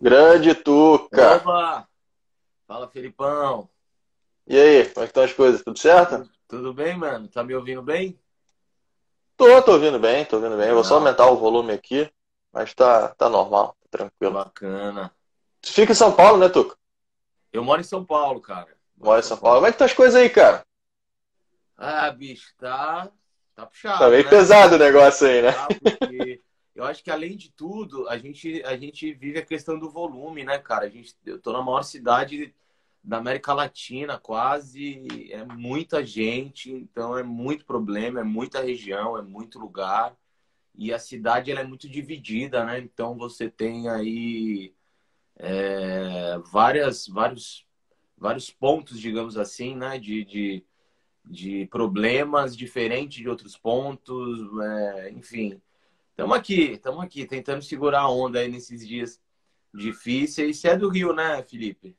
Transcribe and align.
Grande 0.00 0.54
Tuca! 0.54 1.36
Opa! 1.36 1.88
Fala, 2.66 2.88
Felipão! 2.88 3.68
E 4.46 4.56
aí, 4.56 4.88
como 4.90 5.02
é 5.04 5.06
que 5.06 5.10
estão 5.10 5.24
as 5.24 5.32
coisas? 5.32 5.62
Tudo 5.62 5.78
certo? 5.78 6.30
Tudo 6.46 6.72
bem, 6.72 6.96
mano? 6.96 7.28
Tá 7.28 7.42
me 7.42 7.54
ouvindo 7.54 7.82
bem? 7.82 8.18
Tô, 9.36 9.60
tô 9.62 9.72
ouvindo 9.72 9.98
bem, 9.98 10.24
tô 10.24 10.36
ouvindo 10.36 10.56
bem. 10.56 10.72
Vou 10.72 10.84
só 10.84 10.94
Não. 10.94 11.00
aumentar 11.00 11.26
o 11.30 11.36
volume 11.36 11.72
aqui, 11.72 12.10
mas 12.52 12.72
tá, 12.74 13.08
tá 13.08 13.28
normal, 13.28 13.76
tá 13.82 13.98
tranquilo. 13.98 14.34
Bacana. 14.34 15.12
Tu 15.60 15.72
fica 15.72 15.92
em 15.92 15.96
São 15.96 16.12
Paulo, 16.14 16.38
né, 16.38 16.48
Tuca? 16.48 16.76
Eu 17.52 17.64
moro 17.64 17.80
em 17.80 17.84
São 17.84 18.04
Paulo, 18.04 18.40
cara. 18.40 18.68
Mora 18.96 19.20
em 19.20 19.22
São 19.24 19.36
Paulo. 19.36 19.56
Como 19.56 19.66
é 19.66 19.70
que 19.70 19.74
estão 19.74 19.86
as 19.86 19.94
coisas 19.94 20.14
aí, 20.14 20.30
cara? 20.30 20.64
Ah, 21.76 22.10
bicho, 22.10 22.52
tá, 22.56 23.10
tá 23.54 23.66
puxado, 23.66 23.98
Tá 23.98 24.10
meio 24.10 24.24
né? 24.24 24.30
pesado 24.30 24.74
o 24.74 24.78
negócio 24.78 25.26
aí, 25.26 25.42
né? 25.42 25.52
Tá, 25.52 25.68
porque 25.68 26.42
eu 26.78 26.84
acho 26.84 27.02
que 27.02 27.10
além 27.10 27.36
de 27.36 27.50
tudo, 27.50 28.08
a 28.08 28.16
gente, 28.16 28.62
a 28.64 28.76
gente 28.76 29.12
vive 29.12 29.40
a 29.40 29.44
questão 29.44 29.76
do 29.76 29.90
volume, 29.90 30.44
né, 30.44 30.58
cara? 30.58 30.86
A 30.86 30.88
gente, 30.88 31.12
eu 31.26 31.40
tô 31.40 31.52
na 31.52 31.60
maior 31.60 31.82
cidade 31.82 32.54
da 33.02 33.18
América 33.18 33.52
Latina, 33.52 34.16
quase, 34.16 35.04
é 35.32 35.44
muita 35.44 36.06
gente, 36.06 36.70
então 36.70 37.18
é 37.18 37.22
muito 37.24 37.66
problema, 37.66 38.20
é 38.20 38.22
muita 38.22 38.62
região, 38.62 39.18
é 39.18 39.22
muito 39.22 39.58
lugar. 39.58 40.16
E 40.74 40.92
a 40.92 41.00
cidade 41.00 41.50
ela 41.50 41.60
é 41.62 41.64
muito 41.64 41.88
dividida, 41.88 42.64
né? 42.64 42.78
Então 42.78 43.16
você 43.18 43.50
tem 43.50 43.88
aí 43.88 44.72
é, 45.36 46.38
várias, 46.52 47.08
vários, 47.08 47.66
vários 48.16 48.50
pontos, 48.52 49.00
digamos 49.00 49.36
assim, 49.36 49.74
né? 49.76 49.98
De, 49.98 50.24
de, 50.24 50.64
de 51.24 51.66
problemas 51.66 52.56
diferentes 52.56 53.18
de 53.18 53.28
outros 53.28 53.56
pontos, 53.58 54.40
é, 54.62 55.10
enfim. 55.10 55.60
Estamos 56.18 56.36
aqui, 56.36 56.72
estamos 56.72 57.04
aqui, 57.04 57.24
tentando 57.24 57.62
segurar 57.62 58.00
a 58.00 58.10
onda 58.10 58.40
aí 58.40 58.48
nesses 58.48 58.84
dias 58.84 59.20
difíceis. 59.72 60.58
Você 60.58 60.70
é 60.70 60.76
do 60.76 60.88
Rio, 60.88 61.12
né, 61.12 61.44
Felipe? 61.48 61.96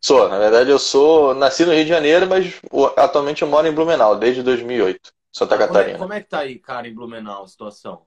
Sou, 0.00 0.28
na 0.28 0.40
verdade 0.40 0.70
eu 0.70 0.78
sou, 0.78 1.36
nasci 1.36 1.64
no 1.64 1.72
Rio 1.72 1.84
de 1.84 1.88
Janeiro, 1.88 2.26
mas 2.26 2.60
atualmente 2.96 3.42
eu 3.42 3.48
moro 3.48 3.68
em 3.68 3.72
Blumenau, 3.72 4.18
desde 4.18 4.42
2008, 4.42 5.12
Santa 5.32 5.56
Como 5.56 5.62
é, 5.62 5.66
Catarina. 5.68 5.98
como 6.00 6.12
é 6.12 6.20
que 6.20 6.28
tá 6.28 6.40
aí, 6.40 6.58
cara, 6.58 6.88
em 6.88 6.94
Blumenau, 6.94 7.44
a 7.44 7.46
situação? 7.46 8.02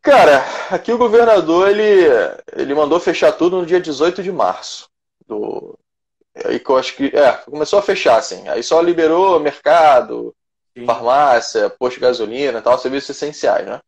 Cara, 0.00 0.44
aqui 0.70 0.92
o 0.92 0.98
governador, 0.98 1.68
ele, 1.68 2.06
ele 2.52 2.72
mandou 2.72 3.00
fechar 3.00 3.32
tudo 3.32 3.58
no 3.58 3.66
dia 3.66 3.80
18 3.80 4.22
de 4.22 4.30
março. 4.30 4.88
Do, 5.26 5.76
aí 6.44 6.60
que 6.60 6.70
eu 6.70 6.76
acho 6.76 6.94
que, 6.94 7.06
é, 7.06 7.32
começou 7.32 7.80
a 7.80 7.82
fechar, 7.82 8.16
assim. 8.16 8.46
Aí 8.46 8.62
só 8.62 8.80
liberou 8.80 9.40
mercado, 9.40 10.32
Sim. 10.72 10.86
farmácia, 10.86 11.68
posto 11.68 11.96
de 11.96 12.02
gasolina, 12.02 12.62
tal, 12.62 12.78
serviços 12.78 13.10
essenciais, 13.10 13.66
né? 13.66 13.80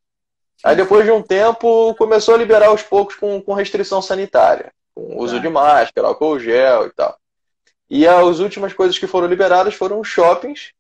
Aí 0.67 0.75
depois 0.75 1.05
de 1.05 1.13
um 1.13 1.23
tempo 1.23 1.95
começou 1.95 2.35
a 2.35 2.39
liberar 2.39 2.67
aos 2.67 2.83
poucos 2.83 3.15
com, 3.15 3.41
com 3.41 3.55
restrição 3.55 4.03
sanitária, 4.03 4.73
com 4.93 5.17
uso 5.17 5.37
Tá. 5.37 5.41
de 5.41 5.49
máscara, 5.49 6.09
álcool 6.09 6.41
gel 6.41 6.89
e 6.89 6.91
tal. 6.91 7.17
E 7.89 8.05
as 8.05 8.41
últimas 8.41 8.73
coisas 8.73 8.99
que 8.99 9.07
foram 9.07 9.29
liberadas 9.29 9.75
foram 9.75 10.03
shoppings 10.03 10.73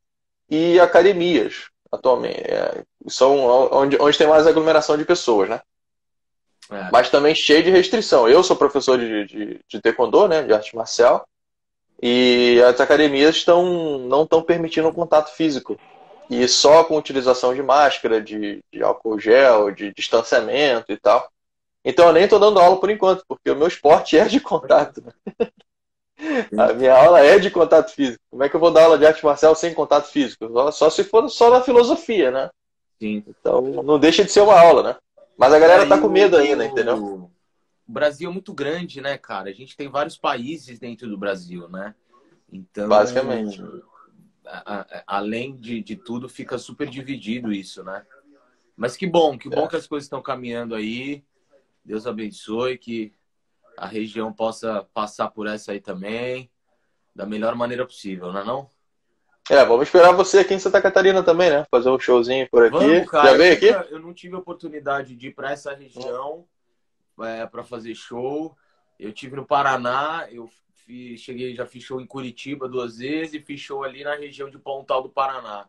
e 0.51 0.81
academias, 0.81 1.69
atualmente. 1.93 2.41
É, 2.41 2.83
são 3.07 3.39
onde, 3.73 3.97
onde 4.01 4.19
tem 4.19 4.27
mais 4.27 4.45
aglomeração 4.45 4.99
de 4.99 5.05
pessoas, 5.05 5.49
né? 5.49 5.61
É. 6.69 6.89
Mas 6.91 7.09
também 7.09 7.33
cheio 7.33 7.63
de 7.63 7.71
restrição. 7.71 8.29
Eu 8.29 8.43
sou 8.43 8.57
professor 8.57 8.99
de, 8.99 9.25
de, 9.27 9.61
de 9.69 9.81
taekwondo, 9.81 10.27
né, 10.27 10.43
de 10.43 10.53
arte 10.53 10.75
marcial, 10.75 11.29
e 12.03 12.61
as 12.67 12.81
academias 12.81 13.37
estão 13.37 14.01
não 14.01 14.25
estão 14.25 14.43
permitindo 14.43 14.89
o 14.89 14.93
contato 14.93 15.31
físico. 15.31 15.79
E 16.29 16.47
só 16.49 16.85
com 16.85 16.97
utilização 16.97 17.55
de 17.55 17.63
máscara, 17.63 18.21
de, 18.21 18.61
de 18.73 18.83
álcool 18.83 19.19
gel, 19.19 19.71
de 19.71 19.93
distanciamento 19.93 20.93
e 20.93 20.97
tal. 20.97 21.31
Então 21.85 22.09
eu 22.09 22.13
nem 22.13 22.25
estou 22.25 22.39
dando 22.39 22.59
aula 22.59 22.81
por 22.81 22.91
enquanto, 22.91 23.25
porque 23.29 23.51
o 23.51 23.57
meu 23.57 23.69
esporte 23.69 24.19
é 24.19 24.25
de 24.27 24.41
contato. 24.41 25.03
A 26.59 26.73
minha 26.73 26.95
aula 26.95 27.21
é 27.21 27.39
de 27.39 27.51
contato 27.51 27.93
físico. 27.93 28.23
Como 28.31 28.43
é 28.43 28.49
que 28.49 28.57
eu 28.57 28.61
vou 28.61 28.71
dar 28.71 28.85
aula 28.85 28.99
de 28.99 29.07
arte 29.07 29.25
marcial 29.25 29.55
sem 29.55 29.75
contato 29.75 30.11
físico? 30.11 30.51
Só, 30.51 30.71
só 30.71 30.91
se 30.91 31.05
for 31.05 31.29
só 31.29 31.51
na 31.51 31.61
filosofia, 31.61 32.31
né? 32.31 32.51
Sim. 32.99 33.23
Então 33.29 33.61
não 33.61 33.99
deixa 33.99 34.25
de 34.25 34.33
ser 34.33 34.41
uma 34.41 34.59
aula, 34.59 34.83
né? 34.83 34.97
Mas 35.37 35.53
a 35.53 35.59
galera 35.59 35.87
tá 35.87 35.99
com 35.99 36.09
medo 36.09 36.37
ainda, 36.37 36.65
entendeu? 36.65 36.97
O 36.97 37.93
Brasil 37.93 38.31
é 38.31 38.33
muito 38.33 38.53
grande, 38.55 39.01
né, 39.01 39.19
cara? 39.19 39.51
A 39.51 39.53
gente 39.53 39.77
tem 39.77 39.89
vários 39.89 40.17
países 40.17 40.79
dentro 40.79 41.07
do 41.09 41.19
Brasil, 41.19 41.69
né? 41.69 41.95
Então, 42.51 42.89
Basicamente. 42.89 43.63
A- 44.47 44.81
a- 44.81 45.05
além 45.07 45.57
de, 45.57 45.83
de 45.83 45.97
tudo, 45.97 46.29
fica 46.29 46.57
super 46.59 46.89
dividido 46.89 47.53
isso, 47.53 47.83
né? 47.85 48.05
Mas 48.77 48.97
que 48.97 49.07
bom, 49.07 49.39
que 49.39 49.49
bom 49.49 49.65
É. 49.65 49.69
que 49.69 49.77
as 49.77 49.87
coisas 49.87 50.05
estão 50.07 50.23
caminhando 50.23 50.75
aí. 50.75 51.25
Deus 51.85 52.07
abençoe, 52.07 52.77
que 52.79 53.13
a 53.77 53.87
região 53.87 54.33
possa 54.33 54.87
passar 54.93 55.31
por 55.31 55.47
essa 55.47 55.73
aí 55.73 55.81
também, 55.81 56.51
da 57.15 57.25
melhor 57.27 57.55
maneira 57.55 57.87
possível, 57.87 58.33
não 58.33 58.41
é 58.41 58.45
não? 58.45 58.71
É, 59.49 59.65
vamos 59.65 59.87
esperar 59.87 60.13
você 60.13 60.41
aqui 60.41 60.55
em 60.55 60.59
Santa 60.59 60.83
Catarina 60.83 61.23
também, 61.23 61.49
né? 61.51 61.65
Fazer 61.71 61.89
um 61.89 61.99
showzinho 61.99 62.49
por 62.51 62.65
aqui. 62.67 62.77
Vamos, 62.77 63.09
cara. 63.11 63.31
Já 63.31 63.37
veio 63.37 63.53
eu 63.53 63.57
aqui? 63.57 63.71
nunca- 63.71 63.87
Eu 63.91 64.01
não 64.01 64.13
tive 64.13 64.35
a 64.35 64.39
oportunidade 64.39 65.15
de 65.15 65.29
ir 65.29 65.35
para 65.35 65.53
essa 65.53 65.73
região 65.73 66.45
para 67.51 67.63
fazer 67.63 67.95
show. 67.95 68.57
Eu 68.99 69.13
tive 69.13 69.37
no 69.37 69.47
Paraná, 69.47 70.27
eu 70.31 70.51
cheguei, 71.17 71.55
já 71.55 71.67
show 71.67 72.01
em 72.01 72.07
Curitiba 72.07 72.69
duas 72.69 72.99
vezes 72.99 73.43
e 73.49 73.59
show 73.59 73.83
ali 73.83 74.05
na 74.05 74.15
região 74.15 74.49
de 74.49 74.59
Pontal 74.59 75.03
do 75.03 75.09
Paraná, 75.09 75.69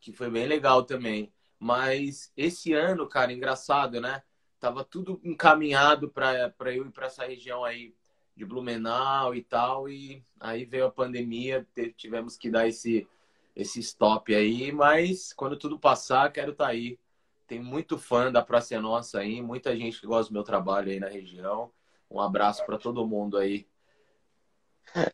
que 0.00 0.12
foi 0.12 0.30
bem 0.30 0.46
legal 0.46 0.82
também. 0.82 1.32
Mas 1.58 2.32
esse 2.36 2.72
ano, 2.72 3.08
cara, 3.08 3.32
engraçado, 3.32 4.00
né? 4.00 4.22
Tava 4.60 4.84
tudo 4.84 5.20
encaminhado 5.24 6.08
para 6.10 6.52
eu 6.74 6.86
ir 6.86 6.92
para 6.92 7.06
essa 7.06 7.24
região 7.26 7.64
aí 7.64 7.94
de 8.36 8.44
Blumenau 8.44 9.34
e 9.34 9.42
tal, 9.42 9.88
e 9.88 10.22
aí 10.38 10.64
veio 10.64 10.86
a 10.86 10.90
pandemia, 10.90 11.66
tivemos 11.96 12.36
que 12.36 12.50
dar 12.50 12.68
esse 12.68 13.08
esse 13.56 13.80
stop 13.80 14.34
aí, 14.34 14.70
mas 14.70 15.32
quando 15.32 15.56
tudo 15.56 15.78
passar, 15.78 16.30
quero 16.30 16.52
estar 16.52 16.66
aí. 16.66 16.98
Tem 17.46 17.58
muito 17.58 17.96
fã 17.96 18.30
da 18.30 18.42
Praça 18.42 18.78
Nossa 18.78 19.20
aí, 19.20 19.40
muita 19.40 19.74
gente 19.74 19.98
que 19.98 20.06
gosta 20.06 20.30
do 20.30 20.34
meu 20.34 20.42
trabalho 20.42 20.90
aí 20.90 21.00
na 21.00 21.08
região. 21.08 21.72
Um 22.10 22.20
abraço 22.20 22.66
para 22.66 22.76
todo 22.76 23.06
mundo 23.06 23.38
aí. 23.38 23.66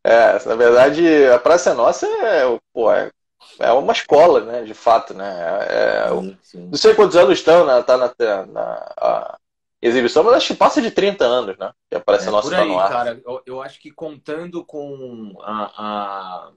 É, 0.04 0.46
na 0.46 0.54
verdade, 0.54 1.26
a 1.26 1.38
Praça 1.38 1.70
é 1.70 1.74
Nossa 1.74 2.06
é, 2.06 2.42
pô, 2.72 2.92
é, 2.92 3.10
é 3.58 3.72
uma 3.72 3.92
escola, 3.92 4.44
né? 4.44 4.62
De 4.62 4.74
fato, 4.74 5.12
né? 5.14 5.28
É, 5.68 6.06
é- 6.06 6.08
Sim, 6.08 6.38
sim. 6.42 6.66
não 6.66 6.76
sei 6.76 6.94
quantos 6.94 7.16
anos 7.16 7.38
estão, 7.38 7.66
né? 7.66 7.82
Tá 7.82 7.96
na, 7.96 8.46
na 8.46 9.38
exibição, 9.80 10.22
mas 10.22 10.34
acho 10.34 10.48
que 10.48 10.54
passa 10.54 10.80
de 10.80 10.90
30 10.90 11.24
anos, 11.24 11.56
né? 11.58 11.72
Que 11.90 11.96
a 11.96 12.00
Praça 12.00 12.28
É, 12.28 12.30
Nossa 12.30 12.48
por 12.48 12.54
tá 12.56 12.62
aí, 12.62 12.68
no 12.68 12.78
ar. 12.78 12.90
cara. 12.90 13.20
Eu, 13.24 13.42
eu 13.44 13.62
acho 13.62 13.80
que 13.80 13.90
contando 13.90 14.64
com 14.64 15.34
a, 15.40 15.64
a, 15.76 16.52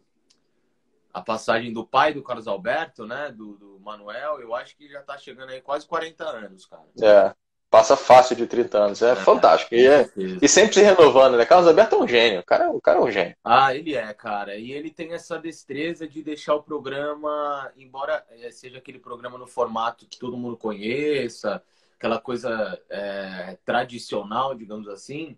a 1.14 1.22
passagem 1.22 1.74
do 1.74 1.86
pai 1.86 2.14
do 2.14 2.22
Carlos 2.24 2.48
Alberto, 2.48 3.06
né? 3.06 3.32
Do, 3.32 3.56
do 3.58 3.80
Manuel, 3.80 4.40
eu 4.40 4.54
acho 4.54 4.76
que 4.78 4.88
já 4.88 5.02
tá 5.02 5.18
chegando 5.18 5.50
aí 5.50 5.62
quase 5.62 5.88
40 5.88 6.26
anos, 6.26 6.66
cara. 6.66 6.86
É, 7.02 7.34
passa 7.76 7.98
fácil 7.98 8.38
de 8.38 8.48
30 8.48 8.78
anos. 8.78 9.02
É, 9.02 9.18
fantástico. 9.18 9.76
E, 9.76 9.86
é- 9.86 10.10
e 10.42 10.48
sempre 10.48 10.76
se 10.76 10.82
renovando, 10.82 11.36
né? 11.36 11.46
Carlos 11.46 11.68
Alberto 11.68 11.98
é 11.98 12.00
um 12.00 12.08
gênio. 12.08 12.40
O 12.40 12.44
cara, 12.44 12.72
o 12.72 12.80
cara 12.80 13.00
é 13.00 13.02
um 13.02 13.12
gênio. 13.12 13.36
Ah, 13.44 13.76
ele 13.76 13.94
é, 13.94 14.14
cara. 14.14 14.56
E 14.56 14.72
ele 14.72 14.90
tem 14.90 15.12
essa 15.12 15.38
destreza 15.38 16.08
de 16.08 16.24
deixar 16.24 16.56
o 16.56 16.64
programa, 16.64 17.70
embora 17.76 18.26
eh, 18.30 18.50
seja 18.50 18.78
aquele 18.78 18.98
programa 18.98 19.38
no 19.38 19.46
formato 19.46 20.06
que 20.08 20.18
todo 20.18 20.38
mundo 20.38 20.56
conheça, 20.56 21.62
aquela 21.98 22.18
coisa 22.18 22.82
eh, 22.90 23.58
tradicional, 23.66 24.56
digamos 24.56 24.88
assim, 24.88 25.38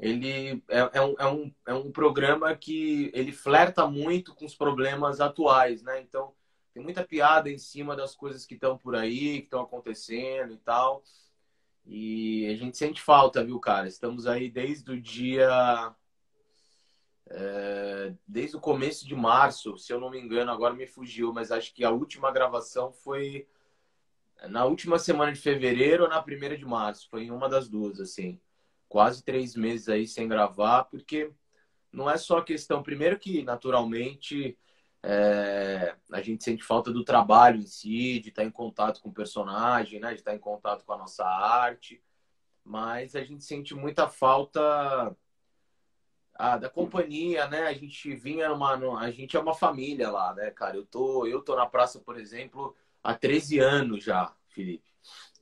ele 0.00 0.60
é, 0.68 0.90
é 0.94 1.00
um, 1.00 1.14
é, 1.16 1.26
um, 1.28 1.54
é 1.64 1.74
um 1.74 1.92
programa 1.92 2.56
que 2.56 3.08
ele 3.14 3.30
flerta 3.30 3.86
muito 3.86 4.34
com 4.34 4.44
os 4.44 4.54
problemas 4.56 5.20
atuais, 5.20 5.80
né? 5.84 6.00
Então, 6.00 6.32
tem 6.74 6.82
muita 6.82 7.04
piada 7.04 7.48
em 7.48 7.58
cima 7.58 7.94
das 7.94 8.16
coisas 8.16 8.44
que 8.44 8.54
estão 8.54 8.76
por 8.76 8.96
aí, 8.96 9.38
que 9.38 9.44
estão 9.44 9.60
acontecendo 9.60 10.52
e 10.52 10.58
tal. 10.58 11.04
E 11.88 12.46
a 12.46 12.54
gente 12.54 12.76
sente 12.76 13.00
falta, 13.00 13.42
viu, 13.42 13.58
cara? 13.58 13.88
Estamos 13.88 14.26
aí 14.26 14.50
desde 14.50 14.92
o 14.92 15.00
dia 15.00 15.94
é, 17.30 18.14
desde 18.26 18.56
o 18.56 18.60
começo 18.60 19.06
de 19.06 19.14
março, 19.14 19.76
se 19.76 19.92
eu 19.92 20.00
não 20.00 20.10
me 20.10 20.18
engano, 20.18 20.50
agora 20.50 20.74
me 20.74 20.86
fugiu, 20.86 21.32
mas 21.32 21.50
acho 21.50 21.74
que 21.74 21.84
a 21.84 21.90
última 21.90 22.30
gravação 22.30 22.92
foi 22.92 23.46
na 24.48 24.64
última 24.64 24.98
semana 24.98 25.32
de 25.32 25.40
fevereiro 25.40 26.04
ou 26.04 26.08
na 26.08 26.22
primeira 26.22 26.56
de 26.56 26.64
março. 26.64 27.08
Foi 27.10 27.24
em 27.24 27.30
uma 27.30 27.48
das 27.48 27.68
duas, 27.68 28.00
assim. 28.00 28.40
Quase 28.88 29.24
três 29.24 29.56
meses 29.56 29.88
aí 29.88 30.06
sem 30.06 30.28
gravar, 30.28 30.84
porque 30.84 31.32
não 31.92 32.08
é 32.08 32.16
só 32.16 32.40
questão. 32.40 32.82
Primeiro, 32.82 33.18
que 33.18 33.42
naturalmente 33.42 34.56
é, 35.02 35.94
a 36.10 36.20
gente 36.20 36.42
sente 36.42 36.62
falta 36.62 36.92
do 36.92 37.04
trabalho 37.04 37.58
em 37.58 37.66
si, 37.66 38.20
de 38.20 38.30
estar 38.30 38.44
em 38.44 38.50
contato 38.50 39.00
com 39.00 39.10
o 39.10 39.14
personagem, 39.14 40.00
né? 40.00 40.12
de 40.12 40.20
estar 40.20 40.34
em 40.34 40.38
contato 40.38 40.84
com 40.84 40.92
a 40.92 40.98
nossa 40.98 41.24
arte, 41.24 42.02
mas 42.64 43.14
a 43.14 43.22
gente 43.22 43.44
sente 43.44 43.74
muita 43.74 44.08
falta 44.08 45.16
ah, 46.34 46.56
da 46.56 46.68
companhia, 46.68 47.48
né? 47.48 47.66
A 47.66 47.72
gente 47.72 48.14
vinha 48.14 48.48
numa, 48.48 49.00
a 49.00 49.10
gente 49.10 49.36
é 49.36 49.40
uma 49.40 49.54
família 49.54 50.10
lá, 50.10 50.34
né, 50.34 50.50
cara? 50.50 50.76
Eu 50.76 50.86
tô, 50.86 51.26
eu 51.26 51.42
tô 51.42 51.56
na 51.56 51.66
praça, 51.66 51.98
por 51.98 52.18
exemplo, 52.18 52.76
há 53.02 53.14
13 53.14 53.58
anos 53.58 54.04
já, 54.04 54.32
Felipe. 54.48 54.88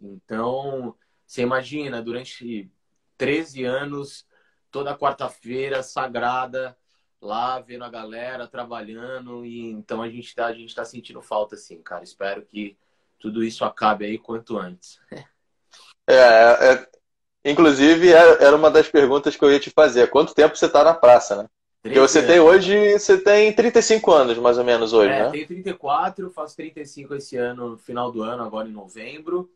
Então, 0.00 0.96
você 1.26 1.42
imagina, 1.42 2.02
durante 2.02 2.70
13 3.18 3.64
anos, 3.64 4.26
toda 4.70 4.96
quarta-feira, 4.96 5.82
sagrada, 5.82 6.78
lá 7.20 7.60
vendo 7.60 7.84
a 7.84 7.90
galera 7.90 8.46
trabalhando. 8.46 9.44
E 9.44 9.70
então 9.70 10.02
a 10.02 10.08
gente 10.08 10.34
tá, 10.34 10.46
a 10.46 10.52
gente 10.52 10.74
tá 10.74 10.84
sentindo 10.84 11.20
falta, 11.22 11.54
assim, 11.54 11.82
cara. 11.82 12.04
Espero 12.04 12.42
que 12.42 12.76
tudo 13.18 13.42
isso 13.42 13.64
acabe 13.64 14.04
aí 14.04 14.18
quanto 14.18 14.58
antes. 14.58 15.00
É, 16.08 16.14
é, 16.14 16.72
é 17.44 17.50
inclusive 17.50 18.12
era 18.12 18.54
uma 18.54 18.70
das 18.70 18.88
perguntas 18.88 19.34
que 19.34 19.44
eu 19.44 19.50
ia 19.50 19.58
te 19.58 19.70
fazer. 19.70 20.08
Quanto 20.08 20.32
tempo 20.32 20.56
você 20.56 20.66
está 20.66 20.84
na 20.84 20.94
praça, 20.94 21.42
né? 21.42 21.48
Porque 21.86 22.00
você 22.00 22.24
tem 22.24 22.40
hoje, 22.40 22.92
você 22.92 23.18
tem 23.18 23.52
35 23.52 24.12
anos, 24.12 24.38
mais 24.38 24.58
ou 24.58 24.64
menos, 24.64 24.92
hoje, 24.92 25.12
é, 25.12 25.24
né? 25.24 25.30
tenho 25.30 25.46
34, 25.46 26.30
faço 26.30 26.56
35 26.56 27.14
esse 27.14 27.36
ano, 27.36 27.70
no 27.70 27.78
final 27.78 28.10
do 28.10 28.22
ano, 28.22 28.42
agora 28.42 28.68
em 28.68 28.72
novembro. 28.72 29.50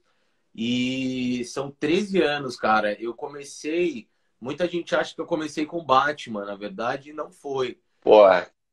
E 0.55 1.45
são 1.47 1.71
13 1.71 2.23
anos, 2.23 2.57
cara. 2.57 2.93
Eu 3.01 3.15
comecei. 3.15 4.09
Muita 4.41 4.67
gente 4.67 4.95
acha 4.95 5.15
que 5.15 5.21
eu 5.21 5.27
comecei 5.27 5.67
com 5.67 5.85
Batman, 5.85 6.45
na 6.45 6.57
verdade, 6.57 7.13
não 7.13 7.31
foi. 7.31 7.79
Pô, 8.01 8.25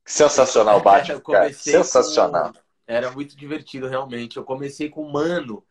sensacional, 0.06 0.80
Batman. 0.82 1.20
cara. 1.20 1.52
Sensacional. 1.52 2.54
Com... 2.54 2.60
Era 2.88 3.12
muito 3.12 3.36
divertido, 3.36 3.88
realmente. 3.88 4.38
Eu 4.38 4.44
comecei 4.44 4.90
com 4.90 5.04
Mano, 5.12 5.66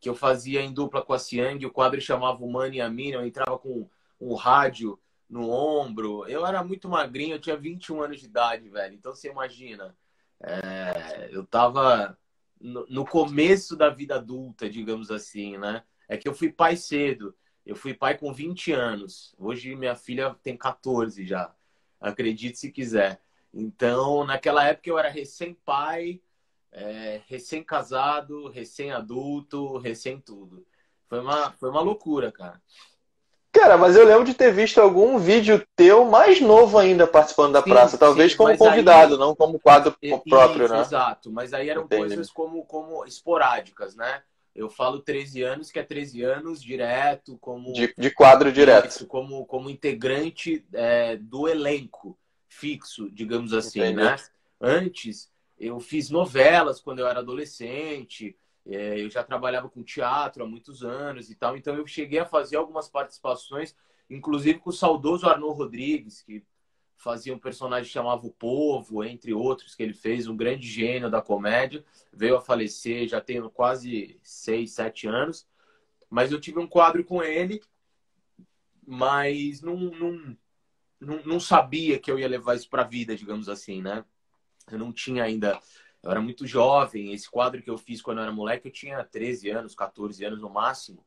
que 0.00 0.08
eu 0.08 0.14
fazia 0.14 0.62
em 0.62 0.72
dupla 0.72 1.02
com 1.02 1.12
a 1.12 1.18
Siang. 1.18 1.64
O 1.66 1.70
quadro 1.70 2.00
chamava 2.00 2.42
o 2.42 2.50
Mano 2.50 2.74
e 2.74 2.80
a 2.80 2.88
Mina. 2.88 3.18
Eu 3.18 3.26
entrava 3.26 3.58
com 3.58 3.88
um 4.18 4.34
rádio 4.34 4.98
no 5.28 5.50
ombro. 5.50 6.26
Eu 6.26 6.46
era 6.46 6.64
muito 6.64 6.88
magrinho, 6.88 7.34
eu 7.34 7.40
tinha 7.40 7.56
21 7.56 8.02
anos 8.02 8.20
de 8.20 8.26
idade, 8.26 8.68
velho. 8.70 8.94
Então 8.94 9.14
você 9.14 9.28
imagina. 9.30 9.94
É... 10.40 11.28
eu 11.30 11.46
tava 11.46 12.18
no, 12.62 13.04
começo 13.04 13.76
da 13.76 13.90
vida 13.90 14.16
adulta, 14.16 14.68
digamos 14.68 15.10
assim, 15.10 15.58
né? 15.58 15.82
É 16.08 16.16
que 16.16 16.28
eu 16.28 16.34
fui 16.34 16.52
pai 16.52 16.76
cedo. 16.76 17.34
Eu 17.64 17.76
fui 17.76 17.94
pai 17.94 18.18
com 18.18 18.32
20 18.32 18.72
anos. 18.72 19.34
Hoje 19.38 19.74
minha 19.76 19.94
filha 19.94 20.34
tem 20.42 20.56
14 20.56 21.24
já. 21.24 21.52
Acredite 22.00 22.58
se 22.58 22.70
quiser. 22.70 23.20
Então, 23.54 24.24
naquela 24.24 24.64
época 24.64 24.88
eu 24.88 24.98
era 24.98 25.08
recém-pai, 25.08 26.20
é, 26.72 27.20
recém-casado, 27.28 28.48
recém-adulto, 28.48 29.78
recém-tudo. 29.78 30.66
Foi 31.08 31.20
uma, 31.20 31.52
foi 31.52 31.68
uma 31.68 31.80
loucura, 31.80 32.32
cara. 32.32 32.60
Cara, 33.52 33.76
mas 33.76 33.94
eu 33.94 34.06
lembro 34.06 34.24
de 34.24 34.32
ter 34.32 34.50
visto 34.50 34.80
algum 34.80 35.18
vídeo 35.18 35.62
teu 35.76 36.06
mais 36.06 36.40
novo 36.40 36.78
ainda 36.78 37.06
participando 37.06 37.52
da 37.52 37.62
sim, 37.62 37.68
praça, 37.68 37.98
talvez 37.98 38.32
sim, 38.32 38.38
como 38.38 38.56
convidado, 38.56 39.14
aí... 39.14 39.20
não 39.20 39.36
como 39.36 39.60
quadro 39.60 39.94
próprio, 40.26 40.64
Isso, 40.64 40.72
né? 40.72 40.80
Exato, 40.80 41.30
mas 41.30 41.52
aí 41.52 41.68
eram 41.68 41.82
Entendi. 41.82 42.00
coisas 42.00 42.30
como, 42.30 42.64
como 42.64 43.04
esporádicas, 43.04 43.94
né? 43.94 44.22
Eu 44.54 44.68
falo 44.68 45.00
13 45.00 45.42
anos, 45.42 45.70
que 45.70 45.78
é 45.78 45.82
13 45.82 46.22
anos 46.22 46.62
direto, 46.62 47.38
como. 47.38 47.72
De, 47.72 47.92
de 47.96 48.10
quadro 48.10 48.52
direto. 48.52 49.06
Como, 49.06 49.46
como 49.46 49.70
integrante 49.70 50.64
é, 50.72 51.16
do 51.16 51.48
elenco 51.48 52.18
fixo, 52.48 53.10
digamos 53.10 53.52
assim, 53.54 53.80
Entendi. 53.80 53.96
né? 53.96 54.16
Antes, 54.60 55.30
eu 55.58 55.80
fiz 55.80 56.10
novelas 56.10 56.80
quando 56.80 56.98
eu 56.98 57.06
era 57.06 57.20
adolescente, 57.20 58.36
é, 58.66 59.00
eu 59.00 59.10
já 59.10 59.24
trabalhava 59.24 59.68
com 59.68 59.82
teatro 59.82 60.44
há 60.44 60.46
muitos 60.46 60.84
anos 60.84 61.30
e 61.30 61.34
tal, 61.34 61.56
então 61.56 61.74
eu 61.74 61.86
cheguei 61.86 62.18
a 62.18 62.26
fazer 62.26 62.56
algumas 62.56 62.88
participações, 62.88 63.74
inclusive 64.08 64.58
com 64.58 64.70
o 64.70 64.72
saudoso 64.72 65.26
Arnaud 65.28 65.56
Rodrigues, 65.56 66.22
que 66.22 66.44
fazia 67.02 67.34
um 67.34 67.38
personagem 67.38 67.86
que 67.86 67.92
chamava 67.92 68.26
O 68.26 68.32
Povo, 68.32 69.02
entre 69.02 69.34
outros, 69.34 69.74
que 69.74 69.82
ele 69.82 69.92
fez, 69.92 70.28
um 70.28 70.36
grande 70.36 70.66
gênio 70.66 71.10
da 71.10 71.20
comédia, 71.20 71.84
veio 72.12 72.36
a 72.36 72.40
falecer, 72.40 73.08
já 73.08 73.20
tem 73.20 73.42
quase 73.50 74.20
seis, 74.22 74.72
sete 74.72 75.08
anos, 75.08 75.46
mas 76.08 76.30
eu 76.30 76.40
tive 76.40 76.60
um 76.60 76.66
quadro 76.66 77.04
com 77.04 77.22
ele, 77.22 77.60
mas 78.86 79.60
não, 79.60 79.76
não, 79.76 80.36
não, 81.00 81.22
não 81.24 81.40
sabia 81.40 81.98
que 81.98 82.10
eu 82.10 82.18
ia 82.18 82.28
levar 82.28 82.54
isso 82.54 82.70
para 82.70 82.82
a 82.82 82.86
vida, 82.86 83.16
digamos 83.16 83.48
assim, 83.48 83.82
né? 83.82 84.04
Eu 84.70 84.78
não 84.78 84.92
tinha 84.92 85.24
ainda 85.24 85.60
eu 86.02 86.10
era 86.10 86.20
muito 86.20 86.46
jovem. 86.46 87.12
Esse 87.12 87.30
quadro 87.30 87.62
que 87.62 87.70
eu 87.70 87.78
fiz 87.78 88.02
quando 88.02 88.18
eu 88.18 88.24
era 88.24 88.32
moleque, 88.32 88.66
eu 88.66 88.72
tinha 88.72 89.04
13 89.04 89.50
anos, 89.50 89.74
14 89.74 90.24
anos 90.24 90.40
no 90.40 90.50
máximo. 90.50 91.04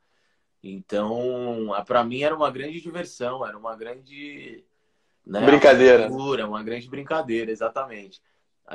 Então, 0.63 1.69
para 1.86 2.03
mim 2.03 2.21
era 2.21 2.36
uma 2.36 2.50
grande 2.50 2.80
diversão, 2.80 3.45
era 3.45 3.57
uma 3.57 3.75
grande 3.75 4.65
né, 5.25 5.45
brincadeira, 5.45 6.07
uma, 6.07 6.45
uma 6.45 6.63
grande 6.63 6.89
brincadeira, 6.89 7.51
exatamente. 7.51 8.22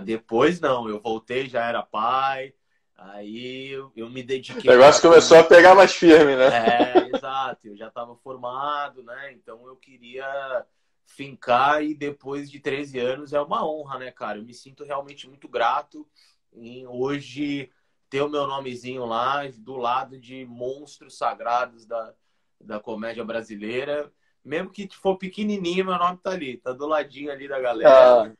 Depois 0.04 0.60
não, 0.60 0.88
eu 0.88 1.00
voltei, 1.00 1.48
já 1.48 1.64
era 1.64 1.82
pai, 1.82 2.54
aí 2.96 3.68
eu, 3.68 3.92
eu 3.96 4.08
me 4.08 4.22
dediquei. 4.22 4.70
O 4.70 4.72
negócio 4.72 5.02
começou 5.02 5.38
a 5.38 5.44
pegar 5.44 5.74
mais 5.74 5.94
firme, 5.94 6.36
né? 6.36 6.48
É, 6.48 7.08
exato. 7.08 7.66
Eu 7.66 7.76
já 7.76 7.88
estava 7.88 8.14
formado, 8.16 9.02
né? 9.02 9.32
Então 9.32 9.66
eu 9.66 9.76
queria 9.76 10.64
fincar 11.06 11.82
e 11.82 11.94
depois 11.94 12.50
de 12.50 12.60
13 12.60 12.98
anos 12.98 13.32
é 13.32 13.40
uma 13.40 13.68
honra, 13.68 13.98
né, 13.98 14.10
cara? 14.12 14.38
Eu 14.38 14.44
me 14.44 14.54
sinto 14.54 14.84
realmente 14.84 15.28
muito 15.28 15.48
grato 15.48 16.06
em 16.52 16.86
hoje 16.86 17.70
ter 18.08 18.22
o 18.22 18.28
meu 18.28 18.46
nomezinho 18.46 19.06
lá 19.06 19.46
do 19.48 19.76
lado 19.76 20.18
de 20.18 20.44
monstros 20.44 21.16
sagrados 21.16 21.84
da, 21.84 22.14
da 22.60 22.80
comédia 22.80 23.24
brasileira. 23.24 24.12
Mesmo 24.44 24.70
que 24.70 24.88
for 24.90 25.16
pequenininho, 25.16 25.84
meu 25.84 25.98
nome 25.98 26.18
tá 26.22 26.30
ali, 26.30 26.56
tá 26.56 26.72
do 26.72 26.86
ladinho 26.86 27.30
ali 27.30 27.46
da 27.46 27.60
galera. 27.60 28.22
Ah, 28.22 28.32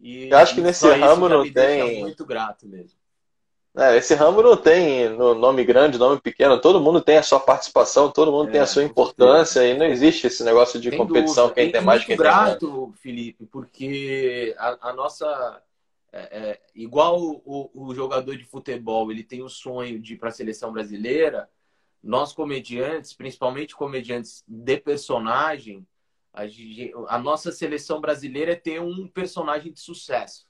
e, 0.00 0.28
eu 0.28 0.38
acho 0.38 0.54
que 0.54 0.60
nesse 0.60 0.88
ramo 0.88 1.28
não 1.28 1.50
tem. 1.50 2.00
muito 2.00 2.24
grato 2.24 2.66
mesmo. 2.66 2.98
É, 3.76 3.96
esse 3.96 4.12
ramo 4.14 4.42
não 4.42 4.56
tem 4.56 5.08
no 5.10 5.34
nome 5.34 5.64
grande, 5.64 5.98
nome 5.98 6.20
pequeno, 6.20 6.60
todo 6.60 6.80
mundo 6.80 7.00
tem 7.00 7.16
a 7.16 7.22
sua 7.22 7.38
participação, 7.38 8.10
todo 8.10 8.32
mundo 8.32 8.48
é, 8.48 8.52
tem 8.52 8.60
a 8.60 8.66
sua 8.66 8.82
importância 8.82 9.64
e 9.64 9.78
não 9.78 9.86
existe 9.86 10.26
esse 10.26 10.42
negócio 10.42 10.80
de 10.80 10.88
Sem 10.90 10.98
competição, 10.98 11.44
dúvida. 11.44 11.62
quem 11.62 11.70
tem 11.70 11.80
mais, 11.80 12.04
quem 12.04 12.16
grato, 12.16 12.66
tem 12.66 12.76
menos. 12.76 12.98
Felipe, 12.98 13.46
porque 13.46 14.54
a, 14.58 14.90
a 14.90 14.92
nossa. 14.92 15.62
É, 16.10 16.18
é, 16.18 16.60
igual 16.74 17.20
o, 17.20 17.70
o, 17.74 17.94
jogador 17.94 18.34
de 18.34 18.42
futebol, 18.42 19.12
ele 19.12 19.22
tem 19.22 19.42
o 19.42 19.48
sonho 19.48 20.00
de 20.00 20.14
ir 20.14 20.16
para 20.16 20.30
a 20.30 20.32
seleção 20.32 20.72
brasileira, 20.72 21.48
nós 22.02 22.32
comediantes, 22.32 23.12
principalmente 23.12 23.74
comediantes 23.74 24.44
de 24.46 24.76
personagem, 24.78 25.86
a, 26.32 26.42
a 27.08 27.18
nossa 27.18 27.50
seleção 27.50 28.00
brasileira 28.00 28.52
é 28.52 28.56
ter 28.56 28.80
um 28.80 29.08
personagem 29.08 29.72
de 29.72 29.80
sucesso, 29.80 30.46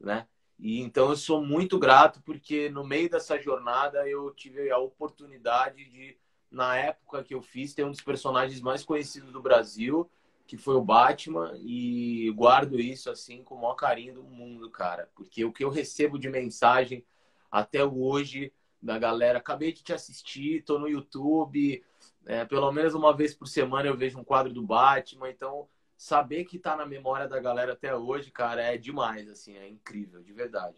né? 0.00 0.26
E 0.58 0.80
então 0.80 1.10
eu 1.10 1.16
sou 1.16 1.44
muito 1.44 1.78
grato 1.78 2.22
porque 2.22 2.68
no 2.68 2.84
meio 2.84 3.10
dessa 3.10 3.38
jornada 3.38 4.08
eu 4.08 4.30
tive 4.32 4.70
a 4.70 4.78
oportunidade 4.78 5.84
de, 5.90 6.16
na 6.50 6.76
época 6.76 7.24
que 7.24 7.34
eu 7.34 7.42
fiz, 7.42 7.74
ter 7.74 7.84
um 7.84 7.90
dos 7.90 8.00
personagens 8.00 8.60
mais 8.60 8.84
conhecidos 8.84 9.32
do 9.32 9.42
Brasil, 9.42 10.08
que 10.46 10.56
foi 10.56 10.76
o 10.76 10.84
Batman, 10.84 11.52
e 11.58 12.30
guardo 12.36 12.78
isso 12.78 13.10
assim 13.10 13.42
com 13.42 13.56
o 13.56 13.60
maior 13.60 13.74
carinho 13.74 14.14
do 14.14 14.22
mundo, 14.22 14.70
cara. 14.70 15.10
Porque 15.16 15.44
o 15.44 15.52
que 15.52 15.64
eu 15.64 15.70
recebo 15.70 16.18
de 16.18 16.28
mensagem 16.28 17.04
até 17.50 17.84
hoje 17.84 18.52
da 18.84 18.98
galera, 18.98 19.38
acabei 19.38 19.72
de 19.72 19.82
te 19.82 19.92
assistir, 19.92 20.62
tô 20.62 20.78
no 20.78 20.86
YouTube, 20.86 21.82
é, 22.26 22.44
pelo 22.44 22.70
menos 22.70 22.94
uma 22.94 23.16
vez 23.16 23.34
por 23.34 23.48
semana 23.48 23.88
eu 23.88 23.96
vejo 23.96 24.18
um 24.18 24.24
quadro 24.24 24.52
do 24.52 24.62
Batman, 24.62 25.30
então 25.30 25.66
saber 25.96 26.44
que 26.44 26.58
tá 26.58 26.76
na 26.76 26.84
memória 26.84 27.26
da 27.26 27.40
galera 27.40 27.72
até 27.72 27.96
hoje, 27.96 28.30
cara, 28.30 28.62
é 28.62 28.76
demais, 28.76 29.28
assim, 29.28 29.56
é 29.56 29.66
incrível, 29.66 30.22
de 30.22 30.32
verdade. 30.32 30.76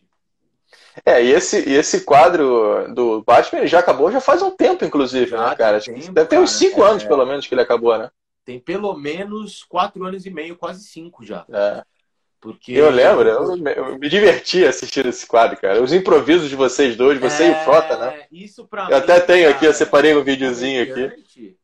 É, 1.05 1.23
e 1.23 1.31
esse, 1.31 1.69
e 1.69 1.75
esse 1.75 2.05
quadro 2.05 2.93
do 2.95 3.23
Batman 3.23 3.67
já 3.67 3.81
acabou 3.81 4.11
já 4.11 4.21
faz 4.21 4.41
um 4.41 4.51
tempo, 4.51 4.85
inclusive, 4.85 5.31
já 5.31 5.51
né, 5.51 5.57
cara? 5.57 5.81
Tempo, 5.81 6.13
deve 6.13 6.29
ter 6.29 6.39
uns 6.39 6.53
cinco 6.53 6.85
é, 6.85 6.91
anos, 6.91 7.05
pelo 7.05 7.27
menos, 7.27 7.47
que 7.47 7.55
ele 7.55 7.63
acabou, 7.63 7.97
né? 7.99 8.11
Tem 8.45 8.61
pelo 8.61 8.97
menos 8.97 9.65
quatro 9.65 10.05
anos 10.05 10.27
e 10.27 10.31
meio, 10.31 10.57
quase 10.57 10.85
cinco 10.85 11.25
já. 11.25 11.45
É. 11.51 11.85
Porque... 12.53 12.73
Eu 12.73 12.91
lembro, 12.91 13.29
eu, 13.29 13.99
me 13.99 14.09
diverti 14.09 14.65
assistindo 14.65 15.09
esse 15.09 15.27
quadro, 15.27 15.57
cara. 15.57 15.83
Os 15.83 15.93
improvisos 15.93 16.49
de 16.49 16.57
vocês 16.57 16.97
dois, 16.97 17.21
você 17.21 17.45
é, 17.45 17.49
e 17.49 17.51
o 17.53 17.65
Frota, 17.65 17.97
né? 17.97 18.27
Isso 18.31 18.67
pra 18.67 18.85
eu 18.85 18.89
mim, 18.89 18.95
até 18.95 19.21
tenho 19.21 19.45
cara, 19.47 19.57
aqui, 19.57 19.65
eu 19.67 19.75
separei 19.75 20.15
um 20.15 20.23
videozinho 20.23 20.83
aqui 20.83 21.57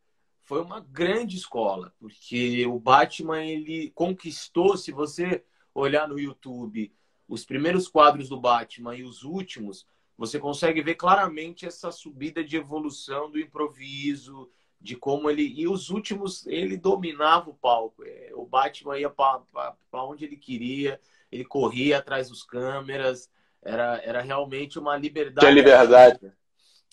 foi 0.53 0.61
uma 0.61 0.81
grande 0.81 1.35
escola, 1.37 1.95
porque 1.99 2.67
o 2.67 2.79
Batman 2.79 3.43
ele 3.43 3.91
conquistou, 3.95 4.77
se 4.77 4.93
você 4.93 5.43
olhar 5.75 6.07
no 6.07 6.21
YouTube, 6.21 6.93
os 7.27 7.43
primeiros 7.43 7.89
quadros 7.89 8.29
do 8.29 8.39
Batman 8.39 8.95
e 8.95 9.03
os 9.03 9.23
últimos, 9.23 9.87
você 10.15 10.39
consegue 10.39 10.83
ver 10.83 10.97
claramente 10.97 11.65
essa 11.65 11.91
subida 11.91 12.45
de 12.45 12.59
evolução 12.59 13.31
do 13.31 13.41
improviso, 13.41 14.51
de 14.83 14.97
como 14.97 15.31
ele 15.31 15.43
e 15.43 15.69
os 15.69 15.91
últimos 15.91 16.45
ele 16.47 16.77
dominava 16.77 17.51
o 17.51 17.55
palco. 17.55 18.05
É, 18.05 18.31
o 18.35 18.45
Batman 18.45 18.99
ia 18.99 19.09
para 19.09 19.77
onde 19.95 20.25
ele 20.25 20.37
queria, 20.37 21.01
ele 21.31 21.45
corria 21.45 21.99
atrás 21.99 22.29
dos 22.29 22.43
câmeras, 22.43 23.31
era, 23.63 24.01
era 24.03 24.21
realmente 24.21 24.79
uma 24.79 24.97
liberdade. 24.97 25.47
Tinha 25.47 25.55
liberdade 25.55 26.33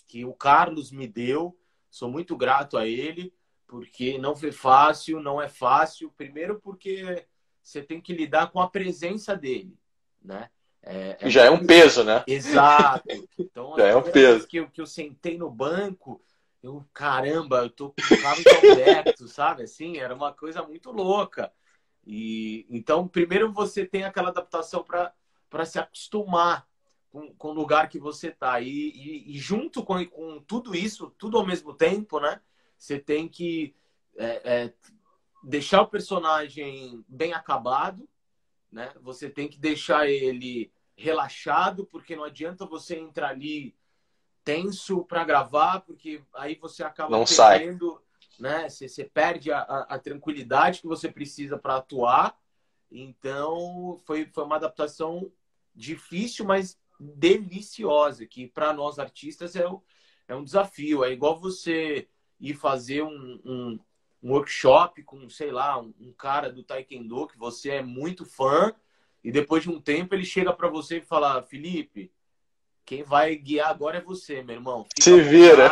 que 0.06 0.24
o 0.24 0.32
Carlos 0.32 0.90
me 0.90 1.06
deu. 1.06 1.56
Sou 1.90 2.08
muito 2.08 2.36
grato 2.36 2.78
a 2.78 2.86
ele 2.86 3.32
porque 3.66 4.18
não 4.18 4.34
foi 4.36 4.52
fácil, 4.52 5.20
não 5.20 5.42
é 5.42 5.48
fácil. 5.48 6.12
Primeiro 6.16 6.60
porque 6.60 7.26
você 7.62 7.82
tem 7.82 8.00
que 8.00 8.12
lidar 8.12 8.50
com 8.52 8.60
a 8.60 8.68
presença 8.68 9.36
dele, 9.36 9.76
né? 10.22 10.48
É, 10.82 11.16
é 11.20 11.30
já 11.30 11.44
é 11.44 11.50
um 11.50 11.66
peso, 11.66 12.04
né? 12.04 12.24
Exato. 12.26 13.04
Então, 13.38 13.74
já 13.76 13.86
é 13.86 13.96
um 13.96 14.02
peso. 14.02 14.46
Que 14.46 14.58
eu, 14.58 14.70
que 14.70 14.80
eu 14.80 14.86
sentei 14.86 15.36
no 15.36 15.50
banco 15.50 16.22
Eu, 16.62 16.84
caramba, 16.92 17.58
eu 17.58 17.70
tô 17.70 17.90
com 17.90 18.14
o 18.14 18.22
Carlos 18.22 18.46
Alberto, 18.46 19.26
sabe? 19.28 19.62
Assim, 19.62 19.96
era 19.96 20.14
uma 20.14 20.32
coisa 20.32 20.62
muito 20.62 20.90
louca. 20.90 21.52
E 22.06 22.66
então, 22.68 23.08
primeiro 23.08 23.52
você 23.52 23.86
tem 23.86 24.04
aquela 24.04 24.28
adaptação 24.28 24.84
para 24.84 25.64
se 25.64 25.78
acostumar 25.78 26.68
com, 27.10 27.34
com, 27.34 27.48
o 27.48 27.54
lugar 27.54 27.88
que 27.88 27.98
você 27.98 28.28
está. 28.28 28.60
E, 28.60 28.68
e, 28.68 29.36
e, 29.36 29.38
junto 29.38 29.82
com, 29.82 30.04
com 30.06 30.40
tudo 30.40 30.74
isso, 30.74 31.14
tudo 31.18 31.38
ao 31.38 31.46
mesmo 31.46 31.74
tempo, 31.74 32.20
né? 32.20 32.40
Você 32.76 32.98
tem 32.98 33.28
que 33.28 33.74
é, 34.16 34.40
é, 34.44 34.74
deixar 35.42 35.82
o 35.82 35.88
personagem 35.88 37.04
bem 37.08 37.32
acabado, 37.32 38.08
né? 38.70 38.92
Você 39.00 39.30
tem 39.30 39.48
que 39.48 39.58
deixar 39.58 40.08
ele 40.08 40.72
relaxado, 40.96 41.86
porque 41.86 42.14
não 42.14 42.24
adianta 42.24 42.66
você 42.66 42.98
entrar 42.98 43.30
ali 43.30 43.74
tenso 44.44 45.04
para 45.04 45.24
gravar, 45.24 45.80
porque 45.80 46.22
aí 46.34 46.56
você 46.60 46.82
acaba 46.82 47.10
não 47.10 47.24
perdendo, 47.24 48.00
sai. 48.38 48.62
né? 48.62 48.68
Você, 48.68 48.88
você 48.88 49.04
perde 49.04 49.52
a, 49.52 49.60
a, 49.60 49.98
tranquilidade 49.98 50.80
que 50.80 50.86
você 50.86 51.10
precisa 51.10 51.58
para 51.58 51.76
atuar. 51.76 52.38
Então, 52.90 54.00
foi, 54.04 54.26
foi 54.26 54.44
uma 54.44 54.56
adaptação 54.56 55.30
difícil, 55.74 56.44
mas 56.44 56.78
deliciosa, 56.98 58.26
que 58.26 58.46
para 58.46 58.72
nós 58.72 58.98
artistas 58.98 59.56
é, 59.56 59.64
é 60.28 60.34
um 60.34 60.44
desafio. 60.44 61.04
É 61.04 61.12
igual 61.12 61.38
você 61.38 62.08
ir 62.38 62.54
fazer 62.54 63.02
um, 63.02 63.40
um, 63.44 63.80
um 64.22 64.32
workshop 64.32 65.02
com, 65.02 65.28
sei 65.28 65.50
lá, 65.50 65.78
um, 65.78 65.94
um, 66.00 66.12
cara 66.12 66.50
do 66.50 66.62
Taekwondo 66.62 67.26
que 67.28 67.38
você 67.38 67.70
é 67.70 67.82
muito 67.82 68.24
fã, 68.24 68.74
e 69.22 69.30
depois 69.30 69.62
de 69.62 69.70
um 69.70 69.80
tempo 69.80 70.14
ele 70.14 70.24
chega 70.24 70.52
para 70.52 70.68
você 70.68 70.98
e 70.98 71.02
fala: 71.02 71.42
Felipe, 71.42 72.10
quem 72.84 73.02
vai 73.02 73.36
guiar 73.36 73.70
agora 73.70 73.98
é 73.98 74.02
você, 74.02 74.42
meu 74.42 74.56
irmão. 74.56 74.84
Fica 74.84 75.02
Se 75.02 75.20
vira. 75.20 75.70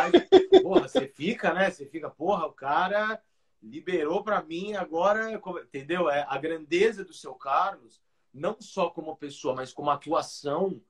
Porra, 0.61 0.87
você 0.87 1.07
fica, 1.07 1.53
né? 1.53 1.69
Você 1.69 1.85
fica, 1.85 2.09
porra, 2.09 2.45
o 2.45 2.53
cara 2.53 3.21
liberou 3.61 4.23
para 4.23 4.41
mim 4.41 4.73
agora, 4.73 5.31
entendeu? 5.31 6.09
É 6.09 6.25
a 6.29 6.37
grandeza 6.37 7.03
do 7.03 7.13
seu 7.13 7.33
Carlos, 7.33 8.01
não 8.33 8.55
só 8.59 8.89
como 8.89 9.15
pessoa, 9.17 9.55
mas 9.55 9.73
como 9.73 9.89
atuação 9.89 10.81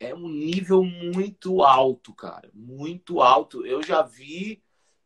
é 0.00 0.14
um 0.14 0.28
nível 0.28 0.82
muito 0.82 1.62
alto, 1.62 2.14
cara. 2.14 2.50
Muito 2.54 3.20
alto. 3.20 3.66
Eu 3.66 3.82
já 3.82 4.02
vi 4.02 4.62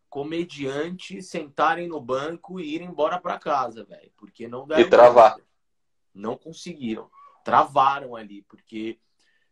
comediantes 0.08 1.26
sentarem 1.26 1.88
no 1.88 2.00
banco 2.00 2.60
e 2.60 2.74
irem 2.74 2.88
embora 2.88 3.18
para 3.18 3.38
casa, 3.38 3.84
velho. 3.84 4.12
Porque 4.16 4.46
não 4.46 4.66
deram. 4.66 4.82
E 4.82 4.88
travar. 4.88 5.30
Nada. 5.32 5.44
Não 6.14 6.36
conseguiram. 6.36 7.10
Travaram 7.44 8.14
ali. 8.14 8.42
Porque 8.42 9.00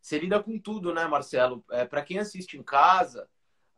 você 0.02 0.18
lida 0.18 0.42
com 0.42 0.58
tudo, 0.58 0.92
né, 0.92 1.06
Marcelo? 1.06 1.64
É, 1.70 1.84
para 1.84 2.02
quem 2.02 2.18
assiste 2.18 2.58
em 2.58 2.62
casa, 2.62 3.28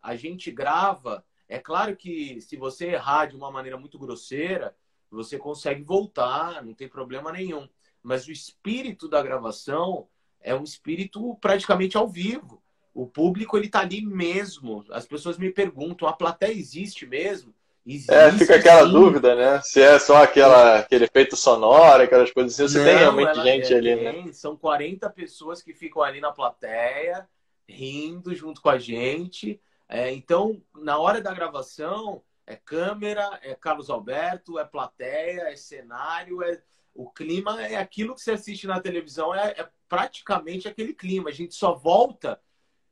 a 0.03 0.17
gente 0.17 0.51
grava. 0.51 1.23
É 1.47 1.59
claro 1.59 1.95
que 1.95 2.41
se 2.41 2.57
você 2.57 2.93
errar 2.93 3.27
de 3.27 3.37
uma 3.37 3.51
maneira 3.51 3.77
muito 3.77 3.99
grosseira, 3.99 4.75
você 5.11 5.37
consegue 5.37 5.83
voltar, 5.83 6.65
não 6.65 6.73
tem 6.73 6.89
problema 6.89 7.31
nenhum. 7.31 7.69
Mas 8.03 8.27
o 8.27 8.33
espírito 8.33 9.07
da 9.07 9.23
gravação 9.23 10.09
é 10.41 10.55
um 10.55 10.65
espírito 10.65 11.37
praticamente 11.43 11.97
ao 11.97 12.09
vivo. 12.09 12.63
O 12.95 13.07
público 13.07 13.59
ele 13.59 13.69
tá 13.69 13.81
ali 13.81 14.01
mesmo. 14.01 14.83
As 14.91 15.07
pessoas 15.07 15.37
me 15.37 15.51
perguntam: 15.51 16.09
a 16.09 16.13
plateia 16.13 16.53
existe 16.53 17.07
mesmo? 17.07 17.55
Existe, 17.87 18.13
é, 18.13 18.33
fica 18.33 18.57
aquela 18.57 18.87
sim. 18.87 18.93
dúvida, 18.93 19.35
né? 19.35 19.61
Se 19.63 19.81
é 19.81 19.99
só 19.99 20.23
aquela, 20.23 20.79
aquele 20.79 21.05
efeito 21.05 21.37
sonoro, 21.37 22.03
aquelas 22.03 22.31
coisas 22.33 22.55
assim, 22.55 22.69
você 22.73 22.79
Não, 22.79 22.85
tem 22.85 22.97
realmente 22.97 23.43
gente 23.43 23.75
é, 23.75 23.77
ali, 23.77 23.97
né? 23.97 24.13
tem. 24.13 24.27
né? 24.27 24.33
São 24.33 24.57
40 24.57 25.11
pessoas 25.11 25.63
que 25.63 25.75
ficam 25.75 26.03
ali 26.03 26.21
na 26.21 26.33
plateia, 26.33 27.29
rindo 27.69 28.35
junto 28.35 28.63
com 28.63 28.71
a 28.71 28.79
gente. 28.79 29.61
É, 29.87 30.11
então, 30.11 30.63
na 30.75 30.99
hora 30.99 31.21
da 31.21 31.35
gravação, 31.35 32.23
é 32.47 32.57
câmera, 32.57 33.39
é 33.43 33.55
Carlos 33.55 33.91
Alberto, 33.91 34.59
é 34.59 34.65
plateia, 34.65 35.51
é 35.51 35.57
cenário, 35.57 36.43
é 36.43 36.61
o 36.95 37.11
clima 37.11 37.61
é 37.61 37.77
aquilo 37.77 38.15
que 38.15 38.21
você 38.21 38.31
assiste 38.31 38.69
na 38.69 38.81
televisão, 38.81 39.35
é, 39.35 39.49
é 39.59 39.69
praticamente 39.89 40.69
aquele 40.69 40.95
clima. 40.95 41.29
A 41.29 41.33
gente 41.33 41.55
só 41.55 41.75
volta 41.75 42.41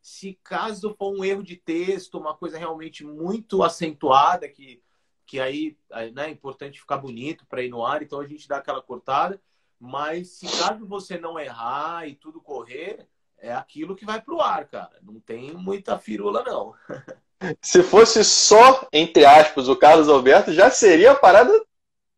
se 0.03 0.39
caso 0.43 0.95
for 0.99 1.17
um 1.17 1.25
erro 1.25 1.45
de 1.45 1.57
texto, 1.57 2.19
uma 2.19 2.35
coisa 2.35 2.59
realmente 2.59 3.05
muito 3.05 3.63
acentuada, 3.63 4.49
que, 4.49 4.83
que 5.25 5.39
aí 5.39 5.79
né, 6.13 6.27
é 6.27 6.31
importante 6.31 6.81
ficar 6.81 6.99
bonito 6.99 7.47
para 7.47 7.63
ir 7.63 7.71
no 7.71 7.87
ar, 7.87 8.03
então 8.03 8.21
a 8.21 8.27
gente 8.27 8.49
dá 8.49 8.57
aquela 8.57 8.83
cortada. 8.83 9.41
Mas 9.79 10.29
se 10.31 10.47
caso 10.59 10.87
você 10.87 11.19
não 11.19 11.39
errar 11.39 12.09
e 12.09 12.15
tudo 12.15 12.41
correr, 12.41 13.07
é 13.39 13.53
aquilo 13.53 13.97
que 13.97 14.05
vai 14.05 14.21
pro 14.21 14.41
ar, 14.41 14.67
cara. 14.67 14.99
Não 15.03 15.19
tem 15.21 15.53
muita 15.53 15.99
firula, 15.99 16.43
não. 16.45 16.75
Se 17.61 17.83
fosse 17.83 18.23
só, 18.23 18.87
entre 18.93 19.25
aspas, 19.25 19.69
o 19.69 19.75
Carlos 19.75 20.09
Alberto, 20.09 20.53
já 20.53 20.71
seria 20.71 21.11
a 21.11 21.17
parada 21.17 21.53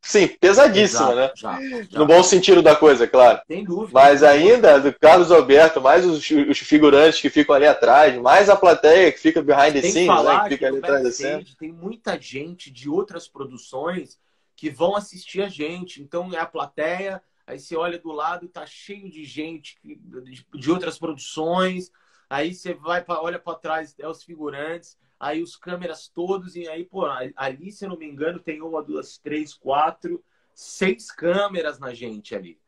Sim, 0.05 0.29
pesadíssima, 0.29 1.13
Exato, 1.13 1.17
né? 1.17 1.31
Já, 1.35 1.83
já. 1.89 1.99
No 1.99 2.07
bom 2.07 2.23
sentido 2.23 2.61
da 2.61 2.77
coisa, 2.77 3.09
claro. 3.09 3.41
Sem 3.47 3.65
dúvida. 3.65 3.91
Mas 3.93 4.23
ainda, 4.23 4.79
do 4.79 4.93
Carlos 4.93 5.33
Alberto, 5.33 5.81
mais 5.81 6.05
os, 6.05 6.19
os, 6.31 6.59
figurantes 6.59 7.21
que 7.21 7.31
ficam 7.31 7.55
ali 7.55 7.67
atrás, 7.67 8.15
mais 8.21 8.51
a 8.51 8.57
plateia 8.57 9.11
que 9.11 9.19
fica 9.19 9.41
behind 9.41 9.73
the 9.73 9.81
scenes, 9.81 10.25
né? 10.25 10.43
Que 10.43 10.51
fica 10.51 10.67
ali 10.69 10.79
atrás 10.79 11.03
da 11.03 11.11
cena. 11.11 11.43
Tem 11.59 11.73
muita 11.73 12.21
gente 12.21 12.71
de 12.71 12.89
outras 12.89 13.27
produções 13.27 14.19
que 14.55 14.69
vão 14.69 14.95
assistir 14.95 15.43
a 15.43 15.49
gente. 15.49 16.03
Então 16.03 16.33
é 16.35 16.39
a 16.39 16.47
plateia, 16.47 17.23
aí 17.47 17.59
você 17.59 17.75
olha 17.75 17.99
do 17.99 18.13
lado, 18.13 18.47
tá 18.47 18.67
cheio 18.67 19.11
de 19.11 19.25
gente 19.25 19.79
de 20.55 20.71
outras 20.71 20.99
produções. 20.99 21.91
Aí 22.29 22.55
você 22.55 22.75
vai, 22.75 23.03
pra, 23.03 23.23
olha 23.23 23.39
para 23.39 23.59
trás, 23.59 23.95
é 23.99 24.07
os 24.07 24.23
figurantes 24.23 24.99
aí 25.25 25.43
os 25.43 25.57
câmeras 25.57 26.07
todos, 26.07 26.55
e 26.55 26.69
aí, 26.69 26.85
pô, 26.85 27.07
ali, 27.35 27.73
se 27.73 27.87
eu 27.87 27.89
não 27.89 27.97
me 27.97 28.07
engano, 28.07 28.39
tem 28.39 28.61
uma, 28.61 28.83
duas, 28.83 29.17
três, 29.17 29.55
quatro, 29.55 30.23
seis 30.55 31.11
câmeras 31.11 31.79
na 31.79 31.95
gente 31.95 32.35
ali. 32.35 32.59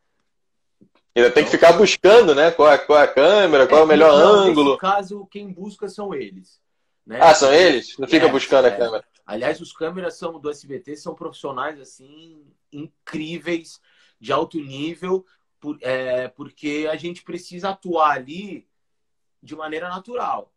Ainda 1.15 1.31
tem 1.31 1.45
que 1.45 1.51
ficar 1.51 1.75
buscando, 1.75 2.35
né? 2.35 2.51
Qual 2.51 2.71
é, 2.71 2.79
qual 2.79 2.99
é 2.99 3.03
a 3.03 3.09
câmera, 3.09 3.67
qual 3.67 3.81
é, 3.81 3.83
é 3.83 3.85
o 3.85 3.87
melhor 3.87 4.11
não, 4.19 4.49
ângulo. 4.49 4.71
No 4.71 4.79
caso, 4.79 5.27
quem 5.27 5.53
busca 5.53 5.87
são 5.89 6.15
eles. 6.15 6.59
Né? 7.07 7.19
Ah, 7.21 7.35
são 7.35 7.53
eles? 7.53 7.97
Não 7.99 8.09
fica 8.09 8.27
é, 8.27 8.31
buscando 8.31 8.69
é. 8.69 8.71
a 8.71 8.77
câmera. 8.77 9.05
Aliás, 9.27 9.61
os 9.61 9.73
câmeras 9.73 10.17
são 10.17 10.41
do 10.41 10.51
SBT 10.51 10.97
são 10.97 11.15
profissionais 11.15 11.79
assim 11.79 12.43
incríveis, 12.73 13.81
de 14.19 14.33
alto 14.33 14.59
nível, 14.59 15.27
por, 15.61 15.77
é, 15.83 16.29
porque 16.29 16.89
a 16.91 16.97
gente 16.97 17.23
precisa 17.23 17.71
atuar 17.71 18.13
ali 18.13 18.67
de 19.43 19.55
maneira 19.55 19.89
natural 19.91 20.51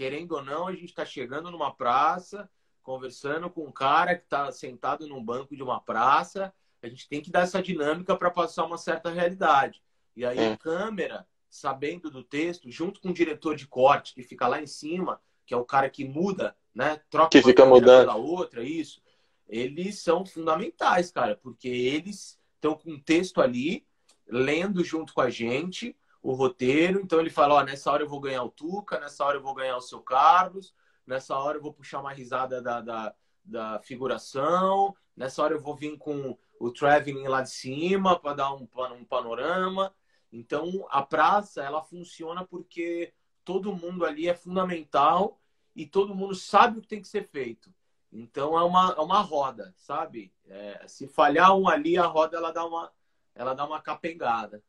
querendo 0.00 0.32
ou 0.32 0.42
não, 0.42 0.66
a 0.66 0.72
gente 0.72 0.86
está 0.86 1.04
chegando 1.04 1.50
numa 1.50 1.74
praça, 1.74 2.48
conversando 2.82 3.50
com 3.50 3.66
um 3.66 3.70
cara 3.70 4.16
que 4.16 4.24
está 4.24 4.50
sentado 4.50 5.06
num 5.06 5.22
banco 5.22 5.54
de 5.54 5.62
uma 5.62 5.78
praça. 5.78 6.54
A 6.82 6.88
gente 6.88 7.06
tem 7.06 7.20
que 7.20 7.30
dar 7.30 7.42
essa 7.42 7.60
dinâmica 7.60 8.16
para 8.16 8.30
passar 8.30 8.64
uma 8.64 8.78
certa 8.78 9.10
realidade. 9.10 9.82
E 10.16 10.24
aí, 10.24 10.38
é. 10.38 10.52
a 10.52 10.56
câmera, 10.56 11.26
sabendo 11.50 12.10
do 12.10 12.24
texto, 12.24 12.70
junto 12.70 12.98
com 12.98 13.10
o 13.10 13.12
diretor 13.12 13.54
de 13.54 13.66
corte, 13.66 14.14
que 14.14 14.22
fica 14.22 14.48
lá 14.48 14.58
em 14.58 14.66
cima, 14.66 15.20
que 15.44 15.52
é 15.52 15.56
o 15.58 15.66
cara 15.66 15.90
que 15.90 16.02
muda, 16.02 16.56
né? 16.74 17.02
Troca 17.10 17.28
que 17.28 17.42
fica 17.42 17.66
mudando 17.66 18.06
pela 18.06 18.16
outra, 18.16 18.64
isso. 18.64 19.02
Eles 19.46 19.98
são 19.98 20.24
fundamentais, 20.24 21.10
cara, 21.10 21.36
porque 21.36 21.68
eles 21.68 22.40
estão 22.54 22.74
com 22.74 22.92
o 22.92 23.00
texto 23.02 23.42
ali, 23.42 23.84
lendo 24.26 24.82
junto 24.82 25.12
com 25.12 25.20
a 25.20 25.28
gente, 25.28 25.94
o 26.22 26.32
roteiro. 26.32 27.00
Então 27.00 27.20
ele 27.20 27.30
fala: 27.30 27.54
ó, 27.54 27.62
nessa 27.62 27.90
hora 27.90 28.02
eu 28.02 28.08
vou 28.08 28.20
ganhar 28.20 28.42
o 28.42 28.50
Tuca, 28.50 28.98
nessa 29.00 29.24
hora 29.24 29.36
eu 29.38 29.42
vou 29.42 29.54
ganhar 29.54 29.76
o 29.76 29.80
seu 29.80 30.00
Carlos, 30.00 30.74
nessa 31.06 31.36
hora 31.36 31.58
eu 31.58 31.62
vou 31.62 31.72
puxar 31.72 32.00
uma 32.00 32.12
risada 32.12 32.60
da, 32.62 32.80
da, 32.80 33.14
da 33.44 33.80
figuração, 33.80 34.94
nessa 35.16 35.42
hora 35.42 35.54
eu 35.54 35.60
vou 35.60 35.74
vir 35.74 35.96
com 35.98 36.36
o 36.58 36.70
traveling 36.70 37.26
lá 37.26 37.42
de 37.42 37.50
cima 37.50 38.18
para 38.18 38.34
dar 38.34 38.54
um, 38.54 38.68
um 38.94 39.04
panorama. 39.04 39.94
Então 40.32 40.86
a 40.90 41.02
praça 41.02 41.62
ela 41.62 41.82
funciona 41.82 42.44
porque 42.44 43.12
todo 43.44 43.74
mundo 43.74 44.04
ali 44.04 44.28
é 44.28 44.34
fundamental 44.34 45.40
e 45.74 45.86
todo 45.86 46.14
mundo 46.14 46.34
sabe 46.34 46.78
o 46.78 46.82
que 46.82 46.88
tem 46.88 47.00
que 47.00 47.08
ser 47.08 47.24
feito. 47.24 47.72
Então 48.12 48.58
é 48.58 48.62
uma, 48.62 48.94
é 48.96 49.00
uma 49.00 49.20
roda, 49.20 49.72
sabe? 49.76 50.32
É, 50.46 50.84
se 50.86 51.06
falhar 51.06 51.56
um 51.56 51.68
ali, 51.68 51.96
a 51.96 52.06
roda 52.06 52.36
ela 52.36 52.52
dá 52.52 52.64
uma, 52.64 52.92
ela 53.34 53.54
dá 53.54 53.64
uma 53.64 53.80
capengada. 53.80 54.62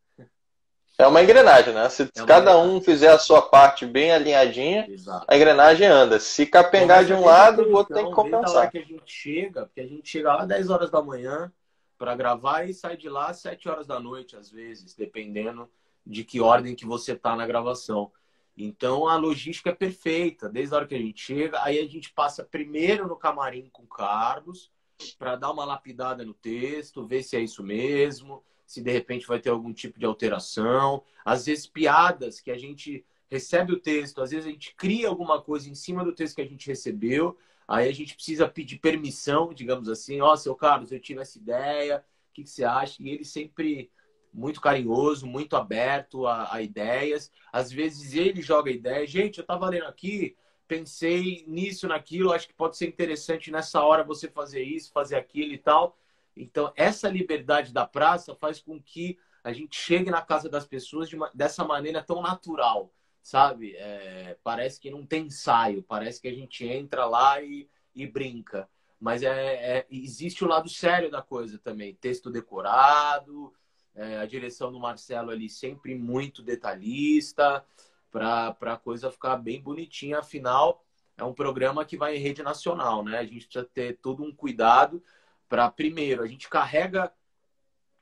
É 0.98 1.08
uma 1.08 1.24
engrenagem, 1.24 1.74
né? 1.74 1.90
Se 1.90 2.04
é 2.04 2.08
cada 2.26 2.52
engrenagem. 2.52 2.78
um 2.78 2.82
fizer 2.82 3.10
a 3.10 3.18
sua 3.18 3.42
parte 3.42 3.86
bem 3.86 4.12
alinhadinha, 4.12 4.86
Exato. 4.90 5.26
a 5.28 5.36
engrenagem 5.36 5.88
anda. 5.88 6.20
Se 6.20 6.46
capengar 6.46 7.04
de 7.04 7.14
um 7.14 7.26
lado, 7.26 7.64
o 7.64 7.74
outro 7.74 7.96
tem 7.96 8.06
que 8.06 8.14
compensar. 8.14 8.70
que 8.70 8.78
a 8.78 8.86
gente 8.86 9.12
chega, 9.12 9.66
porque 9.66 9.82
a 9.82 9.88
gente 9.88 10.08
chega 10.08 10.34
lá 10.34 10.46
10 10.46 10.70
horas 10.70 10.92
da 10.92 11.02
manhã 11.02 11.52
para 11.98 12.16
gravar 12.16 12.64
e 12.64 12.74
sai 12.74 12.98
de 12.98 13.10
lá 13.10 13.28
às 13.28 13.38
7 13.38 13.70
horas 13.70 13.88
da 13.88 14.00
noite, 14.00 14.36
às 14.36 14.52
vezes, 14.52 14.94
dependendo 14.94 15.70
de 16.06 16.24
que 16.24 16.42
ordem 16.42 16.76
que 16.76 16.86
você 16.86 17.16
tá 17.16 17.36
na 17.36 17.46
gravação. 17.46 18.12
Então 18.58 19.08
a 19.08 19.16
logística 19.16 19.70
é 19.70 19.74
perfeita, 19.74 20.50
desde 20.50 20.74
a 20.74 20.78
hora 20.78 20.88
que 20.88 20.96
a 20.96 21.00
gente 21.00 21.22
chega, 21.22 21.64
aí 21.64 21.80
a 21.80 21.88
gente 21.88 22.12
passa 22.12 22.44
primeiro 22.44 23.08
no 23.08 23.16
camarim 23.16 23.70
com 23.72 23.84
o 23.84 23.88
Carlos 23.88 24.72
para 25.18 25.36
dar 25.36 25.52
uma 25.52 25.66
lapidada 25.66 26.24
no 26.24 26.34
texto, 26.34 27.08
ver 27.08 27.24
se 27.24 27.36
é 27.36 27.40
isso 27.40 27.64
mesmo, 27.64 28.44
se 28.72 28.82
de 28.82 28.90
repente 28.90 29.28
vai 29.28 29.38
ter 29.38 29.50
algum 29.50 29.74
tipo 29.74 30.00
de 30.00 30.06
alteração. 30.06 31.04
Às 31.26 31.46
vezes, 31.46 31.68
piadas 31.68 32.40
que 32.40 32.50
a 32.50 32.58
gente 32.58 33.06
recebe 33.30 33.74
o 33.74 33.80
texto, 33.80 34.22
às 34.22 34.32
vezes 34.32 34.48
a 34.48 34.50
gente 34.50 34.74
cria 34.76 35.10
alguma 35.10 35.42
coisa 35.42 35.70
em 35.70 35.76
cima 35.76 36.06
do 36.06 36.14
texto 36.14 36.36
que 36.36 36.42
a 36.42 36.48
gente 36.48 36.68
recebeu, 36.68 37.38
aí 37.68 37.90
a 37.90 37.94
gente 37.94 38.16
precisa 38.16 38.48
pedir 38.48 38.80
permissão, 38.80 39.54
digamos 39.54 39.90
assim, 39.90 40.22
ó, 40.22 40.32
oh, 40.32 40.38
seu 40.38 40.56
Carlos, 40.56 40.92
eu 40.92 41.02
tive 41.02 41.20
essa 41.20 41.38
ideia, 41.38 42.04
o 42.30 42.34
que, 42.34 42.44
que 42.44 42.50
você 42.50 42.64
acha? 42.64 43.04
E 43.04 43.10
ele 43.10 43.26
sempre 43.26 43.92
muito 44.34 44.62
carinhoso, 44.62 45.28
muito 45.28 45.58
aberto 45.58 46.26
a, 46.26 46.56
a, 46.56 46.62
ideias. 46.62 47.30
Às 47.52 47.70
vezes 47.74 48.14
ele 48.14 48.42
joga 48.42 48.72
ideia. 48.72 49.06
Gente, 49.06 49.40
eu 49.40 49.42
estava 49.42 49.68
lendo 49.68 49.86
aqui, 49.86 50.38
pensei 50.66 51.44
nisso, 51.46 51.90
naquilo, 51.90 52.32
acho 52.32 52.48
que 52.48 52.54
pode 52.54 52.78
ser 52.78 52.88
interessante 52.88 53.52
nessa 53.52 53.84
hora 53.84 54.02
você 54.02 54.30
fazer 54.30 54.64
isso, 54.64 54.94
fazer 54.94 55.18
aquilo 55.18 55.52
e 55.52 55.58
tal. 55.58 55.98
Então, 56.36 56.72
essa 56.76 57.10
liberdade 57.10 57.74
da 57.74 57.86
praça 57.86 58.36
faz 58.36 58.60
com 58.60 58.82
que 58.82 59.18
a 59.44 59.52
gente 59.52 59.76
chegue 59.76 60.10
na 60.10 60.22
casa 60.22 60.48
das 60.50 60.66
pessoas 60.66 61.10
de 61.10 61.16
uma, 61.16 61.32
dessa 61.34 61.64
maneira 61.64 62.02
tão 62.02 62.22
natural 62.22 62.92
sabe? 63.22 63.76
É, 63.76 64.38
parece 64.44 64.80
que 64.80 64.90
não 64.90 65.06
tem 65.06 65.28
ensaio, 65.28 65.84
parece 65.84 66.20
que 66.22 66.28
a 66.28 66.34
gente 66.34 66.66
entra 66.66 67.06
lá 67.06 67.42
e, 67.42 67.70
e 67.96 68.08
brinca. 68.08 68.68
Mas 69.00 69.24
é, 69.24 69.78
é, 69.78 69.88
existe 69.90 70.44
o 70.44 70.48
lado 70.48 70.70
sério 70.70 71.10
da 71.10 71.22
coisa 71.22 71.58
também. 71.58 71.96
Texto 71.96 72.30
decorado, 72.30 73.54
é, 73.96 74.18
a 74.18 74.26
direção 74.26 74.72
do 74.72 74.80
Marcelo 74.80 75.32
ali 75.32 75.50
sempre 75.50 75.96
muito 75.96 76.42
detalhista, 76.42 77.66
para 78.12 78.56
a 78.62 78.78
coisa 78.78 79.12
ficar 79.12 79.38
bem 79.38 79.62
bonitinha. 79.62 80.20
Afinal, 80.20 80.84
é 81.18 81.24
um 81.24 81.34
programa 81.34 81.86
que 81.86 81.98
vai 81.98 82.16
em 82.16 82.20
rede 82.20 82.44
nacional, 82.44 83.04
né? 83.04 83.20
A 83.20 83.26
gente 83.26 83.46
precisa 83.46 83.66
ter 83.66 83.98
todo 83.98 84.24
um 84.24 84.34
cuidado 84.36 85.04
para, 85.52 85.70
primeiro, 85.70 86.24
a 86.24 86.28
gente 86.28 86.48
carrega 86.48 87.12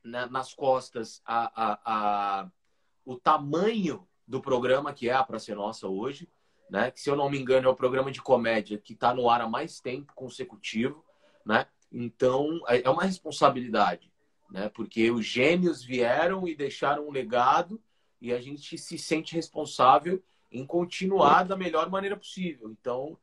né, 0.03 0.27
nas 0.27 0.53
costas 0.53 1.19
a, 1.25 1.51
a, 1.55 1.79
a, 1.83 2.51
o 3.03 3.15
tamanho 3.15 4.07
do 4.27 4.39
programa 4.39 4.93
que 4.93 5.09
é 5.09 5.13
a 5.13 5.23
Pra 5.23 5.39
Ser 5.39 5.55
Nossa 5.55 5.87
hoje, 5.87 6.29
né? 6.69 6.91
Que, 6.91 7.01
se 7.01 7.09
eu 7.09 7.15
não 7.15 7.27
me 7.27 7.39
engano, 7.39 7.67
é 7.67 7.71
o 7.71 7.75
programa 7.75 8.11
de 8.11 8.21
comédia 8.21 8.77
que 8.77 8.93
está 8.93 9.15
no 9.15 9.27
ar 9.27 9.41
há 9.41 9.49
mais 9.49 9.79
tempo 9.79 10.13
consecutivo, 10.13 11.03
né? 11.43 11.65
Então, 11.91 12.61
é, 12.67 12.83
é 12.83 12.89
uma 12.91 13.03
responsabilidade, 13.03 14.13
né? 14.51 14.69
Porque 14.69 15.09
os 15.09 15.25
gênios 15.25 15.83
vieram 15.83 16.47
e 16.47 16.53
deixaram 16.53 17.07
um 17.07 17.11
legado 17.11 17.81
e 18.21 18.31
a 18.31 18.39
gente 18.39 18.77
se 18.77 18.95
sente 18.95 19.33
responsável 19.33 20.23
em 20.51 20.67
continuar 20.67 21.45
da 21.45 21.57
melhor 21.57 21.89
maneira 21.89 22.15
possível. 22.15 22.69
Então, 22.69 23.17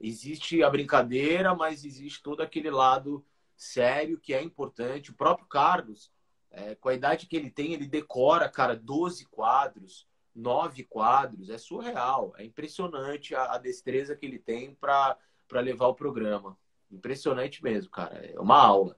existe 0.00 0.62
a 0.62 0.70
brincadeira, 0.70 1.52
mas 1.52 1.84
existe 1.84 2.22
todo 2.22 2.42
aquele 2.42 2.70
lado 2.70 3.24
sério 3.62 4.18
que 4.18 4.34
é 4.34 4.42
importante. 4.42 5.10
O 5.10 5.14
próprio 5.14 5.46
Carlos, 5.46 6.10
é, 6.50 6.74
com 6.74 6.88
a 6.88 6.94
idade 6.94 7.26
que 7.26 7.36
ele 7.36 7.50
tem, 7.50 7.72
ele 7.72 7.86
decora, 7.86 8.48
cara, 8.48 8.74
12 8.74 9.26
quadros, 9.26 10.06
nove 10.34 10.82
quadros, 10.84 11.48
é 11.48 11.58
surreal. 11.58 12.34
É 12.36 12.44
impressionante 12.44 13.34
a, 13.34 13.54
a 13.54 13.58
destreza 13.58 14.16
que 14.16 14.26
ele 14.26 14.38
tem 14.38 14.74
para 14.74 15.16
levar 15.52 15.86
o 15.86 15.94
programa. 15.94 16.58
Impressionante 16.90 17.62
mesmo, 17.62 17.90
cara. 17.90 18.16
É 18.34 18.38
uma 18.38 18.58
aula. 18.58 18.96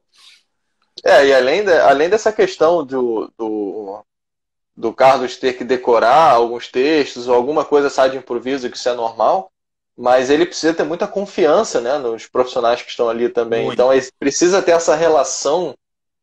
É, 1.04 1.26
e 1.26 1.34
além, 1.34 1.64
de, 1.64 1.72
além 1.72 2.08
dessa 2.08 2.32
questão 2.32 2.84
do, 2.84 3.30
do, 3.36 4.04
do 4.76 4.94
Carlos 4.94 5.36
ter 5.36 5.58
que 5.58 5.64
decorar 5.64 6.32
alguns 6.32 6.68
textos 6.68 7.28
ou 7.28 7.34
alguma 7.34 7.64
coisa 7.64 7.90
sai 7.90 8.10
de 8.10 8.16
improviso, 8.16 8.70
que 8.70 8.76
isso 8.76 8.88
é 8.88 8.94
normal, 8.94 9.52
mas 9.96 10.28
ele 10.30 10.46
precisa 10.46 10.74
ter 10.74 10.84
muita 10.84 11.06
confiança 11.06 11.80
né, 11.80 11.98
nos 11.98 12.26
profissionais 12.26 12.82
que 12.82 12.90
estão 12.90 13.08
ali 13.08 13.28
também. 13.28 13.66
Muito. 13.66 13.74
Então, 13.74 13.92
ele 13.92 14.06
precisa 14.18 14.60
ter 14.60 14.72
essa 14.72 14.94
relação 14.94 15.74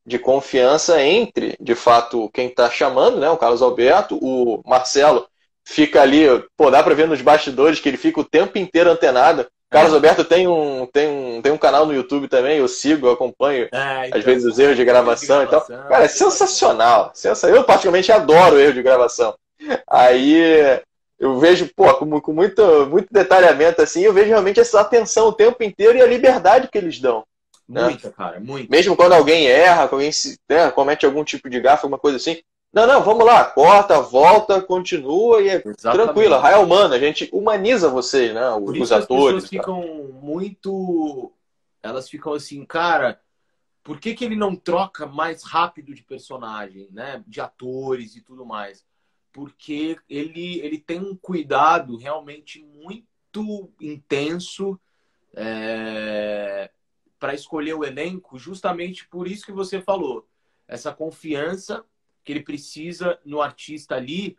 de 0.06 0.20
confiança 0.20 1.02
entre, 1.02 1.56
de 1.60 1.76
fato, 1.76 2.30
quem 2.34 2.48
está 2.48 2.70
chamando, 2.70 3.18
né, 3.18 3.30
o 3.30 3.38
Carlos 3.38 3.62
Alberto, 3.62 4.18
o 4.22 4.62
Marcelo 4.66 5.28
fica 5.64 6.02
ali, 6.02 6.26
pô, 6.58 6.72
dá 6.72 6.82
para 6.84 6.96
ver 6.96 7.08
nos 7.08 7.22
bastidores 7.22 7.80
que 7.80 7.88
ele 7.88 7.98
fica 7.98 8.20
o 8.20 8.26
tempo 8.26 8.58
inteiro 8.58 8.90
antenado. 8.90 9.48
Carlos 9.70 9.94
é. 9.94 9.96
Alberto 9.96 10.26
tem 10.26 10.48
um, 10.48 10.86
tem, 10.92 11.08
um, 11.08 11.42
tem 11.42 11.52
um 11.52 11.58
canal 11.58 11.86
no 11.86 11.94
YouTube 11.94 12.28
também, 12.28 12.58
eu 12.58 12.68
sigo, 12.68 13.08
eu 13.08 13.12
acompanho, 13.12 13.70
é, 13.72 14.08
então, 14.08 14.20
às 14.20 14.26
vezes, 14.26 14.44
os 14.44 14.60
erros 14.60 14.76
de 14.76 14.84
gravação, 14.84 15.40
de 15.40 15.50
gravação 15.50 15.76
e 15.76 15.80
tal. 15.80 15.88
Cara, 15.88 16.04
é 16.04 16.08
sensacional. 16.10 17.12
sensacional. 17.14 17.62
Eu, 17.62 17.64
particularmente, 17.64 18.12
adoro 18.12 18.60
erro 18.60 18.74
de 18.74 18.84
gravação. 18.84 19.34
Aí 19.88 20.82
eu 21.22 21.38
vejo, 21.38 21.70
pô, 21.76 21.94
com, 21.94 22.20
com 22.20 22.34
muito, 22.34 22.88
muito 22.88 23.08
detalhamento 23.12 23.80
assim, 23.80 24.02
eu 24.02 24.12
vejo 24.12 24.30
realmente 24.30 24.60
essa 24.60 24.82
atenção 24.82 25.28
o 25.28 25.34
tempo 25.34 25.64
inteiro 25.64 25.96
e 25.96 26.02
a 26.02 26.08
liberdade 26.08 26.68
que 26.68 26.76
eles 26.76 27.00
dão. 27.00 27.24
Né? 27.70 27.84
Muita, 27.84 28.08
né? 28.08 28.14
cara, 28.18 28.40
muito. 28.40 28.72
Mesmo 28.72 28.96
quando 28.96 29.14
alguém 29.14 29.46
erra, 29.46 29.84
alguém 29.84 30.12
se, 30.12 30.40
né, 30.50 30.72
comete 30.72 31.06
algum 31.06 31.24
tipo 31.24 31.48
de 31.48 31.60
gafe, 31.60 31.86
alguma 31.86 32.00
coisa 32.00 32.18
assim. 32.18 32.42
Não, 32.74 32.88
não, 32.88 33.04
vamos 33.04 33.24
lá, 33.24 33.46
corta, 33.46 34.02
volta, 34.02 34.62
continua 34.64 35.42
e 35.42 35.50
é 35.50 35.62
Exatamente. 35.64 36.06
tranquilo. 36.06 36.40
Raia 36.40 36.58
humana, 36.58 36.96
a 36.96 37.00
gente 37.00 37.30
humaniza 37.32 37.88
vocês, 37.88 38.34
né? 38.34 38.50
Os, 38.56 38.80
os 38.80 38.92
atores. 38.92 39.44
As 39.44 39.50
pessoas 39.50 39.50
ficam 39.50 39.84
muito. 40.24 41.32
Elas 41.84 42.10
ficam 42.10 42.34
assim, 42.34 42.66
cara, 42.66 43.20
por 43.84 44.00
que, 44.00 44.16
que 44.16 44.26
ele 44.26 44.36
não 44.36 44.56
troca 44.56 45.06
mais 45.06 45.44
rápido 45.44 45.94
de 45.94 46.02
personagem, 46.02 46.88
né? 46.92 47.24
De 47.28 47.40
atores 47.40 48.16
e 48.16 48.22
tudo 48.22 48.44
mais? 48.44 48.84
Porque 49.32 49.98
ele, 50.10 50.60
ele 50.60 50.80
tem 50.80 51.00
um 51.00 51.16
cuidado 51.16 51.96
realmente 51.96 52.62
muito 52.62 53.72
intenso. 53.80 54.80
É 55.34 56.70
para 57.22 57.36
escolher 57.36 57.76
o 57.76 57.86
elenco, 57.86 58.40
justamente 58.40 59.08
por 59.08 59.28
isso 59.28 59.46
que 59.46 59.52
você 59.52 59.80
falou. 59.80 60.28
Essa 60.68 60.92
confiança 60.92 61.86
que 62.24 62.32
ele 62.32 62.42
precisa 62.42 63.20
no 63.24 63.44
artista 63.44 63.94
ali 63.94 64.36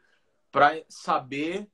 para 0.51 0.83
saber 0.89 1.69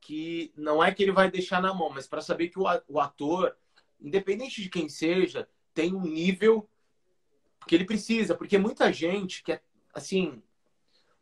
que 0.00 0.52
não 0.56 0.82
é 0.82 0.92
que 0.92 1.00
ele 1.00 1.12
vai 1.12 1.30
deixar 1.30 1.62
na 1.62 1.72
mão, 1.72 1.90
mas 1.90 2.08
para 2.08 2.20
saber 2.20 2.48
que 2.48 2.58
o 2.58 2.98
ator, 2.98 3.56
independente 4.00 4.60
de 4.60 4.68
quem 4.68 4.88
seja, 4.88 5.48
tem 5.72 5.94
um 5.94 6.02
nível 6.02 6.68
que 7.64 7.76
ele 7.76 7.84
precisa, 7.84 8.34
porque 8.34 8.58
muita 8.58 8.92
gente 8.92 9.44
que 9.44 9.52
é 9.52 9.62
assim, 9.94 10.42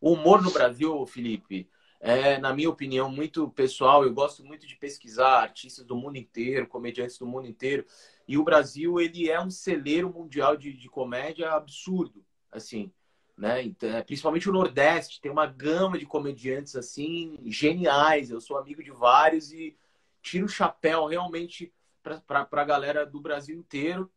o 0.06 0.12
humor 0.12 0.40
no 0.40 0.52
Brasil, 0.52 1.04
Felipe, 1.04 1.68
é, 1.98 2.38
na 2.38 2.54
minha 2.54 2.70
opinião, 2.70 3.10
muito 3.10 3.50
pessoal. 3.50 4.04
Eu 4.04 4.14
gosto 4.14 4.44
muito 4.44 4.64
de 4.64 4.76
pesquisar 4.76 5.40
artistas 5.40 5.84
do 5.84 5.96
mundo 5.96 6.16
inteiro, 6.16 6.68
comediantes 6.68 7.18
do 7.18 7.26
mundo 7.26 7.48
inteiro. 7.48 7.84
E 8.28 8.38
o 8.38 8.44
Brasil, 8.44 9.00
ele 9.00 9.28
é 9.28 9.40
um 9.40 9.50
celeiro 9.50 10.08
mundial 10.08 10.56
de, 10.56 10.72
de 10.72 10.88
comédia 10.88 11.50
absurdo, 11.50 12.24
assim, 12.52 12.92
né? 13.36 13.64
Então, 13.64 13.88
é, 13.88 14.00
principalmente 14.00 14.48
o 14.48 14.52
Nordeste, 14.52 15.20
tem 15.20 15.32
uma 15.32 15.46
gama 15.46 15.98
de 15.98 16.06
comediantes, 16.06 16.76
assim, 16.76 17.40
geniais. 17.46 18.30
Eu 18.30 18.40
sou 18.40 18.58
amigo 18.58 18.84
de 18.84 18.92
vários 18.92 19.52
e 19.52 19.76
tiro 20.22 20.46
o 20.46 20.48
chapéu 20.48 21.06
realmente 21.06 21.72
para 22.00 22.48
a 22.48 22.64
galera 22.64 23.04
do 23.04 23.20
Brasil 23.20 23.58
inteiro. 23.58 24.08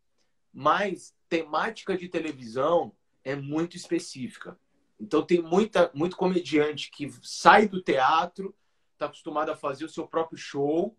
Mas 0.53 1.15
temática 1.27 1.97
de 1.97 2.07
televisão 2.07 2.93
é 3.23 3.35
muito 3.35 3.75
específica. 3.75 4.55
Então 4.99 5.23
tem 5.23 5.41
muita, 5.41 5.89
muito 5.93 6.17
comediante 6.17 6.91
que 6.91 7.11
sai 7.21 7.67
do 7.67 7.81
teatro, 7.81 8.53
está 8.93 9.05
acostumado 9.05 9.51
a 9.51 9.55
fazer 9.55 9.85
o 9.85 9.89
seu 9.89 10.05
próprio 10.05 10.37
show 10.37 10.95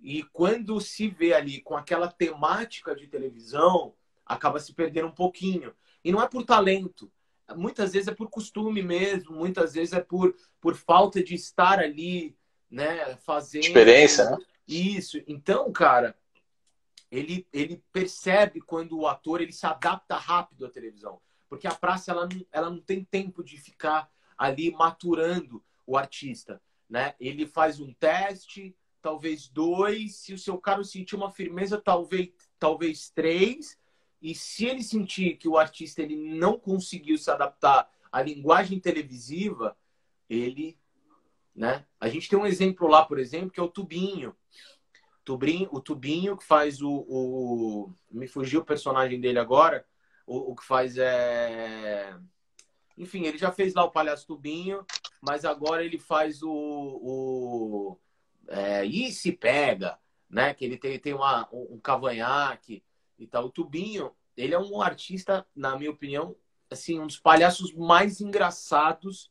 e 0.00 0.22
quando 0.22 0.80
se 0.80 1.08
vê 1.08 1.34
ali 1.34 1.60
com 1.60 1.76
aquela 1.76 2.08
temática 2.08 2.94
de 2.94 3.06
televisão, 3.06 3.94
acaba 4.24 4.58
se 4.58 4.72
perdendo 4.72 5.08
um 5.08 5.14
pouquinho. 5.14 5.74
E 6.02 6.10
não 6.10 6.22
é 6.22 6.28
por 6.28 6.44
talento, 6.44 7.10
muitas 7.54 7.92
vezes 7.92 8.08
é 8.08 8.14
por 8.14 8.30
costume 8.30 8.82
mesmo, 8.82 9.34
muitas 9.34 9.74
vezes 9.74 9.92
é 9.92 10.00
por, 10.00 10.34
por 10.60 10.74
falta 10.74 11.22
de 11.22 11.34
estar 11.34 11.78
ali, 11.78 12.36
né, 12.70 13.16
fazendo. 13.18 13.64
Experiência, 13.64 14.30
né? 14.30 14.38
Isso. 14.66 15.22
Então, 15.26 15.70
cara, 15.70 16.16
ele, 17.10 17.46
ele 17.52 17.82
percebe 17.92 18.60
quando 18.60 18.98
o 18.98 19.06
ator 19.06 19.40
ele 19.40 19.52
se 19.52 19.66
adapta 19.66 20.16
rápido 20.16 20.66
à 20.66 20.70
televisão. 20.70 21.20
Porque 21.48 21.66
a 21.66 21.74
praça 21.74 22.10
ela 22.10 22.26
não, 22.26 22.46
ela 22.50 22.70
não 22.70 22.80
tem 22.80 23.04
tempo 23.04 23.42
de 23.42 23.56
ficar 23.56 24.10
ali 24.36 24.70
maturando 24.72 25.62
o 25.86 25.96
artista. 25.96 26.60
Né? 26.88 27.14
Ele 27.18 27.46
faz 27.46 27.80
um 27.80 27.92
teste, 27.92 28.76
talvez 29.00 29.48
dois. 29.48 30.16
Se 30.16 30.32
o 30.32 30.38
seu 30.38 30.58
cara 30.58 30.82
sentir 30.82 31.16
uma 31.16 31.30
firmeza, 31.30 31.80
talvez, 31.80 32.30
talvez 32.58 33.10
três. 33.10 33.78
E 34.20 34.34
se 34.34 34.64
ele 34.64 34.82
sentir 34.82 35.36
que 35.36 35.46
o 35.46 35.58
artista 35.58 36.02
ele 36.02 36.16
não 36.16 36.58
conseguiu 36.58 37.18
se 37.18 37.30
adaptar 37.30 37.90
à 38.10 38.22
linguagem 38.22 38.80
televisiva, 38.80 39.76
ele, 40.28 40.78
né? 41.54 41.84
A 42.00 42.08
gente 42.08 42.28
tem 42.28 42.38
um 42.38 42.46
exemplo 42.46 42.88
lá, 42.88 43.04
por 43.04 43.18
exemplo, 43.18 43.50
que 43.50 43.60
é 43.60 43.62
o 43.62 43.68
Tubinho. 43.68 44.34
Tubinho 45.24 45.68
o 45.72 45.80
Tubinho 45.80 46.36
que 46.36 46.44
faz 46.44 46.80
o, 46.82 46.90
o, 46.90 47.92
me 48.10 48.26
fugiu 48.26 48.60
o 48.60 48.64
personagem 48.64 49.20
dele 49.20 49.38
agora. 49.38 49.86
O, 50.26 50.52
o 50.52 50.56
que 50.56 50.64
faz 50.64 50.96
é 50.96 52.16
enfim, 52.96 53.24
ele 53.24 53.38
já 53.38 53.50
fez 53.50 53.74
lá 53.74 53.84
o 53.84 53.90
Palhaço 53.90 54.26
Tubinho, 54.26 54.86
mas 55.20 55.44
agora 55.44 55.84
ele 55.84 55.98
faz 55.98 56.42
o, 56.42 56.50
o 56.52 57.98
é, 58.48 58.84
e 58.84 59.10
se 59.12 59.32
pega, 59.32 59.98
né? 60.30 60.54
Que 60.54 60.64
ele 60.64 60.76
tem, 60.76 60.98
tem 60.98 61.14
uma, 61.14 61.48
um 61.52 61.78
cavanhaque 61.80 62.84
e 63.18 63.26
tal. 63.26 63.46
O 63.46 63.50
Tubinho, 63.50 64.12
ele 64.36 64.54
é 64.54 64.58
um 64.58 64.80
artista, 64.80 65.46
na 65.54 65.76
minha 65.76 65.90
opinião, 65.90 66.36
assim, 66.70 67.00
um 67.00 67.06
dos 67.06 67.18
palhaços 67.18 67.72
mais 67.72 68.20
engraçados 68.20 69.30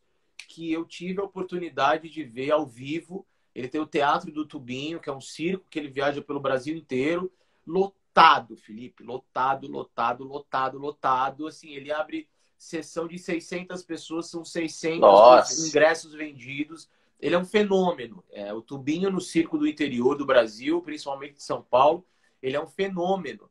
que 0.49 0.71
eu 0.71 0.85
tive 0.85 1.21
a 1.21 1.25
oportunidade 1.25 2.09
de 2.09 2.23
ver 2.23 2.51
ao 2.51 2.65
vivo 2.65 3.25
Ele 3.55 3.67
tem 3.67 3.79
o 3.79 3.87
Teatro 3.87 4.31
do 4.31 4.45
Tubinho, 4.45 4.99
que 4.99 5.09
é 5.09 5.13
um 5.13 5.21
circo 5.21 5.65
que 5.69 5.79
ele 5.79 5.87
viaja 5.87 6.21
pelo 6.21 6.39
Brasil 6.39 6.75
inteiro, 6.75 7.31
lotado, 7.65 8.02
Felipe, 8.57 9.03
lotado, 9.03 9.67
lotado, 9.67 10.23
lotado, 10.23 10.77
lotado. 10.77 11.47
Assim, 11.47 11.73
ele 11.73 11.91
abre 11.91 12.27
sessão 12.57 13.07
de 13.07 13.17
600 13.17 13.83
pessoas, 13.83 14.29
são 14.29 14.45
600 14.45 14.99
Nossa. 14.99 15.67
ingressos 15.67 16.13
vendidos. 16.13 16.89
Ele 17.19 17.35
é 17.35 17.39
um 17.39 17.45
fenômeno. 17.45 18.23
É, 18.31 18.53
o 18.53 18.61
Tubinho 18.61 19.09
no 19.09 19.21
circo 19.21 19.57
do 19.57 19.67
interior 19.67 20.15
do 20.15 20.25
Brasil, 20.25 20.81
principalmente 20.81 21.35
de 21.35 21.43
São 21.43 21.61
Paulo, 21.61 22.05
ele 22.41 22.55
é 22.55 22.61
um 22.61 22.67
fenômeno. 22.67 23.49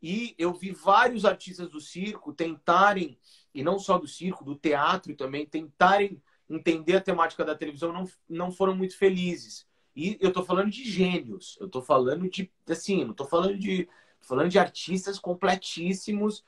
E 0.00 0.34
eu 0.36 0.52
vi 0.52 0.72
vários 0.72 1.24
artistas 1.24 1.68
do 1.68 1.80
circo 1.80 2.32
tentarem, 2.32 3.18
e 3.54 3.62
não 3.62 3.78
só 3.78 3.98
do 3.98 4.08
circo, 4.08 4.44
do 4.44 4.56
teatro 4.56 5.14
também, 5.14 5.46
tentarem 5.46 6.20
entender 6.50 6.96
a 6.96 7.00
temática 7.00 7.44
da 7.44 7.54
televisão, 7.54 7.92
não, 7.92 8.08
não 8.28 8.50
foram 8.50 8.74
muito 8.74 8.96
felizes. 8.96 9.66
E 9.94 10.16
eu 10.20 10.32
tô 10.32 10.42
falando 10.42 10.70
de 10.70 10.84
gênios, 10.84 11.58
eu 11.60 11.68
tô 11.68 11.82
falando 11.82 12.28
de, 12.28 12.50
assim, 12.68 13.04
não 13.04 13.12
tô 13.12 13.24
falando 13.26 13.58
de, 13.58 13.84
tô 14.20 14.26
falando 14.26 14.48
de 14.48 14.58
artistas 14.58 15.18
completíssimos. 15.18 16.44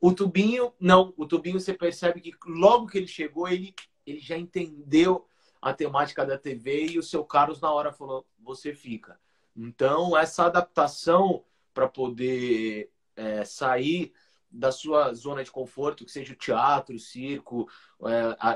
O 0.00 0.12
Tubinho, 0.12 0.72
não, 0.78 1.12
o 1.16 1.26
Tubinho 1.26 1.60
você 1.60 1.72
percebe 1.72 2.20
que 2.20 2.32
logo 2.46 2.86
que 2.86 2.98
ele 2.98 3.06
chegou, 3.06 3.48
ele, 3.48 3.74
ele 4.06 4.20
já 4.20 4.36
entendeu 4.36 5.26
a 5.60 5.72
temática 5.72 6.24
da 6.24 6.38
TV 6.38 6.86
e 6.86 6.98
o 6.98 7.02
seu 7.02 7.24
Carlos 7.24 7.60
na 7.60 7.72
hora 7.72 7.92
falou, 7.92 8.26
você 8.38 8.72
fica. 8.72 9.18
Então, 9.54 10.16
essa 10.16 10.44
adaptação 10.46 11.44
para 11.74 11.88
poder 11.88 12.90
é, 13.16 13.44
sair 13.44 14.12
da 14.50 14.72
sua 14.72 15.12
zona 15.14 15.44
de 15.44 15.50
conforto, 15.50 16.04
que 16.04 16.10
seja 16.10 16.32
o 16.32 16.36
teatro, 16.36 16.94
o 16.94 16.98
circo, 16.98 17.68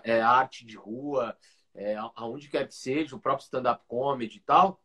é, 0.04 0.12
é 0.14 0.20
arte 0.22 0.64
de 0.64 0.76
rua, 0.76 1.36
é, 1.74 1.96
aonde 2.14 2.48
quer 2.48 2.66
que 2.66 2.74
seja, 2.74 3.16
o 3.16 3.20
próprio 3.20 3.44
stand-up 3.44 3.84
comedy 3.86 4.36
e 4.36 4.40
tal, 4.40 4.80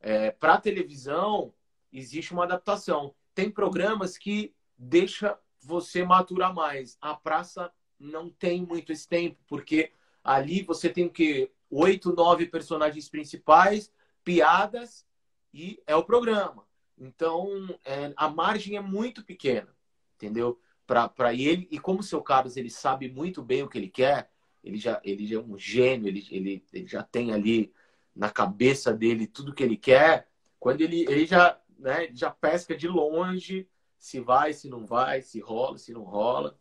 é, 0.00 0.30
para 0.30 0.60
televisão 0.60 1.52
existe 1.92 2.32
uma 2.32 2.44
adaptação. 2.44 3.14
Tem 3.34 3.50
programas 3.50 4.16
que 4.16 4.54
deixa 4.76 5.38
você 5.60 6.04
maturar 6.04 6.54
mais. 6.54 6.96
A 7.00 7.14
praça 7.14 7.72
não 7.98 8.30
tem 8.30 8.64
muito 8.64 8.92
esse 8.92 9.08
tempo, 9.08 9.38
porque 9.46 9.92
ali 10.22 10.62
você 10.62 10.88
tem 10.88 11.06
o 11.06 11.10
quê? 11.10 11.50
Oito, 11.70 12.14
nove 12.14 12.46
personagens 12.46 13.08
principais, 13.08 13.92
piadas 14.22 15.06
e 15.52 15.82
é 15.86 15.96
o 15.96 16.04
programa. 16.04 16.66
Então, 16.96 17.48
é, 17.84 18.12
a 18.16 18.28
margem 18.28 18.76
é 18.76 18.80
muito 18.80 19.24
pequena, 19.24 19.74
entendeu? 20.16 20.60
Para 20.86 21.34
ele, 21.34 21.68
e 21.70 21.78
como 21.78 22.00
o 22.00 22.02
seu 22.02 22.22
Carlos 22.22 22.56
ele 22.56 22.70
sabe 22.70 23.10
muito 23.10 23.42
bem 23.42 23.62
o 23.62 23.68
que 23.68 23.76
ele 23.76 23.90
quer, 23.90 24.30
ele 24.68 24.76
já, 24.76 25.00
ele 25.02 25.26
já 25.26 25.36
é 25.36 25.40
um 25.40 25.58
gênio, 25.58 26.08
ele, 26.08 26.26
ele, 26.30 26.64
ele 26.74 26.86
já 26.86 27.02
tem 27.02 27.32
ali 27.32 27.72
na 28.14 28.28
cabeça 28.28 28.92
dele 28.92 29.26
tudo 29.26 29.54
que 29.54 29.62
ele 29.62 29.78
quer. 29.78 30.28
Quando 30.60 30.82
ele, 30.82 31.06
ele 31.08 31.24
já, 31.24 31.58
né, 31.78 32.10
já 32.12 32.30
pesca 32.30 32.76
de 32.76 32.86
longe 32.86 33.66
se 33.98 34.20
vai, 34.20 34.52
se 34.52 34.68
não 34.68 34.84
vai, 34.84 35.22
se 35.22 35.40
rola, 35.40 35.78
se 35.78 35.92
não 35.94 36.02
rola. 36.02 36.58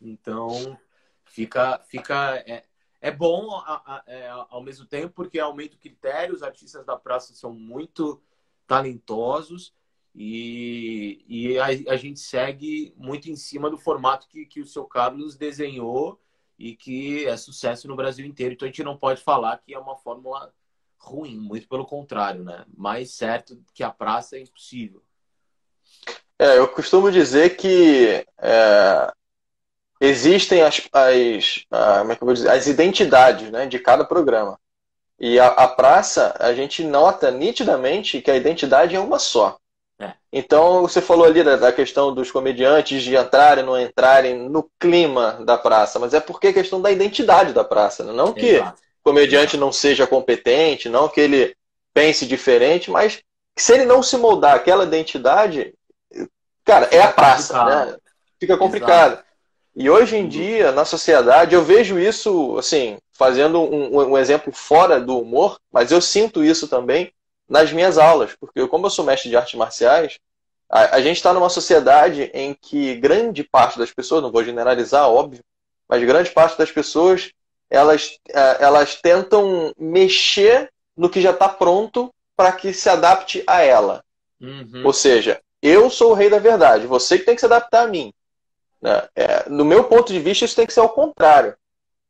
Então, 0.00 0.78
fica, 1.24 1.80
fica 1.80 2.36
é, 2.46 2.62
é 3.00 3.10
bom 3.10 3.56
a, 3.56 3.82
a, 3.84 4.04
é, 4.06 4.28
ao 4.28 4.62
mesmo 4.62 4.86
tempo 4.86 5.12
porque 5.12 5.40
aumenta 5.40 5.74
o 5.74 5.80
critério. 5.80 6.36
Os 6.36 6.44
artistas 6.44 6.86
da 6.86 6.96
praça 6.96 7.34
são 7.34 7.52
muito 7.52 8.22
talentosos 8.68 9.74
e, 10.14 11.24
e 11.26 11.58
a, 11.58 11.96
gente 11.96 12.20
segue 12.20 12.94
muito 12.96 13.28
em 13.28 13.34
cima 13.34 13.68
do 13.68 13.78
formato 13.78 14.28
que, 14.28 14.46
que 14.46 14.60
o 14.60 14.66
seu 14.66 14.84
Carlos 14.84 15.36
desenhou 15.36 16.20
e 16.58 16.76
que 16.76 17.26
é 17.26 17.36
sucesso 17.36 17.88
no 17.88 17.96
Brasil 17.96 18.24
inteiro. 18.24 18.54
Então 18.54 18.66
a 18.66 18.70
gente 18.70 18.84
não 18.84 18.96
pode 18.96 19.22
falar 19.22 19.58
que 19.58 19.74
é 19.74 19.78
uma 19.78 19.96
fórmula 19.96 20.52
ruim, 20.98 21.36
muito 21.36 21.68
pelo 21.68 21.84
contrário, 21.84 22.44
né? 22.44 22.64
Mais 22.76 23.12
certo 23.12 23.60
que 23.74 23.82
a 23.82 23.90
praça 23.90 24.36
é 24.36 24.40
impossível. 24.40 25.02
É, 26.38 26.58
eu 26.58 26.68
costumo 26.68 27.10
dizer 27.10 27.56
que 27.56 28.26
é, 28.38 29.12
existem 30.00 30.62
as, 30.62 30.80
as, 30.92 31.64
como 31.98 32.12
é 32.12 32.16
que 32.16 32.22
eu 32.22 32.26
vou 32.26 32.34
dizer, 32.34 32.50
as 32.50 32.66
identidades 32.66 33.50
né, 33.50 33.66
de 33.66 33.78
cada 33.78 34.04
programa. 34.04 34.58
E 35.18 35.38
a, 35.38 35.46
a, 35.46 35.68
praça, 35.68 36.34
a 36.40 36.52
gente 36.52 36.82
nota 36.82 37.30
nitidamente 37.30 38.20
que 38.20 38.30
a 38.30 38.36
identidade 38.36 38.96
é 38.96 39.00
uma 39.00 39.20
só. 39.20 39.56
É. 40.02 40.14
Então, 40.32 40.82
você 40.82 41.00
falou 41.00 41.24
ali 41.24 41.44
da, 41.44 41.56
da, 41.56 41.72
questão 41.72 42.12
dos 42.12 42.30
comediantes 42.30 43.02
de 43.02 43.16
entrarem, 43.16 43.64
não 43.64 43.80
entrarem 43.80 44.48
no 44.48 44.68
clima 44.80 45.38
da 45.44 45.56
praça, 45.56 45.98
mas 46.00 46.12
é 46.12 46.18
porque 46.18 46.48
é 46.48 46.52
questão 46.52 46.80
da 46.82 46.90
identidade 46.90 47.52
da 47.52 47.62
praça. 47.62 48.02
Né? 48.02 48.12
Não 48.12 48.32
que 48.32 48.56
Exato. 48.56 48.80
o 49.00 49.10
comediante 49.10 49.56
não 49.56 49.70
seja 49.70 50.06
competente, 50.06 50.88
não 50.88 51.08
que 51.08 51.20
ele 51.20 51.54
pense 51.94 52.26
diferente, 52.26 52.90
mas 52.90 53.20
se 53.56 53.74
ele 53.74 53.84
não 53.84 54.02
se 54.02 54.16
moldar 54.16 54.56
aquela 54.56 54.84
identidade, 54.84 55.72
cara, 56.64 56.88
é 56.90 57.00
a 57.00 57.12
praça, 57.12 57.64
né? 57.64 57.96
Fica 58.40 58.56
complicado. 58.56 59.12
Exato. 59.12 59.24
E 59.74 59.88
hoje 59.88 60.16
em 60.16 60.28
dia, 60.28 60.72
na 60.72 60.84
sociedade, 60.84 61.54
eu 61.54 61.62
vejo 61.62 61.98
isso, 61.98 62.58
assim, 62.58 62.98
fazendo 63.12 63.60
um, 63.60 64.10
um, 64.10 64.18
exemplo 64.18 64.52
fora 64.52 65.00
do 65.00 65.18
humor, 65.18 65.58
mas 65.72 65.90
eu 65.90 66.00
sinto 66.00 66.44
isso 66.44 66.68
também 66.68 67.12
nas 67.52 67.70
minhas 67.70 67.98
aulas, 67.98 68.34
porque 68.40 68.66
como 68.66 68.86
eu 68.86 68.90
sou 68.90 69.04
mestre 69.04 69.28
de 69.28 69.36
artes 69.36 69.54
marciais, 69.54 70.18
a, 70.70 70.96
a 70.96 71.02
gente 71.02 71.18
está 71.18 71.34
numa 71.34 71.50
sociedade 71.50 72.30
em 72.32 72.54
que 72.54 72.94
grande 72.94 73.44
parte 73.44 73.78
das 73.78 73.92
pessoas, 73.92 74.22
não 74.22 74.32
vou 74.32 74.42
generalizar, 74.42 75.06
óbvio, 75.06 75.44
mas 75.86 76.02
grande 76.02 76.30
parte 76.30 76.56
das 76.56 76.72
pessoas, 76.72 77.30
elas, 77.68 78.18
é, 78.30 78.64
elas 78.64 78.96
tentam 79.02 79.70
mexer 79.76 80.70
no 80.96 81.10
que 81.10 81.20
já 81.20 81.32
está 81.32 81.46
pronto 81.46 82.10
para 82.34 82.52
que 82.52 82.72
se 82.72 82.88
adapte 82.88 83.44
a 83.46 83.60
ela. 83.60 84.02
Uhum. 84.40 84.82
Ou 84.86 84.92
seja, 84.94 85.38
eu 85.60 85.90
sou 85.90 86.12
o 86.12 86.14
rei 86.14 86.30
da 86.30 86.38
verdade, 86.38 86.86
você 86.86 87.18
que 87.18 87.26
tem 87.26 87.34
que 87.34 87.40
se 87.42 87.46
adaptar 87.46 87.82
a 87.82 87.88
mim. 87.88 88.14
Né? 88.80 89.08
É, 89.14 89.46
no 89.50 89.64
meu 89.66 89.84
ponto 89.84 90.10
de 90.10 90.18
vista, 90.18 90.46
isso 90.46 90.56
tem 90.56 90.66
que 90.66 90.72
ser 90.72 90.80
ao 90.80 90.88
contrário. 90.88 91.54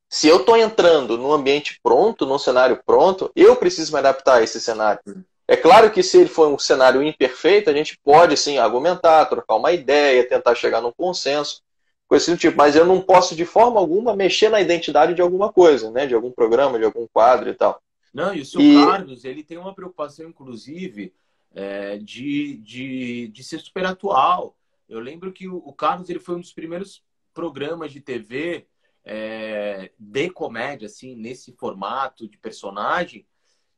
Se 0.08 0.28
eu 0.28 0.36
estou 0.36 0.56
entrando 0.56 1.18
num 1.18 1.32
ambiente 1.32 1.80
pronto, 1.82 2.24
num 2.26 2.38
cenário 2.38 2.80
pronto, 2.86 3.32
eu 3.34 3.56
preciso 3.56 3.92
me 3.92 3.98
adaptar 3.98 4.36
a 4.36 4.42
esse 4.42 4.60
cenário. 4.60 5.00
É 5.46 5.56
claro 5.56 5.90
que 5.90 6.02
se 6.02 6.18
ele 6.18 6.28
for 6.28 6.48
um 6.48 6.58
cenário 6.58 7.02
imperfeito, 7.02 7.68
a 7.68 7.72
gente 7.72 7.98
pode 8.02 8.36
sim 8.36 8.58
argumentar, 8.58 9.26
trocar 9.26 9.56
uma 9.56 9.72
ideia, 9.72 10.26
tentar 10.26 10.54
chegar 10.54 10.80
num 10.80 10.92
consenso, 10.92 11.62
coisa 12.08 12.30
do 12.30 12.38
tipo. 12.38 12.56
Mas 12.56 12.76
eu 12.76 12.86
não 12.86 13.00
posso 13.00 13.34
de 13.34 13.44
forma 13.44 13.80
alguma 13.80 14.14
mexer 14.14 14.48
na 14.48 14.60
identidade 14.60 15.14
de 15.14 15.22
alguma 15.22 15.52
coisa, 15.52 15.90
né? 15.90 16.06
De 16.06 16.14
algum 16.14 16.30
programa, 16.30 16.78
de 16.78 16.84
algum 16.84 17.06
quadro 17.12 17.50
e 17.50 17.54
tal. 17.54 17.82
Não, 18.12 18.34
e 18.34 18.40
o 18.40 18.44
seu 18.44 18.60
e... 18.60 18.74
Carlos, 18.84 19.24
ele 19.24 19.42
tem 19.42 19.58
uma 19.58 19.74
preocupação, 19.74 20.28
inclusive, 20.28 21.12
é, 21.54 21.98
de, 21.98 22.56
de, 22.58 23.28
de 23.28 23.44
ser 23.44 23.58
super 23.58 23.86
atual. 23.86 24.56
Eu 24.88 25.00
lembro 25.00 25.32
que 25.32 25.48
o, 25.48 25.56
o 25.56 25.72
Carlos 25.72 26.10
ele 26.10 26.18
foi 26.20 26.36
um 26.36 26.40
dos 26.40 26.52
primeiros 26.52 27.02
programas 27.32 27.90
de 27.90 28.00
TV 28.00 28.66
é, 29.04 29.90
de 29.98 30.30
comédia, 30.30 30.86
assim, 30.86 31.16
nesse 31.16 31.52
formato 31.52 32.28
de 32.28 32.38
personagem, 32.38 33.26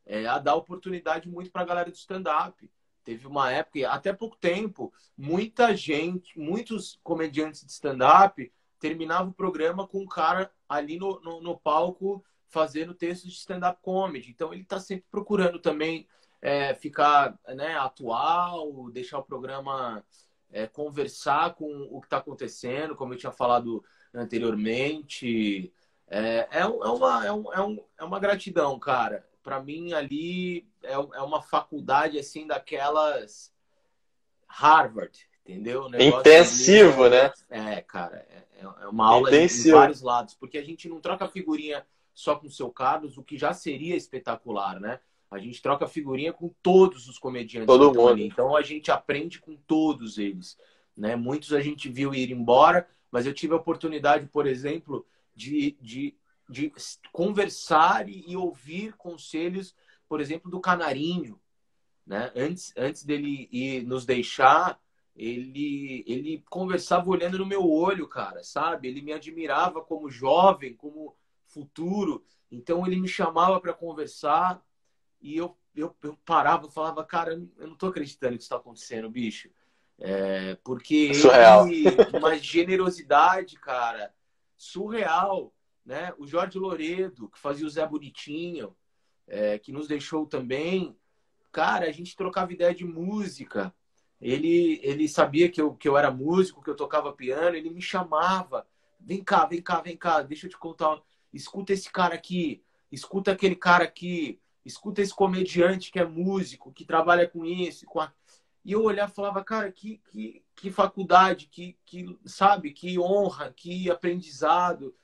é, 0.07 0.27
a 0.27 0.38
dar 0.38 0.55
oportunidade 0.55 1.29
muito 1.29 1.51
para 1.51 1.62
a 1.62 1.67
galera 1.67 1.90
do 1.90 1.97
stand-up. 1.97 2.71
Teve 3.03 3.27
uma 3.27 3.51
época, 3.51 3.88
até 3.90 4.12
pouco 4.12 4.37
tempo, 4.37 4.93
muita 5.17 5.77
gente, 5.77 6.38
muitos 6.38 6.99
comediantes 7.03 7.64
de 7.64 7.73
stand-up 7.73 8.51
terminavam 8.79 9.29
o 9.31 9.35
programa 9.35 9.87
com 9.87 10.01
um 10.01 10.07
cara 10.07 10.51
ali 10.69 10.99
no, 10.99 11.21
no, 11.21 11.40
no 11.40 11.59
palco 11.59 12.25
fazendo 12.49 12.95
textos 12.95 13.31
de 13.31 13.38
stand-up 13.38 13.81
comedy. 13.83 14.31
Então 14.31 14.53
ele 14.53 14.62
está 14.62 14.79
sempre 14.79 15.07
procurando 15.11 15.59
também 15.59 16.07
é, 16.40 16.75
ficar 16.75 17.38
né, 17.49 17.77
atual, 17.77 18.90
deixar 18.90 19.19
o 19.19 19.25
programa 19.25 20.05
é, 20.53 20.67
conversar 20.67 21.55
com 21.55 21.88
o 21.90 22.01
que 22.01 22.07
está 22.07 22.19
acontecendo, 22.19 22.95
como 22.95 23.12
eu 23.12 23.19
tinha 23.19 23.33
falado 23.33 23.85
anteriormente. 24.14 25.73
É, 26.07 26.47
é, 26.51 26.61
é, 26.61 26.67
uma, 26.67 27.27
é, 27.27 27.33
um, 27.33 27.53
é, 27.53 27.61
um, 27.62 27.85
é 27.99 28.05
uma 28.05 28.21
gratidão, 28.21 28.79
cara. 28.79 29.27
Para 29.44 29.62
mim, 29.62 29.92
ali 29.92 30.66
é, 30.83 30.94
é 30.94 30.98
uma 30.98 31.40
faculdade 31.42 32.18
assim 32.18 32.46
daquelas 32.46 33.52
Harvard, 34.48 35.16
entendeu? 35.44 35.88
Intensivo, 36.00 37.04
ali, 37.04 37.16
né? 37.16 37.33
É, 37.50 37.80
cara, 37.83 38.26
é, 38.30 38.64
é 38.64 38.88
uma 38.88 39.07
aula 39.07 39.28
Intensivo. 39.28 39.64
de 39.64 39.72
vários 39.72 40.02
lados, 40.02 40.35
porque 40.35 40.59
a 40.59 40.64
gente 40.64 40.88
não 40.88 40.98
troca 40.98 41.28
figurinha 41.28 41.87
só 42.14 42.37
com 42.37 42.46
o 42.46 42.50
seu 42.50 42.70
Carlos, 42.70 43.18
o 43.18 43.22
que 43.22 43.37
já 43.37 43.52
seria 43.52 43.94
espetacular, 43.94 44.80
né? 44.80 44.98
A 45.30 45.38
gente 45.38 45.61
troca 45.61 45.87
figurinha 45.87 46.33
com 46.33 46.48
todos 46.62 47.09
os 47.09 47.18
comediantes 47.18 47.66
Todo 47.66 47.88
mundo. 47.88 48.09
Ali. 48.09 48.26
Então 48.26 48.57
a 48.57 48.62
gente 48.62 48.90
aprende 48.90 49.40
com 49.40 49.57
todos 49.57 50.16
eles. 50.16 50.57
Né? 50.96 51.16
Muitos 51.16 51.52
a 51.52 51.61
gente 51.61 51.88
viu 51.88 52.14
ir 52.14 52.30
embora, 52.30 52.88
mas 53.11 53.26
eu 53.26 53.35
tive 53.35 53.52
a 53.52 53.57
oportunidade, 53.57 54.26
por 54.26 54.46
exemplo, 54.46 55.04
de, 55.35 55.76
de, 55.80 56.14
de 56.48 56.72
conversar 57.12 58.09
e, 58.09 58.37
ouvir 58.37 58.94
conselhos, 58.94 59.74
por 60.09 60.20
exemplo, 60.20 60.50
do 60.50 60.61
Canarinho. 60.61 61.40
Né? 62.07 62.30
Antes, 62.37 62.72
antes 62.76 63.04
dele 63.04 63.48
ir 63.50 63.83
nos 63.85 64.04
deixar, 64.04 64.78
ele, 65.16 66.04
ele 66.07 66.44
conversava 66.50 67.09
olhando 67.09 67.38
no 67.38 67.46
meu 67.46 67.68
olho, 67.68 68.07
cara, 68.09 68.42
sabe? 68.42 68.88
Ele 68.88 69.00
me 69.00 69.12
admirava 69.12 69.80
como 69.80 70.11
jovem, 70.11 70.74
como 70.74 71.16
futuro. 71.46 72.24
Então 72.50 72.87
ele 72.87 72.96
me 72.96 73.09
chamava 73.09 73.61
para 73.61 73.72
conversar 73.72 74.62
e 75.20 75.37
eu, 75.37 75.57
eu, 75.74 75.96
eu 76.02 76.18
parava, 76.24 76.70
falava, 76.70 77.04
cara, 77.04 77.33
eu 77.33 77.68
não 77.68 77.76
tô 77.76 77.87
acreditando 77.87 78.37
que 78.37 78.42
isso 78.42 78.50
tá 78.50 78.57
acontecendo, 78.57 79.09
bicho. 79.09 79.48
É, 79.98 80.57
porque 80.64 81.14
surreal. 81.14 81.68
Ele, 81.68 81.85
uma 82.12 82.37
generosidade, 82.37 83.57
cara, 83.59 84.12
surreal, 84.57 85.52
né? 85.85 86.12
O 86.18 86.27
Jorge 86.27 86.59
Loredo, 86.59 87.29
que 87.29 87.38
fazia 87.38 87.66
o 87.66 87.70
Zé 87.70 87.87
Bonitinho, 87.87 88.75
é, 89.27 89.59
que 89.59 89.73
nos 89.73 89.87
deixou 89.87 90.27
também. 90.27 90.97
Cara, 91.53 91.87
a 91.87 91.92
gente 91.92 92.16
trocava 92.16 92.53
ideia 92.53 92.75
de 92.75 92.85
música. 92.85 93.75
Ele, 94.20 94.81
ele 94.83 95.09
sabia 95.09 95.51
que 95.51 95.61
eu, 95.61 95.75
que 95.75 95.88
eu 95.88 95.97
era 95.97 96.11
músico, 96.11 96.62
que 96.62 96.70
eu 96.70 96.77
tocava 96.77 97.12
piano, 97.12 97.57
ele 97.57 97.70
me 97.70 97.83
chamava. 97.83 98.66
Vem 98.99 99.23
cá, 99.23 99.44
vem 99.44 99.61
cá, 99.61 99.81
vem 99.81 99.97
cá, 99.97 100.23
deixa 100.23 100.47
eu 100.47 100.51
te 100.51 100.59
contar. 100.59 101.01
Escuta 101.33 101.73
esse 101.73 101.90
cara 101.90 102.14
aqui, 102.14 102.62
escuta 102.90 103.33
aquele 103.33 103.57
cara 103.57 103.85
aqui, 103.85 104.40
escuta 104.64 105.03
esse 105.03 105.14
comediante 105.14 105.90
que 105.90 105.99
é 105.99 106.05
músico, 106.05 106.73
que 106.73 106.85
trabalha 106.85 107.29
com 107.29 107.44
isso, 107.44 107.85
com 107.87 108.01
a... 108.01 108.12
E 108.64 108.73
eu 108.73 108.83
olhava 108.83 109.12
e 109.12 109.14
falava, 109.14 109.44
cara, 109.44 109.70
que, 109.70 110.01
que, 110.11 110.42
que 110.57 110.70
faculdade, 110.70 111.49
que, 111.49 111.77
que, 111.85 112.18
sabe, 112.25 112.73
que 112.73 112.99
honra, 112.99 113.53
que 113.53 113.90
aprendizado, 113.90 114.94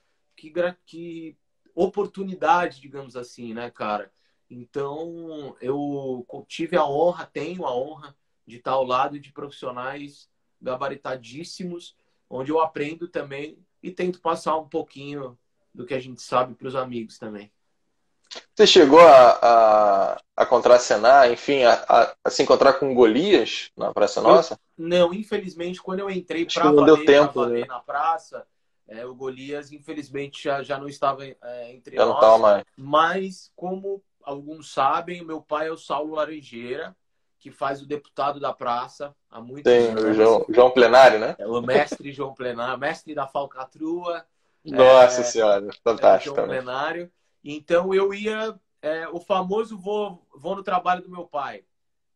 que, 0.40 0.52
que 0.86 1.36
oportunidade, 1.74 2.80
digamos 2.80 3.16
assim, 3.16 3.52
né, 3.52 3.70
cara? 3.70 4.10
Então, 4.48 5.54
eu 5.60 6.26
tive 6.48 6.76
a 6.76 6.84
honra, 6.84 7.26
tenho 7.26 7.66
a 7.66 7.76
honra 7.76 8.16
de 8.46 8.56
estar 8.56 8.72
ao 8.72 8.84
lado 8.84 9.18
de 9.20 9.32
profissionais 9.32 10.28
gabaritadíssimos, 10.60 11.94
onde 12.28 12.50
eu 12.50 12.60
aprendo 12.60 13.06
também 13.06 13.58
e 13.82 13.90
tento 13.90 14.20
passar 14.20 14.56
um 14.56 14.68
pouquinho 14.68 15.38
do 15.72 15.86
que 15.86 15.94
a 15.94 16.00
gente 16.00 16.20
sabe 16.20 16.54
para 16.54 16.66
os 16.68 16.74
amigos 16.74 17.18
também. 17.18 17.52
Você 18.54 18.66
chegou 18.66 19.00
a, 19.00 19.38
a, 19.42 20.22
a 20.36 20.46
contracenar, 20.46 21.30
enfim, 21.30 21.64
a, 21.64 21.72
a, 21.88 22.14
a, 22.24 22.30
se 22.30 22.42
encontrar 22.42 22.74
com 22.74 22.94
Golias 22.94 23.70
na 23.76 23.92
Praça 23.92 24.20
Nossa? 24.20 24.54
Eu, 24.54 24.58
não, 24.86 25.14
infelizmente, 25.14 25.82
quando 25.82 26.00
eu 26.00 26.10
entrei 26.10 26.46
para 26.46 26.70
valer, 26.70 27.04
tempo, 27.04 27.40
valer 27.40 27.62
né? 27.62 27.66
na 27.66 27.80
praça, 27.80 28.46
é, 28.90 29.06
o 29.06 29.14
Golias, 29.14 29.70
infelizmente, 29.70 30.42
já, 30.42 30.64
já 30.64 30.76
não 30.76 30.88
estava 30.88 31.24
é, 31.24 31.72
entre 31.72 31.94
já 31.94 32.04
nós. 32.04 32.20
Não 32.20 32.38
mais. 32.40 32.64
Mas, 32.76 33.52
como 33.54 34.02
alguns 34.20 34.72
sabem, 34.72 35.24
meu 35.24 35.40
pai 35.40 35.68
é 35.68 35.70
o 35.70 35.76
Saulo 35.76 36.16
Laranjeira, 36.16 36.94
que 37.38 37.52
faz 37.52 37.80
o 37.80 37.86
deputado 37.86 38.40
da 38.40 38.52
praça 38.52 39.14
há 39.30 39.40
muito 39.40 39.64
tempo. 39.64 39.94
Tem 39.94 40.10
o 40.10 40.12
João, 40.12 40.44
João 40.48 40.70
Plenário, 40.72 41.20
né? 41.20 41.36
É 41.38 41.46
o 41.46 41.62
mestre 41.62 42.12
João 42.12 42.34
Plenário, 42.34 42.78
mestre 42.78 43.14
da 43.14 43.28
falcatrua. 43.28 44.26
Nossa 44.64 45.20
é, 45.20 45.24
senhora, 45.24 45.68
fantástico. 45.84 46.34
É 46.34 46.36
João 46.36 46.48
Plenário. 46.48 47.10
Então 47.44 47.94
eu 47.94 48.12
ia, 48.12 48.58
é, 48.82 49.08
o 49.08 49.20
famoso 49.20 49.78
vou, 49.78 50.26
vou 50.34 50.56
no 50.56 50.64
trabalho 50.64 51.02
do 51.02 51.08
meu 51.08 51.24
pai. 51.24 51.62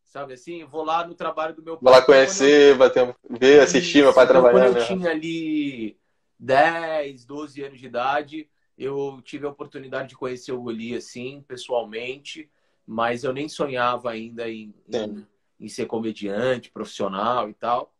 Sabe 0.03 0.33
assim? 0.33 0.65
Vou 0.65 0.83
lá 0.83 1.07
no 1.07 1.15
trabalho 1.15 1.55
do 1.55 1.63
meu 1.63 1.77
pai. 1.77 1.83
Vou 1.83 1.99
lá 1.99 2.05
conhecer, 2.05 2.73
eu... 2.73 2.77
bater, 2.77 3.15
ver, 3.29 3.61
assistir 3.61 4.03
meu 4.03 4.13
pai 4.13 4.27
trabalhando. 4.27 4.73
Quando 4.73 4.77
eu 4.77 4.85
tinha 4.85 5.09
ali 5.09 5.97
10, 6.39 7.25
12 7.25 7.63
anos 7.63 7.79
de 7.79 7.85
idade, 7.85 8.49
eu 8.77 9.21
tive 9.23 9.45
a 9.45 9.49
oportunidade 9.49 10.09
de 10.09 10.17
conhecer 10.17 10.51
o 10.51 10.61
Golias, 10.61 11.05
sim, 11.05 11.43
pessoalmente, 11.47 12.49
mas 12.85 13.23
eu 13.23 13.33
nem 13.33 13.47
sonhava 13.47 14.11
ainda 14.11 14.49
em, 14.49 14.73
em, 14.91 15.25
em, 15.59 15.67
ser 15.67 15.85
comediante, 15.85 16.71
profissional 16.71 17.49
e 17.49 17.53
tal. 17.53 17.93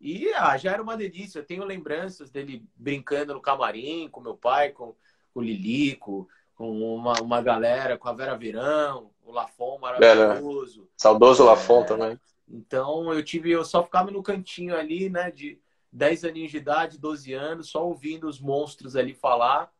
E 0.00 0.28
ah, 0.34 0.56
já 0.56 0.72
era 0.72 0.82
uma 0.82 0.96
delícia. 0.96 1.40
Eu 1.40 1.44
tenho 1.46 1.64
lembranças 1.64 2.30
dele 2.30 2.64
brincando 2.76 3.34
no 3.34 3.40
camarim 3.40 4.08
com 4.08 4.20
meu 4.20 4.36
pai, 4.36 4.70
com, 4.70 4.94
com 5.34 5.40
o 5.40 5.42
Lilico, 5.42 6.28
com 6.54 6.94
uma, 6.94 7.14
uma 7.20 7.40
galera, 7.42 7.96
com 7.98 8.08
a 8.08 8.12
Vera 8.12 8.36
Verão, 8.36 9.10
o 9.24 9.32
Lafon 9.32 9.78
maravilhoso. 9.78 10.82
É, 10.82 10.86
Saudoso 10.96 11.42
é, 11.42 11.46
Lafon 11.46 11.84
também. 11.84 12.20
Então 12.48 13.12
eu 13.12 13.22
tive, 13.22 13.50
eu 13.50 13.64
só 13.64 13.82
ficava 13.82 14.10
no 14.10 14.22
cantinho 14.22 14.76
ali, 14.76 15.08
né, 15.08 15.30
de 15.30 15.60
10 15.92 16.24
aninhos 16.24 16.50
de 16.50 16.58
idade, 16.58 16.98
12 16.98 17.32
anos, 17.32 17.70
só 17.70 17.86
ouvindo 17.86 18.28
os 18.28 18.40
monstros 18.40 18.96
ali 18.96 19.14
falar. 19.14 19.72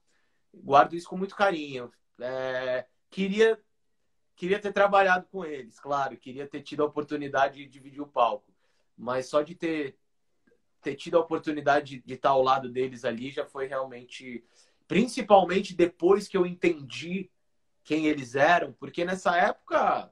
Guardo 0.54 0.94
isso 0.94 1.08
com 1.08 1.16
muito 1.16 1.36
carinho. 1.36 1.92
É, 2.20 2.86
queria, 3.10 3.60
queria 4.34 4.58
ter 4.58 4.72
trabalhado 4.72 5.26
com 5.30 5.44
eles, 5.44 5.78
claro, 5.78 6.16
queria 6.16 6.46
ter 6.46 6.62
tido 6.62 6.82
a 6.82 6.86
oportunidade 6.86 7.58
de 7.58 7.66
dividir 7.66 8.00
o 8.00 8.06
palco. 8.06 8.52
Mas 8.96 9.26
só 9.26 9.42
de 9.42 9.54
ter, 9.54 9.96
ter 10.82 10.96
tido 10.96 11.16
a 11.16 11.20
oportunidade 11.20 11.96
de, 11.96 12.02
de 12.04 12.14
estar 12.14 12.30
ao 12.30 12.42
lado 12.42 12.68
deles 12.68 13.04
ali 13.04 13.30
já 13.30 13.44
foi 13.44 13.66
realmente 13.66 14.44
Principalmente 14.88 15.76
depois 15.76 16.26
que 16.26 16.36
eu 16.36 16.46
entendi 16.46 17.30
quem 17.84 18.06
eles 18.06 18.34
eram, 18.34 18.72
porque 18.72 19.04
nessa 19.04 19.36
época. 19.36 20.10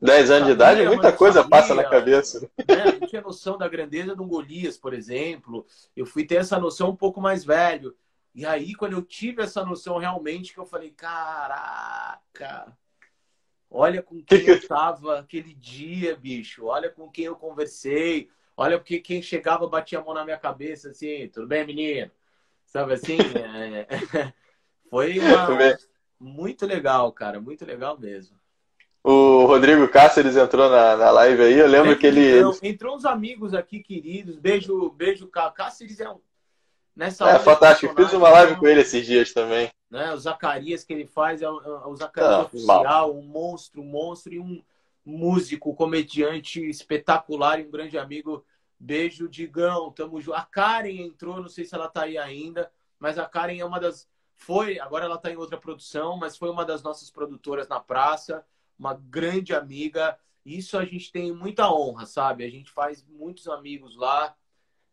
10 0.00 0.30
anos 0.30 0.46
de 0.46 0.52
idade, 0.52 0.86
muita 0.86 1.12
coisa 1.12 1.42
sabia, 1.42 1.50
passa 1.50 1.74
na 1.74 1.84
cabeça. 1.84 2.40
Né? 2.40 2.98
Eu 3.00 3.06
tinha 3.06 3.20
noção 3.20 3.58
da 3.58 3.68
grandeza 3.68 4.14
de 4.14 4.22
um 4.22 4.28
Golias, 4.28 4.76
por 4.76 4.94
exemplo. 4.94 5.66
Eu 5.96 6.06
fui 6.06 6.24
ter 6.24 6.36
essa 6.36 6.58
noção 6.58 6.90
um 6.90 6.96
pouco 6.96 7.20
mais 7.20 7.44
velho. 7.44 7.96
E 8.34 8.46
aí, 8.46 8.74
quando 8.74 8.92
eu 8.92 9.02
tive 9.02 9.42
essa 9.42 9.64
noção 9.64 9.98
realmente, 9.98 10.54
que 10.54 10.60
eu 10.60 10.66
falei, 10.66 10.90
caraca, 10.90 12.76
olha 13.68 14.00
com 14.00 14.22
quem 14.22 14.46
eu 14.46 14.56
estava 14.56 15.18
aquele 15.18 15.52
dia, 15.52 16.16
bicho. 16.16 16.66
Olha 16.66 16.88
com 16.88 17.10
quem 17.10 17.24
eu 17.24 17.34
conversei. 17.34 18.30
Olha 18.56 18.78
porque 18.78 19.00
quem 19.00 19.20
chegava 19.20 19.66
batia 19.66 19.98
a 19.98 20.04
mão 20.04 20.14
na 20.14 20.24
minha 20.24 20.38
cabeça 20.38 20.90
assim, 20.90 21.28
tudo 21.28 21.48
bem, 21.48 21.66
menino? 21.66 22.10
Sabe 22.66 22.92
assim? 22.92 23.18
É... 23.18 23.86
Foi 24.88 25.18
uma... 25.18 25.76
muito 26.18 26.64
legal, 26.64 27.12
cara. 27.12 27.40
Muito 27.40 27.64
legal 27.64 27.98
mesmo. 27.98 28.37
O 29.10 29.46
Rodrigo 29.46 29.88
Cáceres 29.88 30.36
entrou 30.36 30.68
na, 30.68 30.94
na 30.94 31.10
live 31.10 31.42
aí. 31.42 31.58
Eu 31.58 31.66
lembro 31.66 31.92
é, 31.92 31.94
que 31.94 32.06
ele. 32.06 32.36
Entrou, 32.36 32.58
entrou 32.62 32.94
uns 32.94 33.06
amigos 33.06 33.54
aqui 33.54 33.80
queridos. 33.80 34.36
Beijo, 34.36 34.90
beijo, 34.90 35.26
Cáceres 35.54 35.98
é 35.98 36.10
um. 36.10 36.20
Nessa 36.94 37.26
é 37.30 37.38
fantástico. 37.38 37.94
Fiz 37.94 38.12
uma 38.12 38.28
live 38.28 38.56
com 38.56 38.66
ele 38.66 38.82
esses 38.82 39.06
dias 39.06 39.32
também. 39.32 39.70
Né? 39.90 40.12
O 40.12 40.18
Zacarias 40.18 40.84
que 40.84 40.92
ele 40.92 41.06
faz 41.06 41.40
é 41.40 41.48
o, 41.48 41.58
é 41.58 41.86
o 41.86 41.96
Zacarias 41.96 42.32
Não, 42.32 42.44
oficial, 42.44 42.84
mal. 42.84 43.14
um 43.14 43.22
monstro, 43.22 43.80
um 43.80 43.86
monstro 43.86 44.34
e 44.34 44.40
um 44.40 44.62
músico, 45.02 45.74
comediante 45.74 46.60
espetacular 46.68 47.60
e 47.60 47.66
um 47.66 47.70
grande 47.70 47.96
amigo 47.96 48.44
Beijo, 48.78 49.26
Digão. 49.26 49.90
Tamo 49.90 50.20
junto. 50.20 50.36
A 50.36 50.42
Karen 50.42 51.00
entrou, 51.00 51.40
não 51.40 51.48
sei 51.48 51.64
se 51.64 51.74
ela 51.74 51.88
tá 51.88 52.02
aí 52.02 52.18
ainda, 52.18 52.70
mas 53.00 53.18
a 53.18 53.24
Karen 53.24 53.58
é 53.58 53.64
uma 53.64 53.80
das. 53.80 54.06
Foi, 54.36 54.78
agora 54.78 55.06
ela 55.06 55.16
tá 55.16 55.30
em 55.30 55.36
outra 55.38 55.56
produção, 55.56 56.18
mas 56.18 56.36
foi 56.36 56.50
uma 56.50 56.66
das 56.66 56.82
nossas 56.82 57.10
produtoras 57.10 57.66
na 57.68 57.80
praça, 57.80 58.44
uma 58.78 58.94
grande 58.94 59.54
amiga. 59.54 60.18
Isso 60.44 60.78
a 60.78 60.84
gente 60.84 61.12
tem 61.12 61.32
muita 61.32 61.70
honra, 61.72 62.06
sabe? 62.06 62.44
A 62.44 62.50
gente 62.50 62.70
faz 62.70 63.04
muitos 63.08 63.48
amigos 63.48 63.96
lá. 63.96 64.34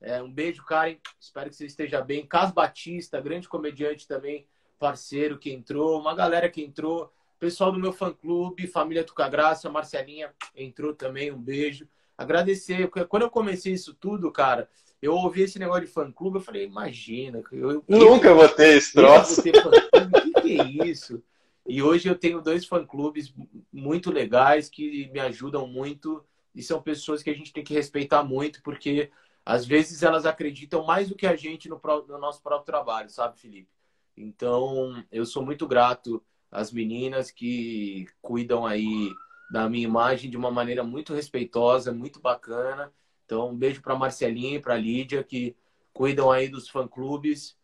É, 0.02 0.21
um 0.21 0.32
beijo, 0.32 0.63
Karen. 0.65 0.98
Espero 1.19 1.50
que 1.50 1.56
você 1.56 1.65
esteja 1.65 2.02
bem. 2.02 2.26
Cas 2.26 2.52
Batista, 2.52 3.21
grande 3.21 3.48
comediante 3.48 4.08
também, 4.08 4.45
parceiro 4.78 5.38
que 5.38 5.52
entrou. 5.52 6.00
Uma 6.00 6.15
galera 6.15 6.50
que 6.50 6.62
entrou. 6.62 7.12
Pessoal 7.39 7.71
do 7.71 7.80
meu 7.80 7.91
fã-clube, 7.91 8.65
família 8.65 9.04
Tuca 9.04 9.28
Graça, 9.28 9.69
Marcelinha 9.69 10.34
entrou 10.56 10.93
também. 10.93 11.32
Um 11.32 11.41
beijo 11.41 11.88
agradecer. 12.17 12.88
Porque 12.88 13.06
quando 13.06 13.24
eu 13.24 13.30
comecei 13.30 13.74
isso 13.74 13.93
tudo, 13.93 14.32
cara, 14.32 14.69
eu 15.02 15.13
ouvi 15.13 15.43
esse 15.43 15.60
negócio 15.60 15.86
de 15.86 15.91
fã-clube, 15.91 16.38
eu 16.38 16.41
falei, 16.41 16.65
imagina. 16.65 17.43
Eu, 17.52 17.84
Nunca 17.88 18.30
eu, 18.30 18.36
vou 18.36 18.50
ter 18.50 18.78
esse 18.78 18.93
troço. 18.93 19.41
O 19.41 19.43
que, 19.43 20.41
que 20.41 20.60
é 20.60 20.88
isso? 20.88 21.21
E 21.65 21.82
hoje 21.82 22.08
eu 22.08 22.17
tenho 22.17 22.41
dois 22.41 22.65
fã-clubes 22.65 23.34
muito 23.71 24.12
legais 24.12 24.69
que 24.69 25.10
me 25.12 25.19
ajudam 25.19 25.67
muito 25.67 26.23
e 26.54 26.62
são 26.62 26.82
pessoas 26.82 27.23
que 27.23 27.30
a 27.30 27.34
gente 27.34 27.51
tem 27.51 27.63
que 27.63 27.73
respeitar 27.73 28.23
muito 28.23 28.62
porque 28.62 29.12
às 29.45 29.65
vezes 29.65 30.04
elas 30.04 30.25
acreditam 30.25 30.86
mais 30.86 31.10
do 31.10 31.15
que 31.15 31.28
a 31.28 31.36
gente 31.36 31.69
no, 31.69 31.82
no 32.08 32.17
nosso 32.17 32.41
próprio 32.41 32.65
trabalho, 32.65 33.10
sabe, 33.10 33.39
Felipe? 33.39 33.69
Então 34.15 35.04
eu 35.12 35.25
sou 35.25 35.43
muito 35.43 35.67
grato 35.67 36.23
às 36.51 36.71
meninas 36.71 37.32
que 37.32 38.08
cuidam 38.21 38.65
aí 38.65 39.12
da 39.51 39.69
minha 39.69 39.84
imagem 39.84 40.30
de 40.30 40.38
uma 40.38 40.51
maneira 40.51 40.84
muito 40.84 41.13
respeitosa, 41.13 41.91
muito 41.91 42.19
bacana. 42.19 42.91
Então, 43.25 43.49
um 43.49 43.56
beijo 43.56 43.82
para 43.82 43.95
Marcelinha 43.95 44.58
e 44.58 44.62
para 44.62 44.78
Lídia, 44.78 45.23
que 45.23 45.56
cuidam 45.93 46.32
aí 46.32 46.47
dos 46.47 46.69
fã-clubes. 46.69 47.58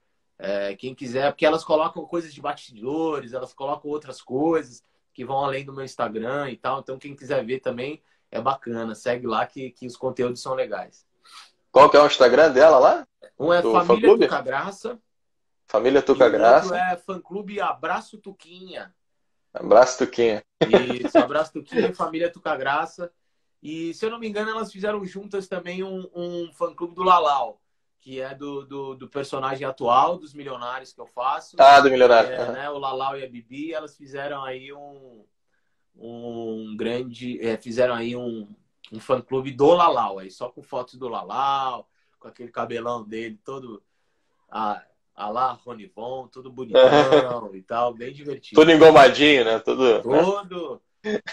É, 0.43 0.75
quem 0.75 0.95
quiser, 0.95 1.31
porque 1.31 1.45
elas 1.45 1.63
colocam 1.63 2.03
coisas 2.03 2.33
de 2.33 2.41
bastidores, 2.41 3.31
elas 3.31 3.53
colocam 3.53 3.91
outras 3.91 4.23
coisas 4.23 4.83
que 5.13 5.23
vão 5.23 5.45
além 5.45 5.63
do 5.63 5.71
meu 5.71 5.85
Instagram 5.85 6.49
e 6.49 6.57
tal. 6.57 6.79
Então, 6.79 6.97
quem 6.97 7.15
quiser 7.15 7.45
ver 7.45 7.59
também 7.59 8.01
é 8.31 8.41
bacana. 8.41 8.95
Segue 8.95 9.27
lá 9.27 9.45
que, 9.45 9.69
que 9.69 9.85
os 9.85 9.95
conteúdos 9.95 10.41
são 10.41 10.55
legais. 10.55 11.05
Qual 11.71 11.87
que 11.91 11.95
é 11.95 12.01
o 12.01 12.07
Instagram 12.07 12.51
dela 12.51 12.79
lá? 12.79 13.07
Um 13.37 13.53
é 13.53 13.61
Do 13.61 13.71
Família 13.71 14.17
Tuca 14.17 14.41
Graça. 14.41 14.99
Família 15.67 16.01
Tuca 16.01 16.27
Graça. 16.27 16.75
é 16.75 16.97
fã-clube 16.97 17.61
Abraço 17.61 18.17
Tuquinha. 18.17 18.91
Abraço, 19.53 19.99
Tuquinha. 19.99 20.41
Isso, 21.05 21.17
abraço, 21.19 21.53
Tuquinha, 21.53 21.93
família 21.93 22.31
Tuca 22.31 22.55
Graça. 22.55 23.11
E, 23.61 23.93
se 23.93 24.03
eu 24.05 24.09
não 24.09 24.17
me 24.17 24.27
engano, 24.27 24.49
elas 24.49 24.71
fizeram 24.71 25.05
juntas 25.05 25.47
também 25.47 25.83
um, 25.83 26.09
um 26.15 26.51
fã-clube 26.53 26.95
do 26.95 27.03
Lalau, 27.03 27.61
que 28.01 28.19
é 28.19 28.33
do, 28.33 28.65
do, 28.65 28.95
do, 28.95 29.07
personagem 29.07 29.65
atual, 29.65 30.17
dos 30.17 30.33
milionários 30.33 30.91
que 30.91 30.99
eu 30.99 31.05
faço. 31.05 31.55
Ah, 31.59 31.79
do 31.79 31.89
milionário. 31.89 32.31
É, 32.31 32.51
né, 32.51 32.69
o 32.69 32.79
Lalau 32.79 33.17
e 33.17 33.23
a 33.23 33.29
Bibi, 33.29 33.73
elas 33.73 33.95
fizeram 33.95 34.43
aí 34.43 34.73
um, 34.73 35.23
um 35.95 36.75
grande. 36.75 37.39
É, 37.45 37.55
fizeram 37.57 37.93
aí 37.93 38.15
um, 38.15 38.47
um 38.91 38.99
fã-clube 38.99 39.51
do 39.51 39.67
Lalau, 39.67 40.17
aí 40.17 40.31
só 40.31 40.49
com 40.49 40.63
fotos 40.63 40.95
do 40.95 41.07
Lalau, 41.07 41.87
com 42.19 42.27
aquele 42.27 42.51
cabelão 42.51 43.07
dele 43.07 43.39
todo. 43.45 43.83
A, 44.49 44.83
a 45.15 45.29
lá, 45.29 45.51
Ronivon, 45.53 46.27
tudo 46.27 46.51
bonitão 46.51 47.53
e 47.53 47.61
tal, 47.61 47.93
bem 47.93 48.11
divertido. 48.11 48.59
Todo 48.59 48.71
engomadinho, 48.71 49.45
né? 49.45 49.59
Todo. 49.59 50.01
Todo. 50.01 50.81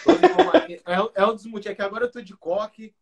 todo 0.04 0.26
engomadinho. 0.26 0.80
É, 0.86 1.22
é 1.22 1.26
um 1.26 1.34
dos 1.34 1.46
motivos. 1.46 1.72
É 1.72 1.74
que 1.74 1.82
agora 1.82 2.04
eu 2.04 2.12
tô 2.12 2.20
de 2.20 2.36
coque. 2.36 2.94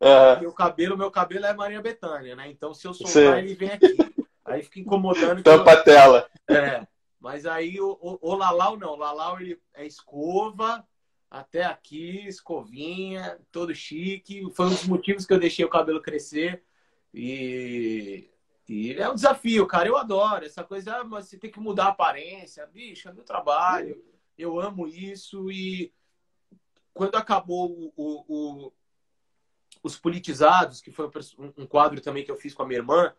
Uhum. 0.00 0.42
E 0.42 0.46
o 0.46 0.52
cabelo, 0.52 0.96
meu 0.96 1.10
cabelo 1.10 1.44
é 1.44 1.52
Maria 1.52 1.82
Bethânia, 1.82 2.34
né? 2.34 2.50
Então 2.50 2.72
se 2.72 2.86
eu 2.86 2.94
soltar, 2.94 3.38
ele 3.38 3.54
vem 3.54 3.70
aqui. 3.70 3.96
Aí 4.44 4.62
fica 4.62 4.80
incomodando. 4.80 5.42
Tampa 5.42 5.72
a 5.72 5.82
tela. 5.82 6.28
É. 6.48 6.86
Mas 7.20 7.44
aí 7.44 7.78
o, 7.80 7.98
o, 8.00 8.18
o 8.20 8.34
Lalau 8.34 8.78
não. 8.78 8.94
O 8.94 8.96
Lalau 8.96 9.38
ele 9.40 9.60
é 9.74 9.86
escova, 9.86 10.82
até 11.30 11.64
aqui, 11.64 12.26
escovinha, 12.26 13.38
todo 13.52 13.74
chique. 13.74 14.50
Foi 14.54 14.66
um 14.66 14.70
dos 14.70 14.86
motivos 14.86 15.26
que 15.26 15.32
eu 15.32 15.38
deixei 15.38 15.64
o 15.64 15.70
cabelo 15.70 16.00
crescer. 16.00 16.64
E, 17.12 18.30
e 18.66 18.94
é 18.94 19.08
um 19.08 19.14
desafio, 19.14 19.66
cara. 19.66 19.86
Eu 19.86 19.98
adoro 19.98 20.46
essa 20.46 20.64
coisa. 20.64 20.96
Ah, 20.96 21.04
mas 21.04 21.26
você 21.26 21.36
tem 21.36 21.50
que 21.50 21.60
mudar 21.60 21.84
a 21.84 21.88
aparência. 21.88 22.66
Bicho, 22.66 23.08
é 23.08 23.12
meu 23.12 23.22
trabalho. 23.22 24.02
Eu 24.38 24.58
amo 24.58 24.88
isso. 24.88 25.50
E 25.52 25.92
quando 26.94 27.16
acabou 27.16 27.92
o, 27.94 28.24
o 28.66 28.72
os 29.82 29.98
politizados, 29.98 30.80
que 30.80 30.90
foi 30.90 31.10
um 31.56 31.66
quadro 31.66 32.00
também 32.00 32.24
que 32.24 32.30
eu 32.30 32.36
fiz 32.36 32.54
com 32.54 32.62
a 32.62 32.66
minha 32.66 32.80
irmã, 32.80 33.14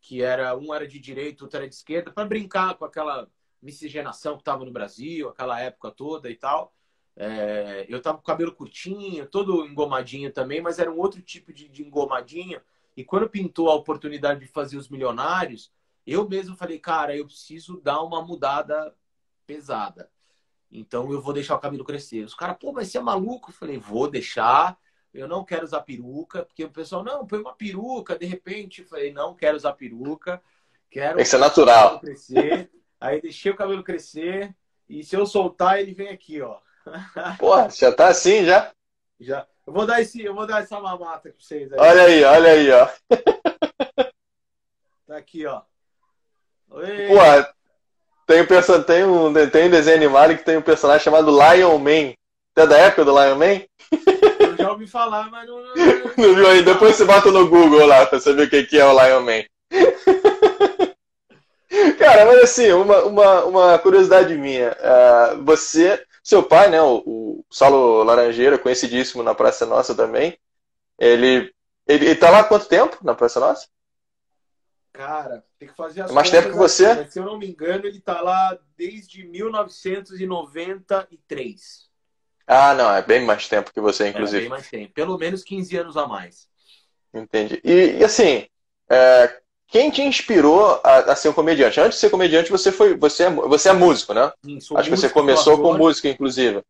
que 0.00 0.22
era 0.22 0.56
um 0.56 0.72
era 0.72 0.86
de 0.86 0.98
direita, 0.98 1.44
outro 1.44 1.58
era 1.58 1.68
de 1.68 1.74
esquerda, 1.74 2.12
para 2.12 2.26
brincar 2.26 2.74
com 2.74 2.84
aquela 2.84 3.28
miscigenação 3.60 4.34
que 4.34 4.42
estava 4.42 4.64
no 4.64 4.70
Brasil, 4.70 5.28
aquela 5.28 5.58
época 5.60 5.90
toda 5.90 6.30
e 6.30 6.36
tal. 6.36 6.74
É, 7.16 7.86
eu 7.88 8.02
tava 8.02 8.18
com 8.18 8.22
o 8.22 8.26
cabelo 8.26 8.52
curtinho, 8.52 9.26
todo 9.26 9.66
engomadinho 9.66 10.32
também, 10.32 10.60
mas 10.60 10.78
era 10.78 10.90
um 10.90 10.98
outro 10.98 11.22
tipo 11.22 11.52
de, 11.52 11.68
de 11.68 11.82
engomadinho. 11.82 12.60
E 12.96 13.04
quando 13.04 13.28
pintou 13.28 13.70
a 13.70 13.74
oportunidade 13.74 14.40
de 14.40 14.46
fazer 14.46 14.76
os 14.76 14.88
milionários, 14.88 15.72
eu 16.06 16.28
mesmo 16.28 16.56
falei, 16.56 16.78
cara, 16.78 17.16
eu 17.16 17.24
preciso 17.24 17.80
dar 17.80 18.02
uma 18.02 18.22
mudada 18.22 18.94
pesada. 19.46 20.10
Então 20.70 21.10
eu 21.12 21.20
vou 21.20 21.32
deixar 21.32 21.54
o 21.54 21.60
cabelo 21.60 21.84
crescer. 21.84 22.24
Os 22.24 22.34
caras, 22.34 22.56
pô, 22.58 22.72
mas 22.72 22.88
você 22.88 22.98
é 22.98 23.00
maluco? 23.00 23.50
Eu 23.50 23.54
falei, 23.54 23.78
vou 23.78 24.10
deixar. 24.10 24.78
Eu 25.14 25.28
não 25.28 25.44
quero 25.44 25.64
usar 25.64 25.80
peruca, 25.82 26.42
porque 26.44 26.64
o 26.64 26.70
pessoal, 26.70 27.04
não, 27.04 27.24
põe 27.24 27.38
uma 27.38 27.54
peruca, 27.54 28.18
de 28.18 28.26
repente. 28.26 28.82
Eu 28.82 28.88
falei, 28.88 29.12
não 29.12 29.32
quero 29.32 29.56
usar 29.56 29.72
peruca. 29.74 30.42
Quero. 30.90 31.20
Isso 31.20 31.36
é 31.36 31.38
natural. 31.38 32.00
Crescer. 32.02 32.68
Aí 33.00 33.20
deixei 33.20 33.52
o 33.52 33.56
cabelo 33.56 33.84
crescer. 33.84 34.54
E 34.88 35.04
se 35.04 35.14
eu 35.14 35.24
soltar, 35.24 35.80
ele 35.80 35.94
vem 35.94 36.08
aqui, 36.08 36.40
ó. 36.40 36.58
Porra, 37.38 37.70
já 37.70 37.92
tá 37.92 38.08
assim 38.08 38.44
já? 38.44 38.72
Já. 39.20 39.46
Eu 39.66 39.72
vou 39.72 39.86
dar, 39.86 40.02
esse, 40.02 40.22
eu 40.22 40.34
vou 40.34 40.46
dar 40.46 40.62
essa 40.62 40.80
mamata 40.80 41.30
pra 41.30 41.32
vocês 41.38 41.72
aí. 41.72 41.78
Olha 41.78 42.02
aí, 42.02 42.24
olha 42.24 42.50
aí, 42.50 42.70
ó. 42.72 42.88
Tá 45.06 45.18
aqui, 45.18 45.46
ó. 45.46 45.60
Oi. 46.70 47.08
Pô, 47.08 47.54
tem 48.26 48.40
um, 48.40 48.82
tem, 48.82 49.04
um, 49.04 49.50
tem 49.50 49.66
um 49.66 49.70
desenho 49.70 49.96
animado 49.96 50.36
que 50.36 50.42
tem 50.42 50.56
um 50.56 50.62
personagem 50.62 51.04
chamado 51.04 51.30
Lion 51.30 51.78
Man. 51.78 52.14
Até 52.52 52.66
da 52.66 52.78
época 52.78 53.04
do 53.04 53.12
Lion 53.12 53.36
Man? 53.36 53.60
Ouvi 54.84 54.86
falar, 54.86 55.30
mas 55.30 55.48
não. 55.48 55.62
Não, 55.62 55.74
viu 56.34 56.46
aí? 56.46 56.62
Depois 56.62 56.96
você 56.96 57.04
bota 57.04 57.30
no 57.30 57.46
Google 57.48 57.86
lá 57.86 58.06
pra 58.06 58.18
saber 58.20 58.44
o 58.44 58.50
que 58.50 58.78
é 58.78 58.84
o 58.84 58.92
Lion 58.92 59.22
Man. 59.22 59.44
Cara, 61.98 62.26
mas 62.26 62.44
assim, 62.44 62.70
uma, 62.72 63.02
uma, 63.04 63.44
uma 63.44 63.78
curiosidade 63.78 64.36
minha. 64.36 64.72
Uh, 64.72 65.44
você 65.44 66.04
seu 66.22 66.42
pai, 66.42 66.68
né, 66.70 66.80
o, 66.80 67.02
o 67.06 67.44
Saulo 67.50 68.02
Laranjeira, 68.02 68.58
conhecidíssimo 68.58 69.22
na 69.22 69.34
Praça 69.34 69.66
Nossa 69.66 69.94
também, 69.94 70.38
ele, 70.98 71.52
ele, 71.86 72.06
ele 72.06 72.16
tá 72.16 72.30
lá 72.30 72.40
há 72.40 72.44
quanto 72.44 72.66
tempo 72.66 72.96
na 73.02 73.14
Praça 73.14 73.38
Nossa? 73.40 73.68
Cara, 74.92 75.44
tem 75.58 75.68
que 75.68 75.74
fazer 75.74 76.00
as 76.02 76.10
Mais 76.12 76.30
tempo 76.30 76.50
que 76.50 76.56
você? 76.56 76.86
Assim, 76.86 77.10
se 77.10 77.18
eu 77.18 77.24
não 77.24 77.36
me 77.36 77.46
engano, 77.46 77.84
ele 77.84 78.00
tá 78.00 78.22
lá 78.22 78.58
desde 78.76 79.26
1993. 79.26 81.90
Ah, 82.46 82.74
não, 82.74 82.94
é 82.94 83.02
bem 83.02 83.24
mais 83.24 83.48
tempo 83.48 83.72
que 83.72 83.80
você, 83.80 84.08
inclusive. 84.08 84.38
É 84.38 84.40
bem 84.42 84.50
mais 84.50 84.68
tempo. 84.68 84.92
Pelo 84.92 85.16
menos 85.16 85.42
15 85.42 85.76
anos 85.76 85.96
a 85.96 86.06
mais. 86.06 86.48
Entendi. 87.12 87.60
E, 87.64 87.98
e 87.98 88.04
assim, 88.04 88.46
é, 88.90 89.40
quem 89.68 89.90
te 89.90 90.02
inspirou 90.02 90.80
a, 90.84 91.12
a, 91.12 91.16
ser 91.16 91.30
um 91.30 91.32
comediante? 91.32 91.80
Antes 91.80 91.96
de 91.96 92.00
ser 92.00 92.10
comediante, 92.10 92.50
você 92.50 92.70
foi, 92.70 92.96
você 92.96 93.24
é, 93.24 93.30
você 93.30 93.70
é 93.70 93.72
músico, 93.72 94.12
né? 94.12 94.30
Sim, 94.44 94.56
Acho 94.56 94.72
músico, 94.72 94.82
que 94.82 94.96
você 94.96 95.08
começou 95.08 95.60
com 95.60 95.76
música, 95.76 96.08
inclusive. 96.08 96.62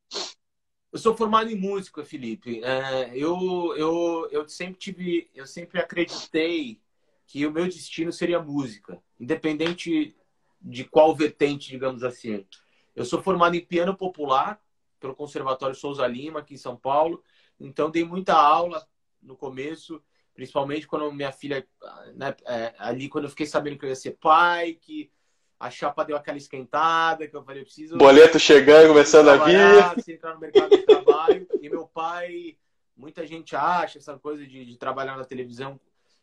Eu 0.93 0.99
sou 0.99 1.17
formado 1.17 1.51
em 1.51 1.57
música, 1.57 2.05
Felipe. 2.05 2.63
É, 2.63 3.11
eu, 3.15 3.75
eu, 3.77 4.29
eu 4.31 4.49
sempre 4.49 4.79
tive, 4.79 5.29
eu 5.35 5.47
sempre 5.47 5.81
acreditei 5.81 6.81
que 7.27 7.45
o 7.47 7.51
meu 7.51 7.65
destino 7.65 8.13
seria 8.13 8.41
música, 8.41 9.03
independente 9.19 10.15
de 10.61 10.85
qual 10.85 11.15
vertente, 11.17 11.69
digamos 11.69 12.05
assim. 12.05 12.47
Eu 12.95 13.05
sou 13.05 13.21
formado 13.21 13.57
em 13.57 13.61
piano 13.61 13.97
popular 13.97 14.61
pelo 15.05 15.14
Conservatório 15.14 15.75
Souza 15.75 16.07
Lima, 16.07 16.40
aqui 16.40 16.55
em 16.55 16.59
São 16.59 16.77
Paulo. 16.77 17.23
Então, 17.61 17.90
dei 17.90 18.05
muita 18.05 18.35
aula 18.35 18.87
no 19.23 19.37
começo 19.37 20.03
Principalmente 20.35 20.87
quando 20.88 21.12
minha 21.12 21.31
filha, 21.31 21.64
né, 22.17 22.35
é, 22.45 22.75
ali 22.79 23.09
quando 23.09 23.25
eu 23.25 23.31
fiquei 23.31 23.47
sabendo 23.47 23.79
que 23.79 23.85
eu 23.85 23.88
ia 23.88 23.95
ser 23.95 24.19
pai, 24.21 24.77
que 24.81 25.09
a 25.61 25.71
chapa 25.71 26.05
deu 26.05 26.17
aquela 26.17 26.37
esquentada, 26.37 27.29
que 27.29 27.37
eu 27.37 27.45
falei, 27.45 27.62
eu 27.62 27.64
preciso. 27.64 27.97
Boleto 27.97 28.38
chegando, 28.40 28.88
começando 28.88 29.29
a 29.29 29.37
vir. 29.37 30.12
entrar 30.12 30.35
no 30.35 30.40
mercado 30.40 30.71
de 30.71 30.83
trabalho. 30.83 31.47
e 31.62 31.71
meu 31.71 31.87
pai, 31.87 32.57
muita 32.97 33.25
gente 33.25 33.55
acha 33.55 33.99
essa 33.99 34.19
coisa 34.19 34.45
de, 34.45 34.64
de 34.64 34.77
trabalhar 34.77 35.17
na 35.17 35.25
televisão 35.25 35.79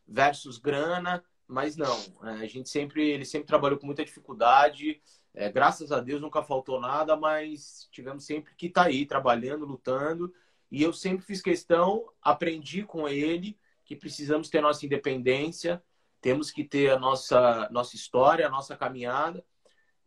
versus 0.06 0.58
grana, 0.58 1.24
mas 1.48 1.78
não. 1.78 1.98
É, 2.24 2.32
a 2.44 2.48
gente 2.48 2.68
sempre, 2.68 3.12
ele 3.12 3.24
sempre 3.24 3.48
trabalhou 3.48 3.80
com 3.80 3.86
muita 3.86 4.04
dificuldade. 4.04 5.02
É, 5.34 5.50
graças 5.50 5.92
a 5.92 6.00
Deus 6.00 6.22
nunca 6.22 6.44
faltou 6.44 6.80
nada, 6.80 7.16
mas 7.16 7.88
tivemos 7.92 8.26
sempre 8.26 8.54
que 8.56 8.68
estar 8.68 8.84
tá 8.84 8.88
aí 8.88 9.06
trabalhando, 9.06 9.66
lutando. 9.66 10.34
E 10.70 10.82
eu 10.84 10.94
sempre 10.94 11.26
fiz 11.26 11.42
questão, 11.42 12.10
aprendi 12.22 12.84
com 12.84 13.08
ele 13.08 13.58
que 13.86 13.96
precisamos 13.96 14.50
ter 14.50 14.62
nossa 14.62 14.86
independência, 14.86 15.84
temos 16.22 16.52
que 16.52 16.64
ter 16.64 16.92
a 16.92 17.00
nossa, 17.00 17.68
nossa 17.72 17.96
história, 17.96 18.48
a 18.48 18.50
nossa 18.50 18.76
caminhada. 18.78 19.44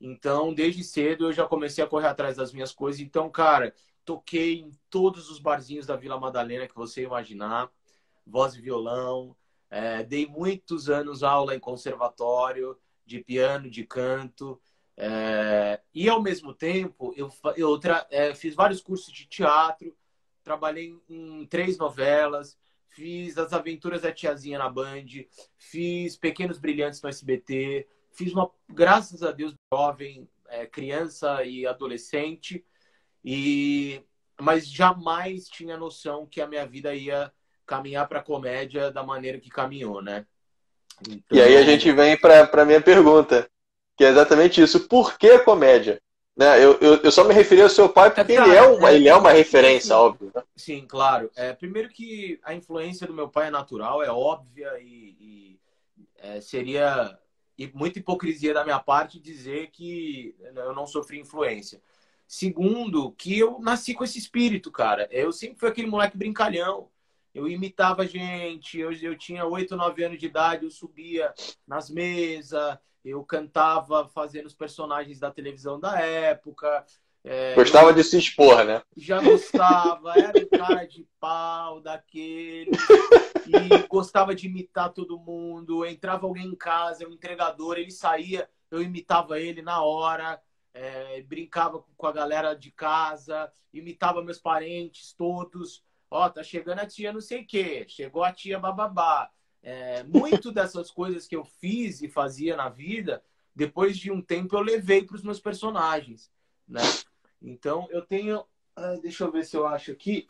Então, 0.01 0.55
desde 0.55 0.85
cedo 0.85 1.27
eu 1.27 1.33
já 1.33 1.47
comecei 1.47 1.83
a 1.83 1.87
correr 1.87 2.07
atrás 2.09 2.37
das 2.37 2.53
minhas 2.53 2.73
coisas. 2.73 3.01
Então, 3.01 3.31
cara, 3.31 3.75
toquei 4.05 4.61
em 4.61 4.71
todos 4.89 5.31
os 5.31 5.39
barzinhos 5.39 5.87
da 5.87 5.97
Vila 5.97 6.19
Madalena 6.19 6.69
que 6.69 6.75
você 6.75 7.03
imaginar, 7.03 7.71
voz 8.27 8.55
e 8.55 8.61
violão. 8.61 9.37
É, 9.71 10.03
dei 10.05 10.27
muitos 10.27 10.89
anos 10.89 11.23
aula 11.23 11.55
em 11.55 11.61
conservatório, 11.61 12.79
de 13.05 13.23
piano, 13.23 13.69
de 13.69 13.85
canto. 13.85 14.61
É, 14.97 15.81
e 15.93 16.09
ao 16.09 16.23
mesmo 16.23 16.55
tempo, 16.55 17.13
eu, 17.17 17.31
eu 17.57 17.81
é, 18.11 18.35
fiz 18.35 18.55
vários 18.55 18.81
cursos 18.81 19.13
de 19.13 19.27
teatro, 19.27 19.97
trabalhei 20.43 20.97
em 21.09 21.47
três 21.47 21.77
novelas, 21.77 22.57
fiz 22.89 23.37
As 23.37 23.53
Aventuras 23.53 24.03
da 24.03 24.13
Tiazinha 24.13 24.59
na 24.59 24.69
Band, 24.69 25.07
fiz 25.57 26.17
Pequenos 26.17 26.59
Brilhantes 26.59 27.03
no 27.03 27.09
SBT, 27.09 27.89
fiz 28.13 28.33
uma, 28.33 28.51
graças 28.69 29.23
a 29.23 29.33
Deus, 29.33 29.55
jovem, 29.73 30.29
é, 30.49 30.67
criança 30.67 31.45
e 31.45 31.67
adolescente, 31.67 32.65
e 33.25 34.03
mas 34.41 34.69
jamais 34.69 35.49
tinha 35.49 35.77
noção 35.77 36.27
que 36.27 36.41
a 36.41 36.47
minha 36.47 36.67
vida 36.67 36.95
ia 36.95 37.33
caminhar 37.65 38.09
para 38.09 38.19
a 38.19 38.23
comédia 38.23 38.91
da 38.91 39.03
maneira 39.03 39.39
que 39.39 39.49
caminhou, 39.49 40.03
né? 40.03 40.27
Então... 41.09 41.39
E 41.39 41.41
aí 41.41 41.57
a 41.57 41.63
gente 41.63 41.91
vem 41.93 42.19
para 42.19 42.49
a 42.53 42.65
minha 42.65 42.81
pergunta, 42.81 43.49
que 43.97 44.05
é 44.05 44.09
exatamente 44.09 44.61
isso. 44.61 44.89
Por 44.89 45.19
que 45.19 45.39
comédia? 45.41 46.01
Né? 46.37 46.63
Eu, 46.63 46.79
eu, 46.81 46.97
eu, 46.97 47.13
só 47.13 47.23
me 47.25 47.33
referi 47.33 47.63
ao 47.63 47.69
seu 47.69 47.89
pai 47.89 48.11
porque 48.13 48.33
é, 48.33 48.37
ele, 48.37 48.57
é 48.57 48.63
uma, 48.63 48.91
é, 48.91 48.95
ele 48.97 49.09
é 49.09 49.15
uma 49.15 49.31
referência, 49.31 49.88
sim, 49.88 49.92
óbvio. 49.92 50.33
Né? 50.35 50.42
Sim, 50.57 50.85
claro. 50.87 51.31
É, 51.37 51.53
primeiro 51.53 51.88
que 51.88 52.40
a 52.42 52.53
influência 52.55 53.07
do 53.07 53.15
meu 53.15 53.29
pai 53.29 53.49
é 53.49 53.51
natural, 53.51 54.03
é 54.03 54.11
óbvia 54.11 54.73
e, 54.81 55.17
e 55.21 55.61
é, 56.19 56.40
seria 56.40 57.17
muita 57.73 58.01
hipocrisia 58.01 58.53
da 58.53 58.65
minha 58.65 58.81
parte 58.81 59.21
dizer 59.21 59.71
que 59.71 60.35
eu 60.57 60.75
não 60.75 60.88
sofri 60.88 61.21
influência. 61.21 61.81
Segundo, 62.27 63.13
que 63.13 63.38
eu 63.38 63.61
nasci 63.61 63.95
com 63.95 64.03
esse 64.03 64.19
espírito, 64.19 64.73
cara. 64.73 65.07
Eu 65.13 65.31
sempre 65.31 65.59
fui 65.59 65.69
aquele 65.69 65.87
moleque 65.87 66.17
brincalhão. 66.17 66.88
Eu 67.33 67.49
imitava 67.49 68.07
gente, 68.07 68.79
eu, 68.79 68.92
eu 68.92 69.17
tinha 69.17 69.45
8, 69.45 69.77
9 69.77 70.05
anos 70.05 70.19
de 70.19 70.27
idade, 70.27 70.65
eu 70.65 70.71
subia 70.71 71.33
nas 71.67 71.90
mesas, 71.90 72.79
eu 73.05 73.23
cantava 73.25 74.09
fazendo 74.09 74.46
os 74.46 74.55
personagens 74.55 75.19
da 75.21 75.31
televisão 75.31 75.79
da 75.79 76.00
época. 76.00 76.85
É, 77.23 77.55
gostava 77.55 77.90
eu... 77.90 77.94
de 77.94 78.05
se 78.05 78.19
expor, 78.19 78.65
né? 78.65 78.83
Já 78.96 79.21
gostava, 79.21 80.13
era 80.13 80.38
um 80.38 80.59
cara 80.59 80.85
de 80.85 81.07
pau 81.21 81.81
daquele. 81.81 82.71
e 83.46 83.87
gostava 83.88 84.35
de 84.35 84.46
imitar 84.46 84.92
todo 84.92 85.19
mundo. 85.19 85.85
Entrava 85.85 86.27
alguém 86.27 86.46
em 86.46 86.57
casa, 86.57 87.07
o 87.07 87.11
um 87.11 87.13
entregador, 87.13 87.79
ele 87.79 87.90
saía, 87.90 88.48
eu 88.71 88.83
imitava 88.83 89.40
ele 89.40 89.63
na 89.63 89.83
hora. 89.83 90.40
é, 90.75 91.23
brincava 91.23 91.85
com 91.96 92.07
a 92.07 92.13
galera 92.13 92.52
de 92.55 92.73
casa, 92.73 93.50
imitava 93.73 94.23
meus 94.23 94.38
parentes 94.38 95.13
todos. 95.13 95.85
Ó, 96.11 96.29
tá 96.29 96.42
chegando 96.42 96.81
a 96.81 96.87
tia 96.87 97.13
não 97.13 97.21
sei 97.21 97.42
o 97.42 97.46
quê, 97.46 97.87
chegou 97.88 98.25
a 98.25 98.33
tia 98.33 98.59
bababá. 98.59 99.31
É, 99.67 100.02
muito 100.02 100.52
dessas 100.52 100.90
coisas 100.90 101.27
que 101.27 101.35
eu 101.35 101.42
fiz 101.42 102.02
e 102.02 102.08
fazia 102.08 102.54
na 102.54 102.69
vida, 102.69 103.25
depois 103.56 103.96
de 103.96 104.12
um 104.12 104.21
tempo 104.21 104.54
eu 104.54 104.60
levei 104.60 105.02
para 105.02 105.17
os 105.17 105.23
meus 105.23 105.40
personagens, 105.40 106.31
né? 106.69 106.83
Então 107.40 107.88
eu 107.90 108.02
tenho, 108.02 108.44
ah, 108.77 108.96
deixa 109.00 109.25
eu 109.25 109.33
ver 109.33 109.42
se 109.42 109.56
eu 109.56 109.67
acho 109.67 109.90
aqui. 109.90 110.29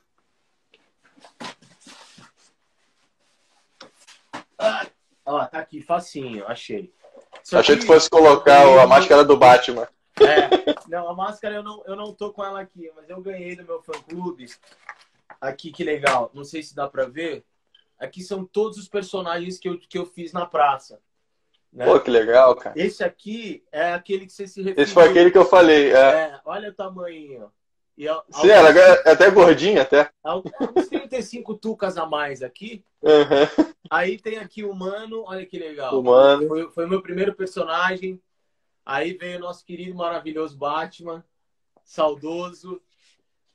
Ah, 4.57 4.87
ó, 5.27 5.45
tá 5.47 5.59
aqui, 5.59 5.83
facinho, 5.83 6.47
achei. 6.47 6.95
Só 7.43 7.59
Achei 7.59 7.75
que, 7.75 7.81
que 7.81 7.87
fosse 7.89 8.09
colocar 8.09 8.63
a 8.81 8.87
máscara 8.87 9.25
do 9.25 9.37
Batman. 9.37 9.89
É, 10.21 10.49
não, 10.89 11.09
a 11.09 11.15
máscara 11.15 11.57
eu 11.57 11.63
não, 11.65 11.83
eu 11.87 11.97
não 11.97 12.15
tô 12.15 12.33
com 12.33 12.45
ela 12.45 12.61
aqui, 12.61 12.89
mas 12.95 13.11
eu 13.11 13.21
ganhei 13.21 13.57
do 13.57 13.65
meu 13.65 13.83
fã-clube. 13.83 14.47
Aqui, 15.41 15.73
que 15.73 15.83
legal. 15.83 16.31
Não 16.33 16.45
sei 16.45 16.63
se 16.63 16.73
dá 16.73 16.89
pra 16.89 17.07
ver. 17.07 17.45
Aqui 17.99 18.23
são 18.23 18.45
todos 18.45 18.79
os 18.79 18.89
personagens 18.89 19.59
que 19.59 19.69
eu, 19.69 19.79
que 19.79 19.99
eu 19.99 20.07
fiz 20.07 20.33
na 20.33 20.47
praça. 20.47 21.01
Né? 21.73 21.87
Pô, 21.87 21.99
que 21.99 22.11
legal, 22.11 22.55
cara. 22.55 22.79
Esse 22.79 23.03
aqui 23.03 23.65
é 23.73 23.93
aquele 23.93 24.27
que 24.27 24.33
você 24.33 24.47
se 24.47 24.63
referiu. 24.63 24.85
Esse 24.85 24.95
foi 24.95 25.09
aquele 25.09 25.31
que 25.31 25.39
eu 25.39 25.45
falei. 25.45 25.93
É, 25.93 25.97
é 25.97 26.41
olha 26.45 26.71
o 26.71 26.75
tamanho. 26.75 27.51
E, 27.97 28.07
Sim, 28.31 28.49
ela 28.49 28.71
é 28.71 29.11
até 29.11 29.31
gordinha, 29.31 29.83
até. 29.83 30.11
Uns 30.77 30.89
35 30.89 31.55
tucas 31.55 31.97
a 31.97 32.05
mais 32.05 32.43
aqui. 32.43 32.85
Uhum. 33.03 33.75
Aí 33.89 34.19
tem 34.19 34.39
aqui 34.39 34.65
o 34.65 34.75
Mano, 34.75 35.25
olha 35.27 35.47
que 35.47 35.59
legal. 35.59 35.99
O 35.99 36.03
Mano. 36.03 36.49
Foi, 36.49 36.71
foi 36.71 36.87
o 36.87 36.89
meu 36.89 37.03
primeiro 37.03 37.35
personagem. 37.35 38.21
Aí 38.85 39.15
veio 39.15 39.39
o 39.39 39.41
nosso 39.41 39.65
querido, 39.65 39.95
maravilhoso 39.95 40.57
Batman, 40.57 41.25
saudoso. 41.85 42.83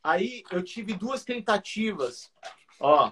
Aí 0.01 0.43
eu 0.51 0.63
tive 0.63 0.93
duas 0.93 1.23
tentativas, 1.23 2.31
ó, 2.79 3.11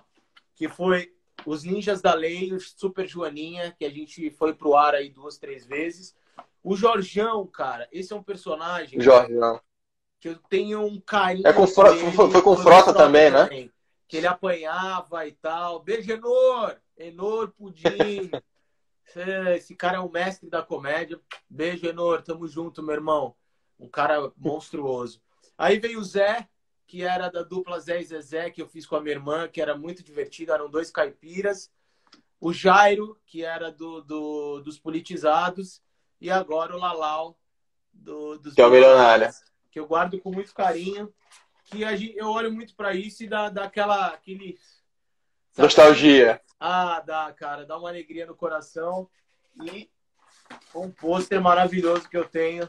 que 0.55 0.69
foi 0.69 1.13
os 1.46 1.64
Ninjas 1.64 2.02
da 2.02 2.14
Lei, 2.14 2.54
o 2.54 2.60
Super 2.60 3.08
Joaninha, 3.08 3.76
que 3.78 3.86
a 3.86 3.90
gente 3.90 4.30
foi 4.32 4.54
pro 4.54 4.76
ar 4.76 4.96
aí 4.96 5.10
duas, 5.10 5.38
três 5.38 5.66
vezes. 5.66 6.16
O 6.64 6.76
Jorjão, 6.76 7.46
cara, 7.48 7.88
esse 7.92 8.12
é 8.12 8.16
um 8.16 8.24
personagem. 8.24 9.00
Jorjão 9.00 9.62
que 10.20 10.30
eu 10.30 10.36
tenho 10.50 10.86
um 10.86 11.00
carinho. 11.00 11.48
É 11.48 11.54
com 11.54 11.68
foi, 11.68 12.12
foi, 12.12 12.42
com 12.42 12.58
Frota, 12.58 12.94
também, 12.94 13.30
né? 13.32 13.44
Também, 13.44 13.72
que 14.08 14.18
ele 14.18 14.28
apanhava 14.28 15.28
e 15.28 15.32
tal. 15.34 15.82
Beijo, 15.82 16.12
Enor! 16.12 16.78
Enor 16.98 17.52
Pudim. 17.52 18.32
Esse 19.56 19.76
cara 19.76 19.98
é 19.98 20.00
o 20.00 20.10
mestre 20.10 20.50
da 20.50 20.62
comédia. 20.62 21.20
Beijo, 21.50 21.86
Enor. 21.86 22.22
Tamo 22.22 22.48
junto, 22.48 22.84
meu 22.84 22.96
irmão. 22.96 23.36
Um 23.80 23.88
cara 23.88 24.32
monstruoso. 24.36 25.22
Aí 25.58 25.80
veio 25.80 26.00
o 26.00 26.04
Zé, 26.04 26.48
que 26.88 27.04
era 27.04 27.30
da 27.30 27.44
dupla 27.44 27.80
Zé 27.80 28.02
e 28.02 28.06
Zezé, 28.06 28.50
que 28.50 28.62
eu 28.62 28.68
fiz 28.68 28.86
com 28.86 28.96
a 28.96 29.02
minha 29.02 29.16
irmã, 29.16 29.48
que 29.48 29.62
era 29.62 29.78
muito 29.78 30.02
divertido. 30.02 30.54
Eram 30.54 30.70
dois 30.70 30.90
caipiras. 30.90 31.72
O 32.40 32.54
Jairo, 32.54 33.20
que 33.26 33.44
era 33.44 33.72
do, 33.72 34.02
do 34.02 34.62
dos 34.62 34.80
politizados. 34.80 35.82
E 36.20 36.32
agora 36.32 36.76
o 36.76 36.80
Lalau, 36.80 37.38
do, 37.94 38.40
dos. 38.40 38.56
Que 38.56 38.62
é 38.62 38.66
o 38.66 38.72
milionário 38.72 39.30
que 39.78 39.80
eu 39.80 39.86
guardo 39.86 40.20
com 40.20 40.32
muito 40.32 40.56
carinho, 40.56 41.14
que 41.66 41.84
eu 42.16 42.30
olho 42.30 42.52
muito 42.52 42.76
para 42.76 42.96
isso 42.96 43.24
e 43.24 43.28
dá, 43.28 43.48
dá 43.48 43.66
aquela 43.66 44.08
aquele 44.08 44.58
sabe? 45.52 45.68
nostalgia. 45.68 46.42
Ah, 46.60 47.00
dá, 47.06 47.32
cara, 47.32 47.64
dá 47.64 47.78
uma 47.78 47.90
alegria 47.90 48.26
no 48.26 48.36
coração 48.36 49.08
e 49.64 49.88
um 50.74 50.90
pôster 50.90 51.40
maravilhoso 51.40 52.10
que 52.10 52.18
eu 52.18 52.28
tenho 52.28 52.68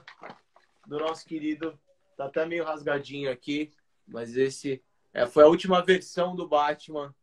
do 0.86 0.98
nosso 0.98 1.24
querido, 1.24 1.78
tá 2.14 2.26
até 2.26 2.44
meio 2.44 2.64
rasgadinho 2.64 3.30
aqui, 3.30 3.72
mas 4.08 4.36
esse 4.36 4.82
é, 5.12 5.26
foi 5.26 5.44
a 5.44 5.48
última 5.48 5.82
versão 5.82 6.34
do 6.34 6.48
Batman, 6.48 7.14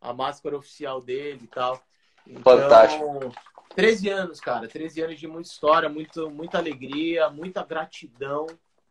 a 0.00 0.12
máscara 0.12 0.56
oficial 0.56 1.00
dele 1.00 1.40
e 1.44 1.48
tal. 1.48 1.80
Então, 2.26 2.58
Fantástico. 2.58 3.32
13 3.74 4.08
anos, 4.08 4.40
cara. 4.40 4.66
13 4.66 5.02
anos 5.02 5.18
de 5.18 5.26
muita 5.26 5.48
história, 5.48 5.88
muito, 5.88 6.30
muita 6.30 6.58
alegria, 6.58 7.28
muita 7.28 7.62
gratidão 7.64 8.46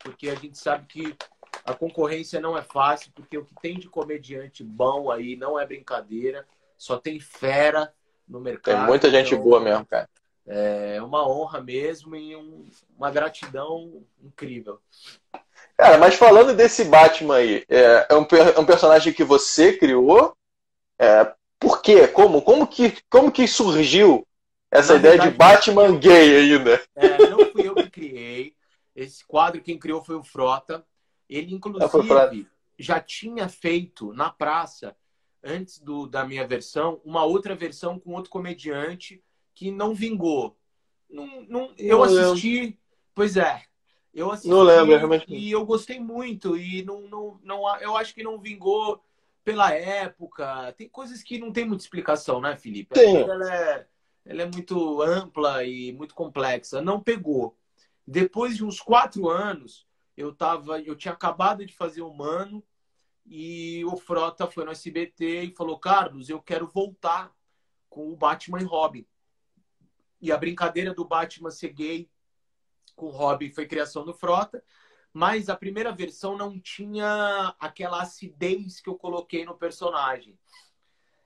porque 0.05 0.30
a 0.30 0.36
gente 0.36 0.57
sabe 0.57 0.86
que 0.86 1.17
a 1.65 1.73
concorrência 1.73 2.39
não 2.39 2.55
é 2.55 2.61
fácil, 2.61 3.11
porque 3.15 3.36
o 3.36 3.43
que 3.43 3.55
tem 3.59 3.80
de 3.80 3.89
comediante 3.89 4.63
bom 4.63 5.09
aí 5.09 5.36
não 5.36 5.59
é 5.59 5.65
brincadeira, 5.65 6.45
só 6.78 6.97
tem 6.97 7.19
fera 7.19 7.91
no 8.28 8.39
mercado. 8.39 8.78
Tem 8.78 8.86
muita 8.86 9.09
gente 9.09 9.34
então, 9.34 9.43
boa 9.43 9.59
mesmo, 9.59 9.84
cara. 9.86 10.07
É 10.45 11.01
uma 11.01 11.28
honra 11.28 11.59
mesmo 11.59 12.15
e 12.15 12.36
um, 12.36 12.69
uma 12.95 13.09
gratidão 13.09 14.03
incrível. 14.23 14.80
Cara, 15.78 15.97
mas 15.97 16.15
falando 16.15 16.55
desse 16.55 16.86
Batman 16.86 17.36
aí, 17.36 17.65
é, 17.67 18.07
é 18.09 18.15
um, 18.15 18.26
é 18.55 18.59
um 18.59 18.65
personagem 18.65 19.11
que 19.13 19.23
você 19.23 19.78
criou? 19.78 20.36
É, 20.97 21.34
por 21.59 21.82
quê? 21.82 22.07
Como? 22.07 22.41
Como 22.41 22.65
que, 22.65 22.97
como 23.09 23.32
que 23.32 23.47
surgiu 23.47 24.26
essa 24.71 24.93
Na 24.93 24.99
ideia 24.99 25.13
verdade, 25.13 25.32
de 25.32 25.38
Batman 25.38 25.99
gay 25.99 26.38
ainda? 26.38 26.82
É, 26.95 27.30
não 27.30 27.39
fui 27.51 27.67
eu 27.67 27.76
que 27.76 27.89
criei. 27.89 28.55
Esse 28.95 29.26
quadro 29.26 29.61
quem 29.61 29.78
criou 29.78 30.03
foi 30.03 30.15
o 30.15 30.23
Frota. 30.23 30.86
Ele, 31.30 31.53
inclusive, 31.53 32.47
já 32.80 32.99
tinha 32.99 33.49
feito 33.49 34.13
na 34.13 34.30
praça, 34.30 34.95
antes 35.43 35.80
do, 35.80 36.07
da 36.07 36.26
minha 36.26 36.47
versão, 36.47 37.01
uma 37.03 37.23
outra 37.26 37.53
versão 37.55 37.99
com 37.99 38.13
outro 38.13 38.30
comediante 38.30 39.21
que 39.53 39.71
não 39.71 39.93
vingou. 39.93 40.57
Não, 41.09 41.41
não, 41.47 41.73
eu 41.78 42.03
assisti. 42.03 42.78
Pois 43.13 43.38
é. 43.38 43.61
Eu 44.16 44.32
assisti 44.32 44.49
não 44.49 44.63
lembro, 44.63 44.95
realmente. 44.95 45.36
e 45.36 45.51
eu 45.51 45.66
gostei 45.66 45.99
muito. 45.99 46.57
E 46.57 46.84
não, 46.86 47.01
não, 47.01 47.39
não, 47.43 47.78
eu 47.82 47.97
acho 47.97 48.16
que 48.16 48.24
não 48.24 48.39
vingou 48.39 49.03
pela 49.43 49.74
época. 49.74 50.72
Tem 50.78 50.88
coisas 50.88 51.22
que 51.22 51.38
não 51.38 51.51
tem 51.51 51.66
muita 51.66 51.84
explicação, 51.84 52.39
né, 52.39 52.55
Felipe? 52.55 52.97
Sim. 52.97 53.18
Ela 53.18 53.53
é, 53.53 53.88
ela 54.26 54.41
é 54.43 54.45
muito 54.45 55.01
ampla 55.01 55.66
e 55.66 55.91
muito 55.91 56.16
complexa. 56.16 56.82
Não 56.82 57.01
pegou. 57.01 57.57
Depois 58.07 58.55
de 58.55 58.63
uns 58.63 58.80
quatro 58.80 59.28
anos, 59.28 59.86
eu 60.16 60.34
tava, 60.34 60.82
eu 60.82 60.95
tinha 60.95 61.13
acabado 61.13 61.66
de 61.66 61.76
fazer 61.76 62.01
Humano 62.01 62.63
e 63.26 63.84
o 63.84 63.97
Frota 63.97 64.47
foi 64.47 64.63
no 64.63 64.72
SBT 64.72 65.43
e 65.43 65.55
falou: 65.55 65.78
Carlos, 65.78 66.30
eu 66.30 66.41
quero 66.41 66.68
voltar 66.68 67.36
com 67.89 68.11
o 68.13 68.16
Batman 68.16 68.61
e 68.61 68.63
Robin. 68.63 69.05
E 70.22 70.32
a 70.32 70.38
brincadeira 70.38 70.93
do 70.93 71.03
Batman 71.03 71.51
ser 71.51 71.74
gay 71.74 72.09
com 72.96 73.08
o 73.08 73.12
Robin 73.12 73.52
foi 73.52 73.68
criação 73.68 74.06
do 74.06 74.14
Frota, 74.14 74.64
mas 75.14 75.50
a 75.50 75.56
primeira 75.56 75.91
versão 75.91 76.38
não 76.38 76.60
tinha 76.60 77.56
aquela 77.60 78.02
acidez 78.02 78.82
que 78.82 78.89
eu 78.89 78.96
coloquei 78.96 79.46
no 79.46 79.56
personagem. 79.56 80.38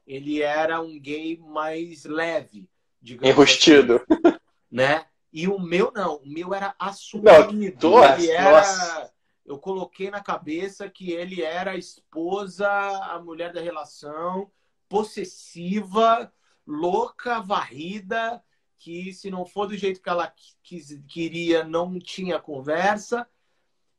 Ele 0.05 0.41
era 0.41 0.82
um 0.82 0.99
gay 0.99 1.38
mais 1.38 2.03
leve, 2.05 2.70
digamos 3.01 3.30
Enrustido. 3.30 4.01
Assim, 4.09 4.38
né? 4.72 5.05
E 5.32 5.47
o 5.47 5.59
meu 5.59 5.91
não, 5.91 6.17
o 6.17 6.28
meu 6.28 6.53
era 6.53 6.76
assumido. 6.80 7.89
Não, 7.89 8.13
ele 8.13 8.32
era, 8.32 9.11
eu 9.45 9.59
coloquei 9.59 10.09
na 10.09 10.22
cabeça 10.22 10.89
que 10.89 11.11
ele 11.11 11.41
era 11.41 11.72
a 11.72 11.78
esposa, 11.78 12.67
a 12.67 13.20
mulher 13.20 13.53
da 13.53 13.61
relação, 13.61 14.51
possessiva, 14.88 16.32
louca, 16.65 17.39
varrida, 17.41 18.43
que 18.80 19.13
se 19.13 19.30
não 19.30 19.45
for 19.45 19.67
do 19.67 19.77
jeito 19.77 20.01
que 20.01 20.09
ela 20.09 20.34
quis, 20.63 20.99
queria, 21.07 21.63
não 21.63 21.99
tinha 21.99 22.39
conversa. 22.39 23.27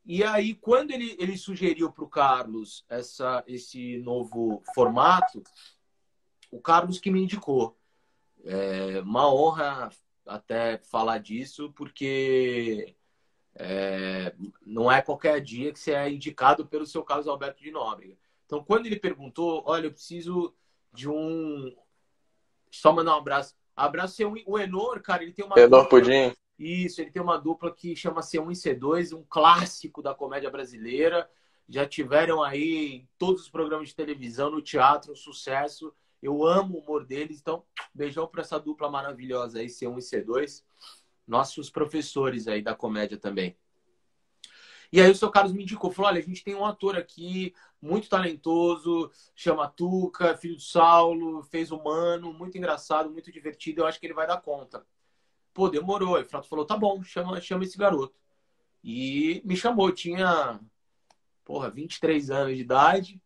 E 0.05 0.25
aí, 0.25 0.55
quando 0.55 0.91
ele, 0.91 1.15
ele 1.19 1.37
sugeriu 1.37 1.93
para 1.93 2.05
o 2.05 2.09
Carlos 2.09 2.85
essa, 2.89 3.45
esse 3.47 3.99
novo 3.99 4.63
formato, 4.75 5.43
o 6.51 6.61
Carlos 6.61 6.99
que 6.99 7.11
me 7.11 7.23
indicou. 7.23 7.77
É 8.43 9.01
uma 9.03 9.33
honra 9.33 9.91
até 10.27 10.79
falar 10.79 11.19
disso, 11.19 11.71
porque 11.77 12.97
é, 13.55 14.35
não 14.65 14.91
é 14.91 15.03
qualquer 15.03 15.41
dia 15.41 15.73
que 15.73 15.79
você 15.79 15.93
é 15.93 16.11
indicado 16.11 16.67
pelo 16.67 16.87
seu 16.87 17.05
Carlos 17.05 17.29
Alberto 17.29 17.63
de 17.63 17.71
Nóbrega. 17.71 18.17
Então, 18.47 18.65
quando 18.65 18.87
ele 18.87 18.99
perguntou, 18.99 19.63
olha, 19.67 19.87
eu 19.87 19.93
preciso 19.93 20.55
de 20.93 21.09
um. 21.09 21.77
Só 22.71 22.93
mandar 22.93 23.15
um 23.15 23.19
abraço. 23.19 23.55
Abraço 23.81 24.23
o 24.47 24.59
Enor, 24.59 25.01
cara, 25.01 25.23
ele 25.23 25.33
tem 25.33 25.45
uma. 25.45 25.59
Enor 25.59 25.89
Pudim. 25.89 26.35
Isso, 26.59 27.01
ele 27.01 27.11
tem 27.11 27.23
uma 27.23 27.39
dupla 27.39 27.75
que 27.75 27.97
chama 27.97 28.21
C1 28.21 28.53
e 28.53 28.55
C2, 28.55 29.17
um 29.17 29.25
clássico 29.27 30.03
da 30.03 30.15
comédia 30.15 30.51
brasileira. 30.51 31.29
Já 31.67 31.87
tiveram 31.87 32.43
aí 32.43 32.97
em 32.97 33.09
todos 33.17 33.43
os 33.43 33.49
programas 33.49 33.89
de 33.89 33.95
televisão, 33.95 34.51
no 34.51 34.61
teatro, 34.61 35.13
um 35.13 35.17
sucesso. 35.17 35.95
Eu 36.23 36.45
amo 36.45 36.75
o 36.75 36.81
humor 36.81 37.07
deles. 37.07 37.41
Então, 37.41 37.65
beijão 37.95 38.27
para 38.27 38.43
essa 38.43 38.61
dupla 38.61 38.91
maravilhosa 38.91 39.61
aí, 39.61 39.67
C1 39.69 39.97
e 39.97 40.03
C2. 40.03 40.63
Nossos 41.27 41.71
professores 41.71 42.47
aí 42.47 42.61
da 42.61 42.75
comédia 42.75 43.17
também. 43.17 43.57
E 44.93 45.01
aí 45.01 45.11
o 45.11 45.15
seu 45.15 45.31
Carlos 45.31 45.53
me 45.53 45.63
indicou, 45.63 45.91
falou, 45.91 46.11
olha, 46.11 46.19
a 46.19 46.25
gente 46.25 46.43
tem 46.43 46.55
um 46.55 46.65
ator 46.65 46.97
aqui 46.97 47.55
muito 47.81 48.09
talentoso, 48.09 49.11
chama 49.35 49.69
Tuca, 49.69 50.37
filho 50.37 50.57
do 50.57 50.63
Saulo, 50.63 51.43
fez 51.45 51.71
humano, 51.71 52.33
muito 52.33 52.59
engraçado, 52.59 53.11
muito 53.11 53.31
divertido, 53.31 53.83
eu 53.83 53.87
acho 53.87 54.01
que 54.01 54.07
ele 54.07 54.15
vai 54.15 54.27
dar 54.27 54.41
conta. 54.41 54.85
Pô, 55.55 55.69
demorou. 55.69 56.17
Aí 56.17 56.23
o 56.23 56.27
Frato 56.27 56.49
falou, 56.49 56.65
tá 56.65 56.77
bom, 56.77 57.03
chama, 57.03 57.41
chama 57.41 57.65
esse 57.65 57.79
garoto. 57.79 58.15
E 58.83 59.43
me 59.45 59.57
chamou, 59.57 59.93
tinha, 59.93 60.59
porra, 61.45 61.71
23 61.71 62.31
anos 62.31 62.57
de 62.57 62.63
idade. 62.63 63.23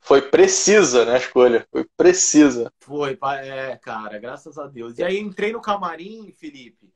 Foi 0.00 0.22
precisa, 0.22 1.04
né, 1.04 1.14
a 1.14 1.18
escolha? 1.18 1.66
Foi 1.70 1.84
precisa. 1.96 2.72
Foi, 2.78 3.18
é, 3.40 3.76
cara, 3.76 4.18
graças 4.18 4.58
a 4.58 4.66
Deus. 4.66 4.98
E 4.98 5.04
aí 5.04 5.18
entrei 5.18 5.52
no 5.52 5.60
camarim, 5.60 6.32
Felipe, 6.32 6.92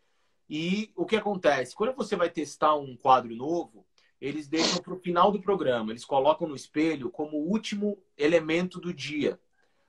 e 0.48 0.92
o 0.96 1.06
que 1.06 1.16
acontece? 1.16 1.74
Quando 1.74 1.94
você 1.94 2.16
vai 2.16 2.30
testar 2.30 2.74
um 2.76 2.96
quadro 2.96 3.34
novo, 3.34 3.86
eles 4.20 4.46
deixam 4.46 4.82
para 4.82 4.92
o 4.92 4.98
final 4.98 5.32
do 5.32 5.40
programa. 5.40 5.92
Eles 5.92 6.04
colocam 6.04 6.46
no 6.46 6.54
espelho 6.54 7.10
como 7.10 7.38
o 7.38 7.48
último 7.48 7.98
elemento 8.16 8.80
do 8.80 8.92
dia, 8.92 9.40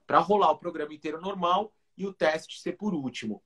para 0.08 0.20
rolar 0.20 0.52
o 0.52 0.58
programa 0.58 0.94
inteiro 0.94 1.20
normal 1.20 1.74
e 1.98 2.06
o 2.06 2.14
teste 2.14 2.60
ser 2.60 2.74
por 2.74 2.94
último. 2.94 3.44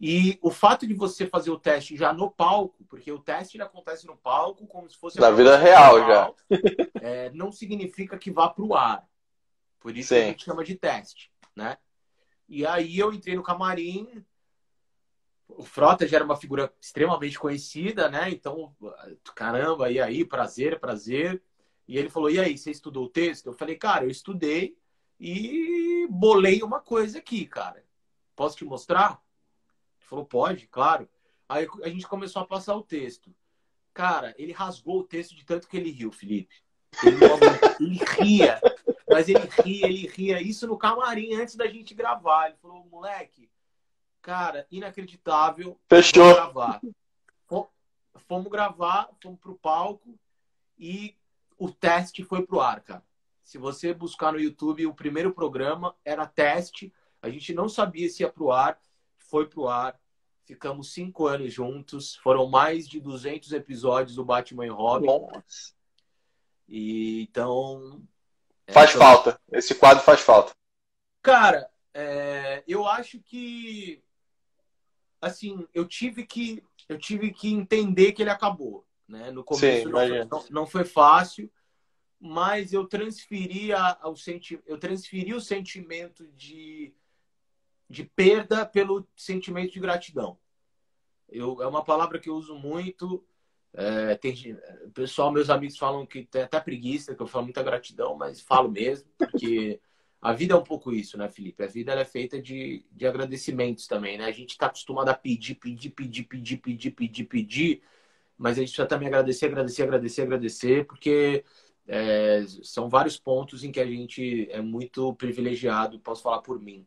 E 0.00 0.38
o 0.42 0.50
fato 0.50 0.86
de 0.86 0.94
você 0.94 1.26
fazer 1.26 1.50
o 1.50 1.58
teste 1.58 1.96
já 1.96 2.12
no 2.12 2.30
palco, 2.30 2.84
porque 2.88 3.10
o 3.10 3.18
teste 3.18 3.60
acontece 3.60 4.06
no 4.06 4.16
palco 4.16 4.66
como 4.66 4.88
se 4.88 4.96
fosse 4.96 5.20
na 5.20 5.30
vida 5.30 5.56
real 5.56 5.98
já, 6.06 6.32
é, 7.00 7.30
não 7.30 7.50
significa 7.52 8.18
que 8.18 8.30
vá 8.30 8.48
para 8.48 8.64
o 8.64 8.74
ar. 8.74 9.08
Por 9.80 9.96
isso 9.96 10.08
Sim. 10.08 10.20
a 10.20 10.24
gente 10.26 10.44
chama 10.44 10.64
de 10.64 10.74
teste, 10.74 11.30
né? 11.54 11.78
E 12.48 12.66
aí 12.66 12.98
eu 12.98 13.12
entrei 13.12 13.36
no 13.36 13.42
camarim, 13.42 14.24
o 15.48 15.62
Frota 15.62 16.06
já 16.06 16.16
era 16.16 16.24
uma 16.24 16.36
figura 16.36 16.72
extremamente 16.80 17.38
conhecida, 17.38 18.08
né? 18.08 18.30
Então, 18.30 18.74
caramba, 19.34 19.90
e 19.90 20.00
aí, 20.00 20.24
prazer, 20.24 20.80
prazer. 20.80 21.42
E 21.86 21.98
ele 21.98 22.08
falou: 22.08 22.30
E 22.30 22.38
aí, 22.38 22.56
você 22.56 22.70
estudou 22.70 23.04
o 23.04 23.10
texto? 23.10 23.46
Eu 23.46 23.52
falei: 23.52 23.76
Cara, 23.76 24.04
eu 24.04 24.10
estudei 24.10 24.76
e 25.20 26.06
bolei 26.10 26.62
uma 26.62 26.80
coisa 26.80 27.18
aqui, 27.18 27.46
cara. 27.46 27.84
Posso 28.34 28.56
te 28.56 28.64
mostrar? 28.64 29.22
Ele 29.98 30.08
falou: 30.08 30.24
Pode, 30.24 30.66
claro. 30.66 31.08
Aí 31.48 31.68
a 31.82 31.88
gente 31.88 32.06
começou 32.06 32.42
a 32.42 32.46
passar 32.46 32.74
o 32.74 32.82
texto. 32.82 33.34
Cara, 33.92 34.34
ele 34.38 34.52
rasgou 34.52 35.00
o 35.00 35.04
texto 35.04 35.36
de 35.36 35.44
tanto 35.44 35.68
que 35.68 35.76
ele 35.76 35.90
riu, 35.90 36.10
Felipe. 36.10 36.64
Ele, 37.04 37.16
ele 37.80 38.00
ria, 38.18 38.60
mas 39.08 39.28
ele 39.28 39.46
ria, 39.62 39.86
ele 39.86 40.06
ria. 40.08 40.40
Isso 40.40 40.66
no 40.66 40.78
camarim 40.78 41.34
antes 41.34 41.54
da 41.54 41.66
gente 41.66 41.94
gravar. 41.94 42.48
Ele 42.48 42.56
falou: 42.56 42.84
Moleque 42.86 43.48
Cara, 44.24 44.66
inacreditável. 44.70 45.78
Fechou. 45.86 46.24
Fomos 46.24 46.34
gravar. 46.34 46.80
Fomos 48.26 48.50
gravar, 48.50 49.10
fomos 49.22 49.38
pro 49.38 49.54
palco 49.54 50.18
e 50.78 51.14
o 51.58 51.70
teste 51.70 52.24
foi 52.24 52.42
pro 52.46 52.58
ar, 52.58 52.80
cara. 52.80 53.04
Se 53.42 53.58
você 53.58 53.92
buscar 53.92 54.32
no 54.32 54.40
YouTube, 54.40 54.86
o 54.86 54.94
primeiro 54.94 55.30
programa 55.30 55.94
era 56.02 56.26
teste. 56.26 56.90
A 57.20 57.28
gente 57.28 57.52
não 57.52 57.68
sabia 57.68 58.08
se 58.08 58.22
ia 58.22 58.32
pro 58.32 58.50
ar. 58.50 58.80
Foi 59.18 59.46
pro 59.46 59.68
ar. 59.68 60.00
Ficamos 60.46 60.94
cinco 60.94 61.26
anos 61.26 61.52
juntos. 61.52 62.16
Foram 62.16 62.46
mais 62.46 62.88
de 62.88 63.00
200 63.00 63.52
episódios 63.52 64.16
do 64.16 64.24
Batman 64.24 64.64
e 64.64 64.70
Robin. 64.70 65.06
Nossa. 65.06 65.74
E 66.66 67.24
então. 67.24 68.02
Faz 68.68 68.88
então... 68.94 69.02
falta. 69.02 69.38
Esse 69.52 69.74
quadro 69.74 70.02
faz 70.02 70.20
falta. 70.20 70.52
Cara, 71.20 71.70
é... 71.92 72.64
eu 72.66 72.86
acho 72.86 73.20
que 73.20 74.02
assim, 75.24 75.66
eu 75.74 75.86
tive 75.86 76.24
que 76.26 76.62
eu 76.88 76.98
tive 76.98 77.32
que 77.32 77.52
entender 77.52 78.12
que 78.12 78.22
ele 78.22 78.30
acabou, 78.30 78.86
né? 79.08 79.30
No 79.30 79.42
começo 79.42 79.86
Sim, 79.86 79.92
não, 79.92 79.98
foi, 79.98 80.24
não, 80.24 80.46
não, 80.50 80.66
foi 80.66 80.84
fácil, 80.84 81.50
mas 82.20 82.72
eu 82.72 82.86
transferi 82.86 83.72
a, 83.72 83.98
o 84.04 84.16
senti 84.16 84.60
eu 84.66 84.78
transferi 84.78 85.34
o 85.34 85.40
sentimento 85.40 86.26
de 86.28 86.94
de 87.88 88.04
perda 88.04 88.64
pelo 88.64 89.06
sentimento 89.14 89.72
de 89.72 89.80
gratidão. 89.80 90.38
Eu, 91.28 91.62
é 91.62 91.66
uma 91.66 91.84
palavra 91.84 92.18
que 92.18 92.28
eu 92.28 92.34
uso 92.34 92.54
muito. 92.54 93.24
É, 93.72 94.14
tem, 94.16 94.56
pessoal, 94.94 95.32
meus 95.32 95.50
amigos 95.50 95.76
falam 95.76 96.06
que 96.06 96.24
tem 96.24 96.42
até 96.42 96.60
preguiça, 96.60 97.14
que 97.14 97.22
eu 97.22 97.26
falo 97.26 97.44
muita 97.44 97.62
gratidão, 97.62 98.16
mas 98.16 98.40
falo 98.40 98.70
mesmo, 98.70 99.08
porque 99.18 99.80
a 100.24 100.32
vida 100.32 100.54
é 100.54 100.56
um 100.56 100.64
pouco 100.64 100.90
isso, 100.90 101.18
né, 101.18 101.28
Felipe? 101.28 101.62
A 101.62 101.66
vida 101.66 101.92
é 101.92 102.04
feita 102.04 102.40
de, 102.40 102.82
de 102.90 103.06
agradecimentos 103.06 103.86
também, 103.86 104.16
né? 104.16 104.24
A 104.24 104.32
gente 104.32 104.52
está 104.52 104.66
acostumado 104.68 105.10
a 105.10 105.14
pedir, 105.14 105.56
pedir, 105.56 105.90
pedir, 105.90 106.22
pedir, 106.24 106.56
pedir, 106.56 106.90
pedir, 106.92 107.24
pedir, 107.24 107.82
mas 108.38 108.52
a 108.56 108.60
gente 108.60 108.68
precisa 108.68 108.88
também 108.88 109.08
agradecer, 109.08 109.44
agradecer, 109.44 109.82
agradecer, 109.82 110.22
agradecer, 110.22 110.86
porque 110.86 111.44
é, 111.86 112.42
são 112.62 112.88
vários 112.88 113.18
pontos 113.18 113.64
em 113.64 113.70
que 113.70 113.78
a 113.78 113.86
gente 113.86 114.48
é 114.50 114.62
muito 114.62 115.12
privilegiado, 115.16 116.00
posso 116.00 116.22
falar 116.22 116.40
por 116.40 116.58
mim. 116.58 116.86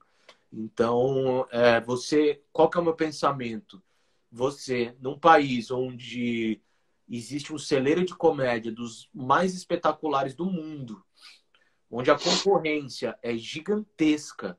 Então, 0.52 1.48
é, 1.52 1.80
você, 1.82 2.42
qual 2.52 2.68
que 2.72 2.78
é 2.80 2.82
o 2.82 2.84
meu 2.84 2.96
pensamento? 2.96 3.84
Você, 4.32 4.96
num 5.00 5.20
país 5.20 5.70
onde 5.70 6.60
existe 7.08 7.54
um 7.54 7.60
celeiro 7.60 8.04
de 8.04 8.16
comédia 8.16 8.72
dos 8.72 9.08
mais 9.14 9.54
espetaculares 9.54 10.34
do 10.34 10.46
mundo, 10.48 11.06
onde 11.90 12.12
a 12.12 12.18
concorrência 12.18 13.18
é 13.22 13.36
gigantesca, 13.36 14.58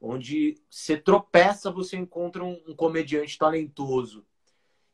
onde 0.00 0.56
você 0.68 0.96
tropeça, 0.96 1.70
você 1.70 1.96
encontra 1.96 2.44
um, 2.44 2.60
um 2.66 2.74
comediante 2.74 3.38
talentoso. 3.38 4.24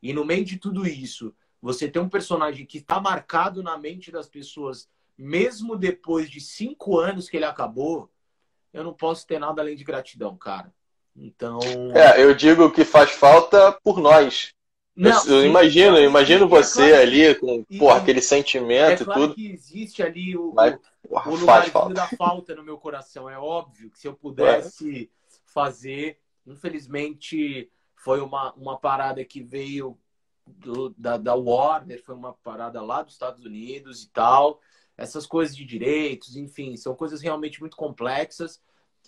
E 0.03 0.12
no 0.12 0.25
meio 0.25 0.45
de 0.45 0.57
tudo 0.57 0.87
isso, 0.87 1.35
você 1.61 1.89
tem 1.89 2.01
um 2.01 2.09
personagem 2.09 2.64
que 2.64 2.79
está 2.79 3.01
marcado 3.01 3.62
na 3.62 3.77
mente 3.77 4.11
das 4.11 4.29
pessoas, 4.29 4.89
mesmo 5.16 5.77
depois 5.77 6.31
de 6.31 6.41
cinco 6.41 6.99
anos 6.99 7.29
que 7.29 7.37
ele 7.37 7.45
acabou, 7.45 8.11
eu 8.73 8.85
não 8.85 8.95
posso 8.95 9.27
ter 9.27 9.39
nada 9.39 9.61
além 9.61 9.77
de 9.77 9.85
gratidão, 9.85 10.37
cara. 10.37 10.73
Então. 11.14 11.59
É, 11.95 12.23
eu 12.23 12.35
digo 12.35 12.71
que 12.71 12.85
faz 12.85 13.11
falta 13.11 13.73
por 13.83 14.01
nós. 14.01 14.55
Não, 15.01 15.26
eu, 15.26 15.38
eu 15.38 15.46
imagino, 15.46 15.96
eu 15.96 16.05
imagino 16.05 16.46
você 16.46 16.82
é 16.82 16.88
claro, 16.90 17.03
ali 17.03 17.34
com 17.36 17.64
porra, 17.78 17.96
aquele 17.96 18.20
sentimento 18.20 19.03
é 19.03 19.05
claro 19.05 19.20
e 19.20 19.22
tudo. 19.24 19.34
que 19.34 19.51
existe 19.51 20.03
ali 20.03 20.36
o, 20.36 20.53
Mas, 20.53 20.78
porra, 21.03 21.30
o 21.30 21.36
lugarzinho 21.36 21.94
da 21.94 22.07
falta 22.09 22.55
no 22.55 22.62
meu 22.62 22.76
coração. 22.76 23.28
É 23.28 23.38
óbvio 23.38 23.90
que 23.90 23.98
se 23.98 24.07
eu 24.07 24.12
pudesse 24.12 25.05
é. 25.05 25.09
fazer, 25.46 26.18
infelizmente 26.46 27.70
foi 27.94 28.20
uma, 28.20 28.53
uma 28.53 28.78
parada 28.78 29.24
que 29.24 29.42
veio 29.42 29.98
do, 30.46 30.90
da, 30.98 31.16
da 31.16 31.34
Warner, 31.34 32.03
foi 32.03 32.14
uma 32.14 32.34
parada 32.34 32.82
lá 32.82 33.03
dos 33.03 33.14
Estados 33.14 33.42
Unidos 33.42 34.03
e 34.03 34.11
tal. 34.11 34.61
Essas 34.98 35.26
coisas 35.26 35.57
de 35.57 35.64
direitos, 35.64 36.36
enfim, 36.36 36.76
são 36.76 36.94
coisas 36.94 37.22
realmente 37.22 37.59
muito 37.59 37.76
complexas. 37.76 38.61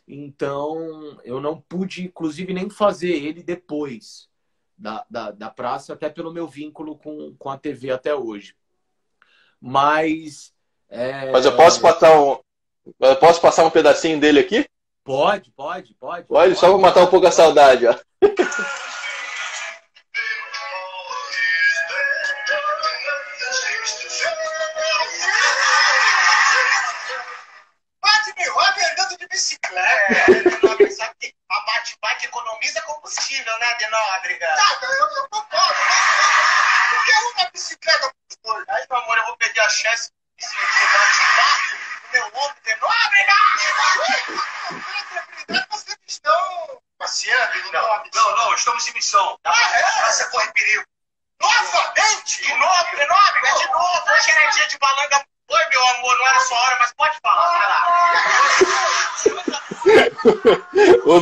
Então, 0.09 1.20
eu 1.22 1.38
não 1.38 1.61
pude, 1.61 2.05
inclusive, 2.05 2.55
nem 2.55 2.70
fazer 2.70 3.12
ele 3.12 3.43
depois 3.43 4.32
da, 4.77 5.05
da, 5.09 5.31
da 5.31 5.51
praça, 5.51 5.93
até 5.93 6.09
pelo 6.09 6.33
meu 6.33 6.47
vínculo 6.47 6.97
com, 6.97 7.35
com 7.39 7.51
a 7.51 7.59
TV 7.59 7.91
até 7.91 8.14
hoje. 8.14 8.55
Mas. 9.61 10.53
É... 10.89 11.31
Mas 11.31 11.45
eu 11.45 11.57
posso 11.57 11.81
passar 11.81 12.20
um. 12.20 12.39
Eu 12.99 13.16
posso 13.16 13.41
passar 13.41 13.64
um 13.64 13.70
pedacinho 13.70 14.18
dele 14.18 14.41
aqui? 14.41 14.66
Pode, 15.05 15.51
pode, 15.53 15.95
pode. 15.95 16.27
Pode, 16.27 16.55
só 16.57 16.70
vou 16.70 16.81
matar 16.81 17.03
um 17.03 17.09
pouco 17.09 17.27
a 17.27 17.31
saudade, 17.31 17.87
ó. 17.87 17.97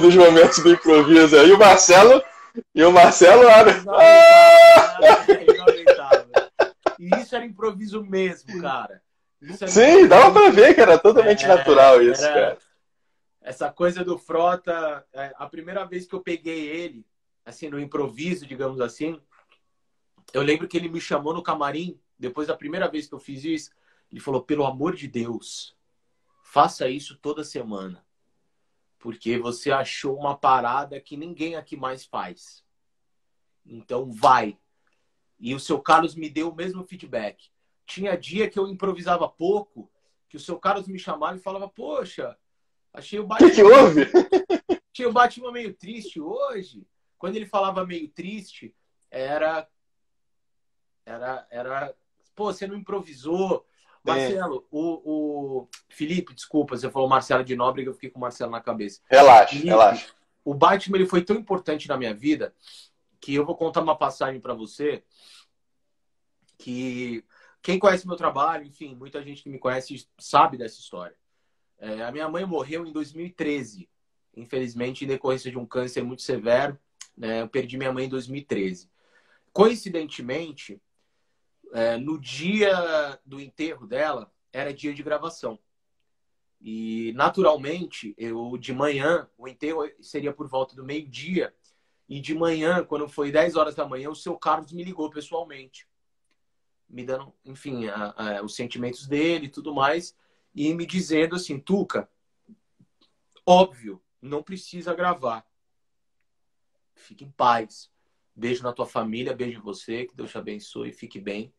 dos 0.00 0.14
momentos 0.14 0.58
do 0.58 0.72
improviso 0.72 1.36
aí, 1.36 1.52
o 1.52 1.58
Marcelo. 1.58 2.22
E 2.74 2.82
o 2.82 2.90
Marcelo 2.90 3.44
era. 3.44 3.70
E 6.98 7.08
isso 7.20 7.34
era 7.34 7.44
improviso 7.44 8.02
mesmo, 8.04 8.60
cara. 8.60 9.02
Sim, 9.68 10.06
dava 10.06 10.32
pra 10.32 10.50
ver 10.50 10.74
que 10.74 10.80
era 10.80 10.98
totalmente 10.98 11.44
é, 11.44 11.48
natural 11.48 12.02
isso, 12.02 12.24
era... 12.24 12.34
cara. 12.34 12.58
Essa 13.40 13.72
coisa 13.72 14.04
do 14.04 14.18
Frota, 14.18 15.04
é, 15.14 15.32
a 15.36 15.46
primeira 15.46 15.84
vez 15.86 16.06
que 16.06 16.14
eu 16.14 16.20
peguei 16.20 16.68
ele, 16.68 17.06
assim, 17.44 17.70
no 17.70 17.80
improviso, 17.80 18.46
digamos 18.46 18.80
assim, 18.80 19.18
eu 20.34 20.42
lembro 20.42 20.68
que 20.68 20.76
ele 20.76 20.88
me 20.88 21.00
chamou 21.00 21.32
no 21.32 21.42
camarim, 21.42 21.98
depois 22.18 22.48
da 22.48 22.56
primeira 22.56 22.88
vez 22.88 23.06
que 23.06 23.14
eu 23.14 23.18
fiz 23.18 23.44
isso, 23.44 23.70
ele 24.10 24.20
falou: 24.20 24.42
pelo 24.42 24.66
amor 24.66 24.94
de 24.94 25.08
Deus, 25.08 25.74
faça 26.42 26.88
isso 26.88 27.18
toda 27.20 27.42
semana. 27.42 28.04
Porque 29.00 29.38
você 29.38 29.72
achou 29.72 30.16
uma 30.16 30.36
parada 30.36 31.00
que 31.00 31.16
ninguém 31.16 31.56
aqui 31.56 31.76
mais 31.76 32.04
faz. 32.04 32.62
Então 33.66 34.12
vai. 34.12 34.58
E 35.38 35.54
o 35.54 35.58
seu 35.58 35.80
Carlos 35.80 36.14
me 36.14 36.28
deu 36.28 36.50
o 36.50 36.54
mesmo 36.54 36.84
feedback. 36.84 37.50
Tinha 37.86 38.16
dia 38.16 38.48
que 38.48 38.58
eu 38.58 38.68
improvisava 38.68 39.26
pouco, 39.26 39.90
que 40.28 40.36
o 40.36 40.40
seu 40.40 40.58
Carlos 40.58 40.86
me 40.86 40.98
chamava 40.98 41.36
e 41.36 41.40
falava: 41.40 41.66
Poxa, 41.66 42.36
achei 42.92 43.18
o 43.18 43.26
Batman. 43.26 43.48
O 43.48 43.50
que, 43.50 43.56
que 43.56 43.62
houve? 43.62 44.02
Achei 44.92 45.06
o 45.06 45.12
Batman 45.12 45.52
meio 45.52 45.72
triste 45.72 46.20
hoje. 46.20 46.86
Quando 47.16 47.36
ele 47.36 47.46
falava 47.46 47.86
meio 47.86 48.08
triste, 48.08 48.74
era. 49.10 49.66
Era. 51.06 51.46
era 51.50 51.94
Pô, 52.34 52.52
você 52.52 52.66
não 52.66 52.76
improvisou. 52.76 53.66
Marcelo, 54.02 54.66
o, 54.70 55.60
o, 55.60 55.68
Felipe, 55.88 56.34
desculpa, 56.34 56.76
você 56.76 56.90
falou 56.90 57.08
Marcelo 57.08 57.44
de 57.44 57.54
Nóbrega, 57.54 57.90
eu 57.90 57.94
fiquei 57.94 58.10
com 58.10 58.18
o 58.18 58.22
Marcelo 58.22 58.50
na 58.50 58.60
cabeça. 58.60 59.00
Relaxa, 59.10 59.50
Felipe, 59.50 59.68
relaxa. 59.68 60.14
O 60.44 60.54
Batman 60.54 60.96
ele 60.96 61.06
foi 61.06 61.22
tão 61.22 61.36
importante 61.36 61.88
na 61.88 61.96
minha 61.96 62.14
vida 62.14 62.54
que 63.20 63.34
eu 63.34 63.44
vou 63.44 63.54
contar 63.54 63.82
uma 63.82 63.96
passagem 63.96 64.40
para 64.40 64.54
você 64.54 65.04
que 66.56 67.24
quem 67.62 67.78
conhece 67.78 68.06
meu 68.06 68.16
trabalho, 68.16 68.64
enfim, 68.64 68.94
muita 68.94 69.22
gente 69.22 69.42
que 69.42 69.50
me 69.50 69.58
conhece 69.58 70.06
sabe 70.18 70.56
dessa 70.56 70.80
história. 70.80 71.16
É, 71.78 72.02
a 72.02 72.12
minha 72.12 72.28
mãe 72.28 72.44
morreu 72.44 72.86
em 72.86 72.92
2013, 72.92 73.88
infelizmente, 74.36 75.04
em 75.04 75.08
decorrência 75.08 75.50
de 75.50 75.58
um 75.58 75.66
câncer 75.66 76.02
muito 76.02 76.22
severo. 76.22 76.78
Né? 77.16 77.42
Eu 77.42 77.48
perdi 77.48 77.76
minha 77.76 77.92
mãe 77.92 78.06
em 78.06 78.08
2013. 78.08 78.90
Coincidentemente, 79.52 80.80
é, 81.72 81.96
no 81.96 82.18
dia 82.18 83.18
do 83.24 83.40
enterro 83.40 83.86
dela, 83.86 84.32
era 84.52 84.74
dia 84.74 84.92
de 84.92 85.02
gravação. 85.02 85.58
E, 86.60 87.12
naturalmente, 87.14 88.14
eu 88.18 88.56
de 88.58 88.72
manhã, 88.72 89.28
o 89.38 89.48
enterro 89.48 89.82
seria 90.00 90.32
por 90.32 90.46
volta 90.46 90.76
do 90.76 90.84
meio-dia, 90.84 91.54
e 92.08 92.20
de 92.20 92.34
manhã, 92.34 92.84
quando 92.84 93.08
foi 93.08 93.30
10 93.30 93.56
horas 93.56 93.74
da 93.74 93.86
manhã, 93.86 94.10
o 94.10 94.16
seu 94.16 94.36
Carlos 94.36 94.72
me 94.72 94.82
ligou 94.82 95.08
pessoalmente, 95.10 95.88
me 96.88 97.04
dando, 97.04 97.32
enfim, 97.44 97.86
a, 97.86 98.38
a, 98.38 98.42
os 98.42 98.56
sentimentos 98.56 99.06
dele 99.06 99.46
e 99.46 99.50
tudo 99.50 99.72
mais, 99.72 100.16
e 100.54 100.74
me 100.74 100.84
dizendo 100.84 101.36
assim: 101.36 101.58
Tuca, 101.58 102.10
óbvio, 103.46 104.02
não 104.20 104.42
precisa 104.42 104.92
gravar. 104.92 105.46
Fique 106.94 107.24
em 107.24 107.30
paz. 107.30 107.90
Beijo 108.34 108.62
na 108.62 108.72
tua 108.72 108.86
família, 108.86 109.34
beijo 109.34 109.58
em 109.58 109.62
você, 109.62 110.06
que 110.06 110.16
Deus 110.16 110.30
te 110.30 110.38
abençoe, 110.38 110.92
fique 110.92 111.20
bem. 111.20 111.52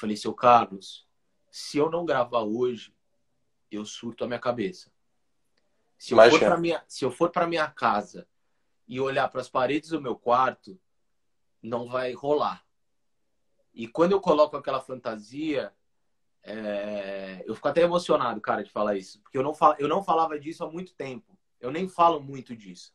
Falei, 0.00 0.16
seu 0.16 0.32
Carlos, 0.32 1.06
se 1.50 1.76
eu 1.76 1.90
não 1.90 2.06
gravar 2.06 2.40
hoje, 2.40 2.96
eu 3.70 3.84
surto 3.84 4.24
a 4.24 4.26
minha 4.26 4.38
cabeça. 4.38 4.90
Se 5.98 6.14
eu, 6.14 6.30
for 6.30 6.40
para 6.40 6.56
minha, 6.56 6.82
se 6.88 7.04
eu 7.04 7.10
for 7.10 7.30
para 7.30 7.46
minha 7.46 7.68
casa 7.68 8.26
e 8.88 8.98
olhar 8.98 9.28
para 9.28 9.42
as 9.42 9.48
paredes 9.50 9.90
do 9.90 10.00
meu 10.00 10.16
quarto, 10.16 10.80
não 11.62 11.86
vai 11.86 12.14
rolar. 12.14 12.64
E 13.74 13.86
quando 13.86 14.12
eu 14.12 14.22
coloco 14.22 14.56
aquela 14.56 14.80
fantasia, 14.80 15.70
é... 16.42 17.44
eu 17.46 17.54
fico 17.54 17.68
até 17.68 17.82
emocionado, 17.82 18.40
cara, 18.40 18.64
de 18.64 18.70
falar 18.70 18.96
isso. 18.96 19.20
Porque 19.20 19.36
eu 19.36 19.42
não, 19.42 19.52
fal... 19.52 19.76
eu 19.78 19.86
não 19.86 20.02
falava 20.02 20.40
disso 20.40 20.64
há 20.64 20.70
muito 20.70 20.94
tempo. 20.94 21.38
Eu 21.60 21.70
nem 21.70 21.86
falo 21.86 22.22
muito 22.22 22.56
disso. 22.56 22.94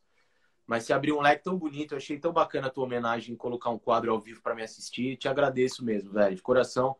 Mas 0.66 0.84
se 0.84 0.92
abriu 0.92 1.16
um 1.16 1.20
leque 1.22 1.44
tão 1.44 1.56
bonito, 1.56 1.92
eu 1.92 1.98
achei 1.98 2.18
tão 2.18 2.32
bacana 2.32 2.66
a 2.66 2.70
tua 2.70 2.84
homenagem 2.84 3.34
em 3.34 3.36
colocar 3.36 3.70
um 3.70 3.78
quadro 3.78 4.10
ao 4.10 4.20
vivo 4.20 4.42
para 4.42 4.54
me 4.54 4.62
assistir. 4.62 5.16
Te 5.16 5.28
agradeço 5.28 5.84
mesmo, 5.84 6.12
velho, 6.12 6.34
de 6.34 6.42
coração. 6.42 6.96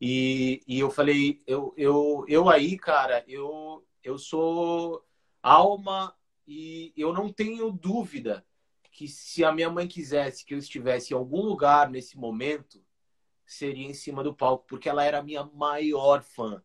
E, 0.00 0.62
e 0.66 0.78
eu 0.78 0.90
falei, 0.90 1.42
eu, 1.46 1.72
eu, 1.76 2.24
eu 2.28 2.48
aí, 2.48 2.76
cara, 2.78 3.24
eu, 3.26 3.84
eu 4.02 4.18
sou 4.18 5.04
alma 5.42 6.14
e 6.46 6.92
eu 6.96 7.12
não 7.12 7.32
tenho 7.32 7.70
dúvida 7.70 8.44
que 8.90 9.08
se 9.08 9.44
a 9.44 9.52
minha 9.52 9.70
mãe 9.70 9.86
quisesse 9.86 10.44
que 10.44 10.54
eu 10.54 10.58
estivesse 10.58 11.12
em 11.12 11.16
algum 11.16 11.42
lugar 11.42 11.88
nesse 11.88 12.18
momento, 12.18 12.84
seria 13.46 13.86
em 13.86 13.94
cima 13.94 14.22
do 14.22 14.34
palco, 14.34 14.66
porque 14.68 14.88
ela 14.88 15.04
era 15.04 15.18
a 15.18 15.22
minha 15.22 15.44
maior 15.44 16.22
fã. 16.22 16.62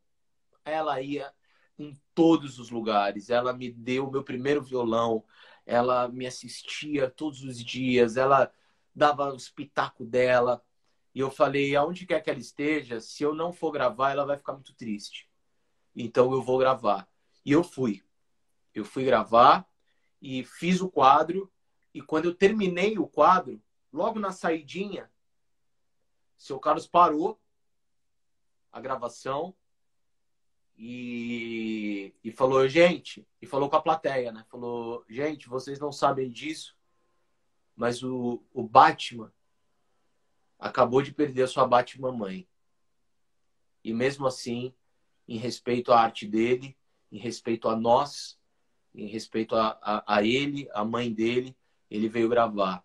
Ela 0.66 1.02
ia 1.02 1.32
em 1.78 1.96
todos 2.14 2.60
os 2.60 2.70
lugares, 2.70 3.30
ela 3.30 3.54
me 3.54 3.72
deu 3.72 4.08
o 4.08 4.12
meu 4.12 4.24
primeiro 4.24 4.62
violão, 4.62 5.24
ela 5.66 6.08
me 6.08 6.28
assistia 6.28 7.10
todos 7.10 7.44
os 7.44 7.64
dias, 7.64 8.18
ela 8.18 8.52
dava 8.94 9.34
os 9.34 9.50
pitacos 9.50 10.08
dela. 10.08 10.64
E 11.16 11.20
eu 11.20 11.30
falei, 11.30 11.76
aonde 11.76 12.06
quer 12.06 12.22
que 12.22 12.30
ela 12.30 12.40
esteja, 12.40 13.00
se 13.00 13.24
eu 13.24 13.34
não 13.34 13.54
for 13.54 13.72
gravar, 13.72 14.12
ela 14.12 14.26
vai 14.26 14.38
ficar 14.38 14.54
muito 14.54 14.74
triste. 14.74 15.30
Então 15.96 16.32
eu 16.34 16.42
vou 16.42 16.58
gravar. 16.58 17.08
E 17.46 17.52
eu 17.52 17.64
fui. 17.64 18.04
Eu 18.74 18.84
fui 18.84 19.06
gravar 19.06 19.68
e 20.22 20.44
fiz 20.44 20.82
o 20.82 20.90
quadro. 20.90 21.52
E 21.94 22.02
quando 22.02 22.26
eu 22.26 22.36
terminei 22.36 22.98
o 22.98 23.08
quadro, 23.08 23.62
logo 23.92 24.20
na 24.20 24.32
saidinha, 24.32 25.12
seu 26.38 26.60
Carlos 26.60 26.88
parou 26.88 27.40
a 28.72 28.82
gravação 28.82 29.56
e, 30.78 32.14
e 32.24 32.32
falou, 32.32 32.68
gente, 32.68 33.28
e 33.42 33.46
falou 33.46 33.70
com 33.70 33.76
a 33.76 33.82
plateia, 33.82 34.32
né? 34.32 34.46
Falou, 34.50 35.06
gente, 35.10 35.48
vocês 35.48 35.80
não 35.80 35.92
sabem 35.92 36.30
disso, 36.30 36.76
mas 37.76 38.04
o, 38.04 38.44
o 38.54 38.64
Batman 38.64 39.32
acabou 40.58 41.02
de 41.02 41.14
perder 41.14 41.44
a 41.44 41.48
sua 41.48 41.68
Batmamãe. 41.68 42.48
E 43.84 43.94
mesmo 43.94 44.26
assim, 44.26 44.74
em 45.28 45.38
respeito 45.38 45.92
à 45.92 46.00
arte 46.00 46.26
dele, 46.28 46.78
em 47.12 47.18
respeito 47.18 47.68
a 47.68 47.76
nós, 47.76 48.40
em 48.96 49.08
respeito 49.08 49.56
a, 49.56 49.78
a, 49.82 50.18
a 50.18 50.24
ele, 50.24 50.70
a 50.74 50.86
mãe 50.86 51.12
dele, 51.12 51.56
ele 51.90 52.08
veio 52.08 52.30
gravar. 52.30 52.84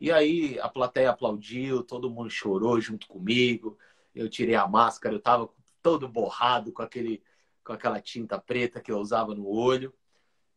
E 0.00 0.10
aí 0.10 0.58
a 0.60 0.68
plateia 0.68 1.10
aplaudiu, 1.10 1.82
todo 1.82 2.10
mundo 2.10 2.30
chorou 2.30 2.80
junto 2.80 3.06
comigo. 3.06 3.78
Eu 4.14 4.28
tirei 4.28 4.54
a 4.54 4.66
máscara, 4.66 5.14
eu 5.14 5.20
tava 5.20 5.48
todo 5.82 6.08
borrado 6.08 6.72
com 6.72 6.82
aquele 6.82 7.22
com 7.64 7.72
aquela 7.72 8.00
tinta 8.00 8.38
preta 8.38 8.80
que 8.80 8.90
eu 8.90 8.98
usava 8.98 9.34
no 9.34 9.46
olho. 9.46 9.94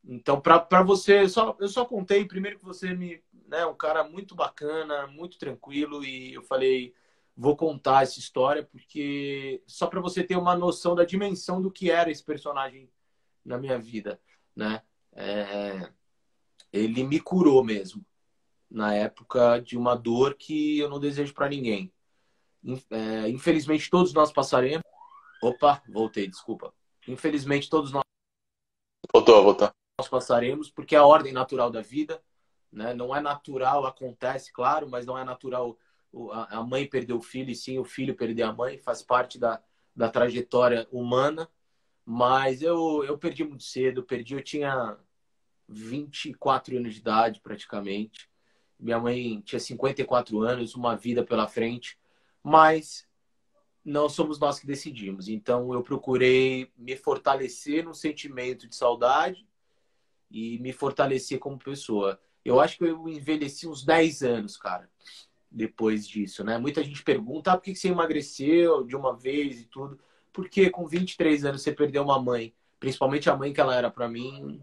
Então, 0.06 0.40
para 0.42 0.84
você, 0.84 1.28
só, 1.30 1.56
eu 1.60 1.68
só 1.68 1.86
contei 1.86 2.26
primeiro 2.26 2.58
que 2.58 2.66
você 2.66 2.94
me 2.94 3.22
né, 3.48 3.66
um 3.66 3.76
cara 3.76 4.04
muito 4.04 4.36
bacana, 4.36 5.08
muito 5.08 5.38
tranquilo 5.38 6.04
e 6.04 6.34
eu 6.34 6.42
falei, 6.44 6.94
vou 7.36 7.56
contar 7.56 8.04
essa 8.04 8.20
história 8.20 8.64
porque 8.64 9.62
só 9.66 9.88
para 9.88 10.02
você 10.02 10.24
ter 10.24 10.36
uma 10.36 10.56
noção 10.56 10.96
da 10.96 11.06
dimensão 11.06 11.62
do 11.62 11.72
que 11.72 11.90
era 11.90 12.12
esse 12.12 12.24
personagem 12.24 12.90
na 13.46 13.58
minha 13.58 13.78
vida, 13.78 14.20
né? 14.56 14.82
É, 15.14 15.92
ele 16.72 17.04
me 17.04 17.20
curou 17.20 17.64
mesmo 17.64 18.04
na 18.70 18.94
época 18.96 19.60
de 19.60 19.78
uma 19.78 19.96
dor 19.96 20.36
que 20.36 20.80
eu 20.80 20.90
não 20.90 21.00
desejo 21.00 21.34
para 21.34 21.50
ninguém. 21.50 21.94
É, 22.90 23.30
infelizmente 23.30 23.90
todos 23.90 24.14
nós 24.14 24.32
passaremos. 24.32 24.84
Opa, 25.44 25.84
voltei, 25.88 26.28
desculpa. 26.28 26.74
Infelizmente 27.08 27.70
todos 27.70 27.92
nós. 27.92 28.04
Voltou, 29.14 29.44
voltou. 29.44 29.70
Nós 30.00 30.08
passaremos 30.08 30.70
porque 30.70 30.96
é 30.96 31.00
a 31.00 31.06
ordem 31.06 31.34
natural 31.34 31.70
da 31.70 31.82
vida 31.82 32.22
né? 32.74 32.94
Não 32.94 33.16
é 33.16 33.22
natural, 33.22 33.86
acontece, 33.86 34.52
claro, 34.52 34.90
mas 34.90 35.06
não 35.06 35.18
é 35.18 35.24
natural 35.24 35.78
a 36.50 36.62
mãe 36.64 36.88
perder 36.88 37.14
o 37.14 37.22
filho 37.22 37.50
e 37.50 37.56
sim 37.56 37.80
o 37.80 37.84
filho 37.84 38.16
perder 38.16 38.44
a 38.44 38.54
mãe, 38.54 38.78
faz 38.78 39.02
parte 39.02 39.40
da, 39.40 39.62
da 39.96 40.10
trajetória 40.10 40.88
humana. 40.92 41.50
Mas 42.06 42.62
eu, 42.62 43.04
eu 43.06 43.18
perdi 43.18 43.44
muito 43.44 43.64
cedo, 43.64 44.04
perdi, 44.04 44.36
eu 44.36 44.44
tinha 44.44 44.98
24 45.68 46.78
anos 46.78 46.94
de 46.94 47.00
idade 47.00 47.40
praticamente. 47.40 48.30
Minha 48.80 49.00
mãe 49.00 49.42
tinha 49.42 49.60
54 49.60 50.42
anos, 50.42 50.76
uma 50.76 50.96
vida 50.96 51.24
pela 51.24 51.48
frente, 51.48 51.98
mas 52.44 53.08
não 53.84 54.08
somos 54.08 54.40
nós 54.40 54.60
que 54.60 54.68
decidimos. 54.68 55.28
Então 55.28 55.74
eu 55.74 55.84
procurei 55.84 56.72
me 56.78 56.96
fortalecer 56.96 57.84
no 57.84 57.94
sentimento 57.94 58.68
de 58.68 58.76
saudade 58.76 59.48
e 60.32 60.58
me 60.60 60.72
fortalecer 60.72 61.40
como 61.40 61.58
pessoa. 61.58 62.20
Eu 62.44 62.60
acho 62.60 62.78
que 62.78 62.86
eu 62.86 63.08
envelheci 63.08 63.68
uns 63.68 63.84
10 63.84 64.24
anos, 64.24 64.58
cara, 64.58 64.90
depois 65.50 66.08
disso, 66.08 66.44
né? 66.44 66.58
Muita 66.58 66.84
gente 66.84 67.04
pergunta, 67.04 67.52
ah, 67.52 67.58
por 67.58 67.64
que 67.64 67.76
você 67.76 67.90
emagreceu 67.90 68.84
de 68.84 68.96
uma 68.96 69.16
vez 69.16 69.62
e 69.62 69.66
tudo? 69.66 70.00
Porque 70.32 70.70
com 70.70 70.88
23 70.88 71.46
anos 71.46 71.62
você 71.62 71.72
perdeu 71.72 72.04
uma 72.04 72.20
mãe, 72.20 72.54
principalmente 72.80 73.30
a 73.30 73.36
mãe 73.36 73.54
que 73.54 73.62
ela 73.62 73.76
era 73.76 73.92
para 73.92 74.10
mim, 74.10 74.62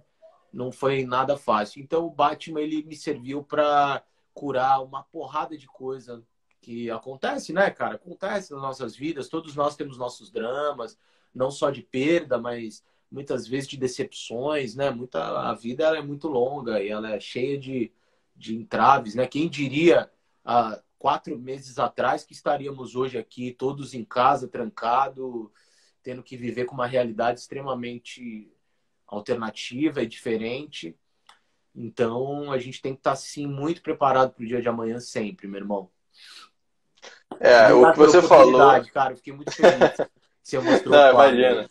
não 0.53 0.73
foi 0.73 1.05
nada 1.05 1.37
fácil. 1.37 1.81
Então 1.81 2.05
o 2.05 2.11
Batman 2.11 2.61
ele 2.61 2.83
me 2.83 2.97
serviu 2.97 3.43
para 3.43 4.03
curar 4.35 4.83
uma 4.83 5.03
porrada 5.05 5.57
de 5.57 5.67
coisa 5.67 6.23
que 6.61 6.91
acontece, 6.91 7.53
né, 7.53 7.71
cara? 7.71 7.95
Acontece 7.97 8.53
nas 8.53 8.63
nossas 8.63 8.95
vidas, 8.97 9.29
todos 9.29 9.55
nós 9.57 9.77
temos 9.77 9.97
nossos 9.97 10.31
dramas, 10.31 10.99
não 11.35 11.51
só 11.51 11.71
de 11.71 11.83
perda, 11.83 12.39
mas 12.39 12.85
muitas 13.11 13.47
vezes 13.47 13.69
de 13.69 13.77
decepções, 13.77 14.75
né? 14.75 14.91
Muita, 14.91 15.51
a 15.51 15.55
vida 15.55 15.85
ela 15.85 15.99
é 15.99 16.03
muito 16.03 16.29
longa 16.29 16.83
e 16.83 16.89
ela 16.89 17.11
é 17.13 17.21
cheia 17.21 17.59
de, 17.59 17.93
de 18.37 18.55
entraves, 18.55 19.15
né? 19.15 19.27
Quem 19.27 19.49
diria 19.49 20.11
há 20.45 20.81
quatro 20.99 21.39
meses 21.39 21.79
atrás 21.79 22.25
que 22.25 22.33
estaríamos 22.33 22.95
hoje 22.95 23.19
aqui 23.19 23.53
todos 23.53 23.95
em 23.95 24.05
casa, 24.05 24.47
trancado, 24.47 25.53
tendo 26.03 26.23
que 26.23 26.37
viver 26.37 26.67
com 26.67 26.75
uma 26.75 26.87
realidade 26.87 27.41
extremamente 27.41 28.53
alternativa 29.07 30.03
e 30.03 30.07
diferente. 30.07 30.97
Então, 31.75 32.53
a 32.53 32.59
gente 32.59 32.81
tem 32.81 32.93
que 32.93 33.01
estar, 33.01 33.17
sim, 33.17 33.47
muito 33.47 33.83
preparado 33.83 34.33
para 34.33 34.43
o 34.43 34.47
dia 34.47 34.61
de 34.61 34.69
amanhã 34.69 35.01
sempre, 35.01 35.49
meu 35.49 35.61
irmão. 35.61 35.91
É, 37.39 37.73
o 37.73 37.93
que 37.93 37.99
você 37.99 38.21
falou. 38.23 38.61
Cara, 38.93 39.17
fiquei 39.17 39.33
muito 39.33 39.53
feliz. 39.53 39.97
Você 40.43 40.59
mostrou 40.59 40.93
Não, 40.97 41.11
imagina. 41.11 41.69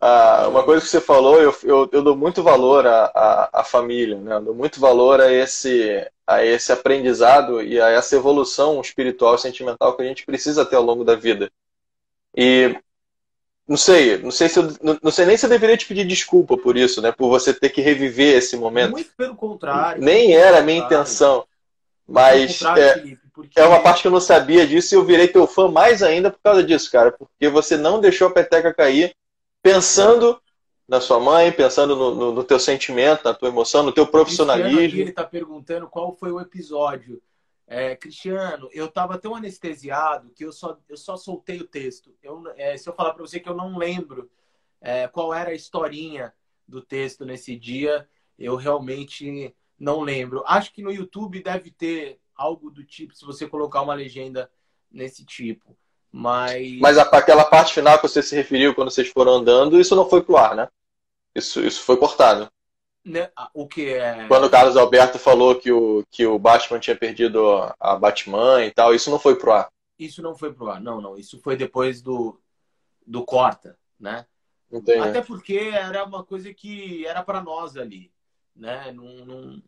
Ah, 0.00 0.46
uma 0.48 0.64
coisa 0.64 0.82
que 0.82 0.90
você 0.90 1.00
falou, 1.00 1.38
eu, 1.42 1.54
eu, 1.62 1.88
eu 1.92 2.02
dou 2.02 2.16
muito 2.16 2.42
valor 2.42 2.86
à, 2.86 3.04
à, 3.14 3.60
à, 3.60 3.64
família, 3.64 4.16
né? 4.16 4.36
Eu 4.36 4.40
dou 4.40 4.54
muito 4.54 4.80
valor 4.80 5.20
a 5.20 5.30
esse, 5.30 6.10
a 6.26 6.42
esse 6.42 6.72
aprendizado 6.72 7.62
e 7.62 7.78
a 7.78 7.90
essa 7.90 8.16
evolução 8.16 8.80
espiritual 8.80 9.34
e 9.34 9.38
sentimental 9.38 9.94
que 9.94 10.02
a 10.02 10.06
gente 10.06 10.24
precisa 10.24 10.64
ter 10.64 10.76
ao 10.76 10.82
longo 10.82 11.04
da 11.04 11.14
vida. 11.14 11.52
E 12.34 12.74
não 13.68 13.76
sei, 13.76 14.16
não 14.18 14.30
sei 14.30 14.48
se 14.48 14.58
eu, 14.58 14.68
não 15.02 15.10
sei 15.10 15.26
nem 15.26 15.36
se 15.36 15.44
eu 15.44 15.50
deveria 15.50 15.76
te 15.76 15.86
pedir 15.86 16.06
desculpa 16.06 16.56
por 16.56 16.78
isso, 16.78 17.02
né? 17.02 17.12
Por 17.12 17.28
você 17.28 17.52
ter 17.52 17.68
que 17.68 17.82
reviver 17.82 18.38
esse 18.38 18.56
momento. 18.56 18.92
Muito 18.92 19.10
pelo 19.14 19.36
contrário. 19.36 20.02
Nem 20.02 20.34
era 20.34 20.60
a 20.60 20.62
minha 20.62 20.78
intenção. 20.78 21.46
Mas 22.08 22.62
é, 22.62 22.94
Felipe, 22.94 23.29
porque... 23.40 23.58
é 23.58 23.66
uma 23.66 23.80
parte 23.80 24.02
que 24.02 24.08
eu 24.08 24.12
não 24.12 24.20
sabia 24.20 24.66
disso 24.66 24.94
e 24.94 24.96
eu 24.96 25.04
virei 25.04 25.28
teu 25.28 25.46
fã 25.46 25.68
mais 25.68 26.02
ainda 26.02 26.30
por 26.30 26.40
causa 26.42 26.62
disso, 26.62 26.90
cara. 26.90 27.12
Porque 27.12 27.48
você 27.48 27.76
não 27.76 28.00
deixou 28.00 28.28
a 28.28 28.32
peteca 28.32 28.72
cair 28.72 29.14
pensando 29.62 30.40
na 30.88 31.00
sua 31.00 31.20
mãe, 31.20 31.52
pensando 31.52 31.94
no, 31.94 32.14
no, 32.14 32.32
no 32.32 32.44
teu 32.44 32.58
sentimento, 32.58 33.24
na 33.24 33.32
tua 33.32 33.48
emoção, 33.48 33.82
no 33.82 33.92
teu 33.92 34.06
profissionalismo. 34.06 34.80
Ele 35.00 35.10
está 35.10 35.24
perguntando 35.24 35.86
qual 35.86 36.14
foi 36.16 36.32
o 36.32 36.40
episódio. 36.40 37.22
É, 37.66 37.94
Cristiano, 37.94 38.68
eu 38.72 38.86
estava 38.86 39.16
tão 39.16 39.36
anestesiado 39.36 40.30
que 40.30 40.44
eu 40.44 40.50
só, 40.50 40.76
eu 40.88 40.96
só 40.96 41.16
soltei 41.16 41.60
o 41.60 41.66
texto. 41.66 42.12
Eu, 42.20 42.42
é, 42.56 42.76
se 42.76 42.88
eu 42.88 42.92
falar 42.92 43.14
para 43.14 43.24
você 43.24 43.38
que 43.38 43.48
eu 43.48 43.54
não 43.54 43.78
lembro 43.78 44.28
é, 44.80 45.06
qual 45.06 45.32
era 45.32 45.50
a 45.50 45.54
historinha 45.54 46.32
do 46.66 46.82
texto 46.82 47.24
nesse 47.24 47.54
dia, 47.54 48.08
eu 48.36 48.56
realmente 48.56 49.54
não 49.78 50.00
lembro. 50.00 50.42
Acho 50.46 50.72
que 50.72 50.82
no 50.82 50.90
YouTube 50.90 51.42
deve 51.42 51.70
ter 51.70 52.18
algo 52.40 52.70
do 52.70 52.82
tipo, 52.82 53.14
se 53.14 53.24
você 53.26 53.46
colocar 53.46 53.82
uma 53.82 53.92
legenda 53.92 54.50
nesse 54.90 55.24
tipo. 55.24 55.76
Mas. 56.10 56.78
Mas 56.80 56.98
aquela 56.98 57.44
parte 57.44 57.74
final 57.74 57.96
que 57.98 58.08
você 58.08 58.22
se 58.22 58.34
referiu 58.34 58.74
quando 58.74 58.90
vocês 58.90 59.08
foram 59.08 59.34
andando, 59.34 59.78
isso 59.78 59.94
não 59.94 60.08
foi 60.08 60.22
pro 60.22 60.38
ar, 60.38 60.56
né? 60.56 60.68
Isso, 61.34 61.60
isso 61.60 61.82
foi 61.82 61.96
cortado. 61.96 62.50
Né? 63.04 63.30
O 63.54 63.66
que 63.66 63.90
é. 63.90 64.26
Quando 64.26 64.44
o 64.44 64.50
Carlos 64.50 64.76
Alberto 64.76 65.18
falou 65.18 65.54
que 65.54 65.70
o, 65.70 66.04
que 66.10 66.26
o 66.26 66.38
Batman 66.38 66.80
tinha 66.80 66.96
perdido 66.96 67.40
a 67.78 67.96
Batman 67.96 68.64
e 68.64 68.70
tal, 68.70 68.94
isso 68.94 69.10
não 69.10 69.18
foi 69.18 69.36
pro 69.36 69.52
ar. 69.52 69.68
Isso 69.98 70.22
não 70.22 70.34
foi 70.34 70.52
pro 70.52 70.68
ar, 70.68 70.80
não, 70.80 71.00
não. 71.00 71.16
Isso 71.16 71.38
foi 71.40 71.56
depois 71.56 72.02
do, 72.02 72.40
do 73.06 73.24
Corta, 73.24 73.78
né? 73.98 74.26
Entendi. 74.72 74.98
Até 74.98 75.20
porque 75.20 75.56
era 75.72 76.04
uma 76.04 76.24
coisa 76.24 76.52
que 76.54 77.06
era 77.06 77.22
para 77.22 77.42
nós 77.42 77.76
ali, 77.76 78.12
né? 78.54 78.92
Não, 78.92 79.24
não, 79.24 79.62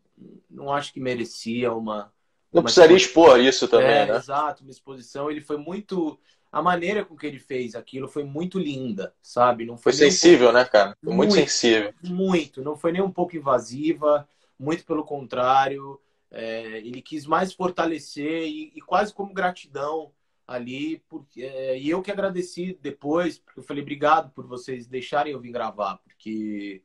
não 0.49 0.73
acho 0.73 0.91
que 0.93 0.99
merecia 0.99 1.71
uma. 1.71 2.11
Não 2.53 2.63
precisaria 2.63 2.95
expor 2.95 3.39
isso 3.39 3.67
também, 3.67 3.87
é, 3.87 4.05
né? 4.05 4.15
Exato, 4.15 4.63
uma 4.63 4.71
exposição. 4.71 5.31
Ele 5.31 5.41
foi 5.41 5.57
muito. 5.57 6.19
A 6.51 6.61
maneira 6.61 7.03
com 7.03 7.15
que 7.15 7.25
ele 7.25 7.39
fez 7.39 7.73
aquilo 7.73 8.07
foi 8.07 8.23
muito 8.23 8.59
linda, 8.59 9.15
sabe? 9.19 9.65
Não 9.65 9.75
foi, 9.75 9.91
foi 9.91 10.05
sensível, 10.05 10.49
pouco... 10.49 10.59
né, 10.59 10.65
cara? 10.65 10.97
Foi 11.03 11.13
muito, 11.13 11.31
muito, 11.31 11.49
sensível. 11.49 11.93
Muito. 12.03 12.61
Não 12.61 12.75
foi 12.75 12.91
nem 12.91 13.01
um 13.01 13.11
pouco 13.11 13.35
invasiva, 13.35 14.27
muito 14.59 14.85
pelo 14.85 15.03
contrário. 15.03 15.99
É, 16.29 16.77
ele 16.77 17.01
quis 17.01 17.25
mais 17.25 17.53
fortalecer 17.53 18.43
e, 18.43 18.71
e, 18.75 18.81
quase 18.81 19.11
como 19.11 19.33
gratidão 19.33 20.11
ali. 20.47 21.01
Porque, 21.09 21.41
é, 21.41 21.79
e 21.79 21.89
eu 21.89 22.03
que 22.03 22.11
agradeci 22.11 22.77
depois, 22.79 23.39
porque 23.39 23.59
eu 23.59 23.63
falei 23.63 23.81
obrigado 23.81 24.31
por 24.31 24.45
vocês 24.45 24.85
deixarem 24.85 25.33
eu 25.33 25.39
vir 25.39 25.51
gravar, 25.51 25.97
porque 25.97 26.83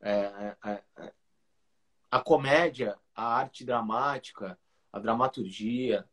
é, 0.00 0.54
é, 0.64 0.80
é 0.98 1.12
a 2.10 2.20
comédia, 2.20 2.96
a 3.20 3.34
arte 3.36 3.66
dramática, 3.66 4.58
a 4.90 4.98
dramaturgia, 4.98 6.06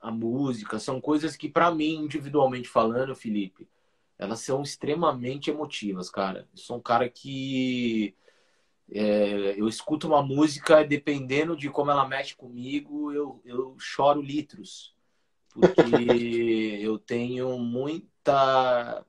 a 0.00 0.10
música, 0.10 0.78
são 0.78 1.00
coisas 1.00 1.36
que, 1.36 1.48
para 1.48 1.74
mim, 1.74 1.96
individualmente 1.96 2.68
falando, 2.68 3.14
Felipe, 3.16 3.68
elas 4.16 4.38
são 4.38 4.62
extremamente 4.62 5.50
emotivas, 5.50 6.08
cara. 6.08 6.48
Eu 6.52 6.58
sou 6.58 6.76
um 6.76 6.80
cara 6.80 7.08
que. 7.08 8.14
É, 8.92 9.58
eu 9.58 9.66
escuto 9.66 10.06
uma 10.06 10.22
música, 10.22 10.84
dependendo 10.84 11.56
de 11.56 11.68
como 11.70 11.90
ela 11.90 12.06
mexe 12.06 12.36
comigo, 12.36 13.10
eu, 13.10 13.40
eu 13.44 13.76
choro 13.78 14.22
litros. 14.22 14.94
Porque 15.52 15.82
eu 16.80 16.98
tenho 17.00 17.58
muita. 17.58 19.04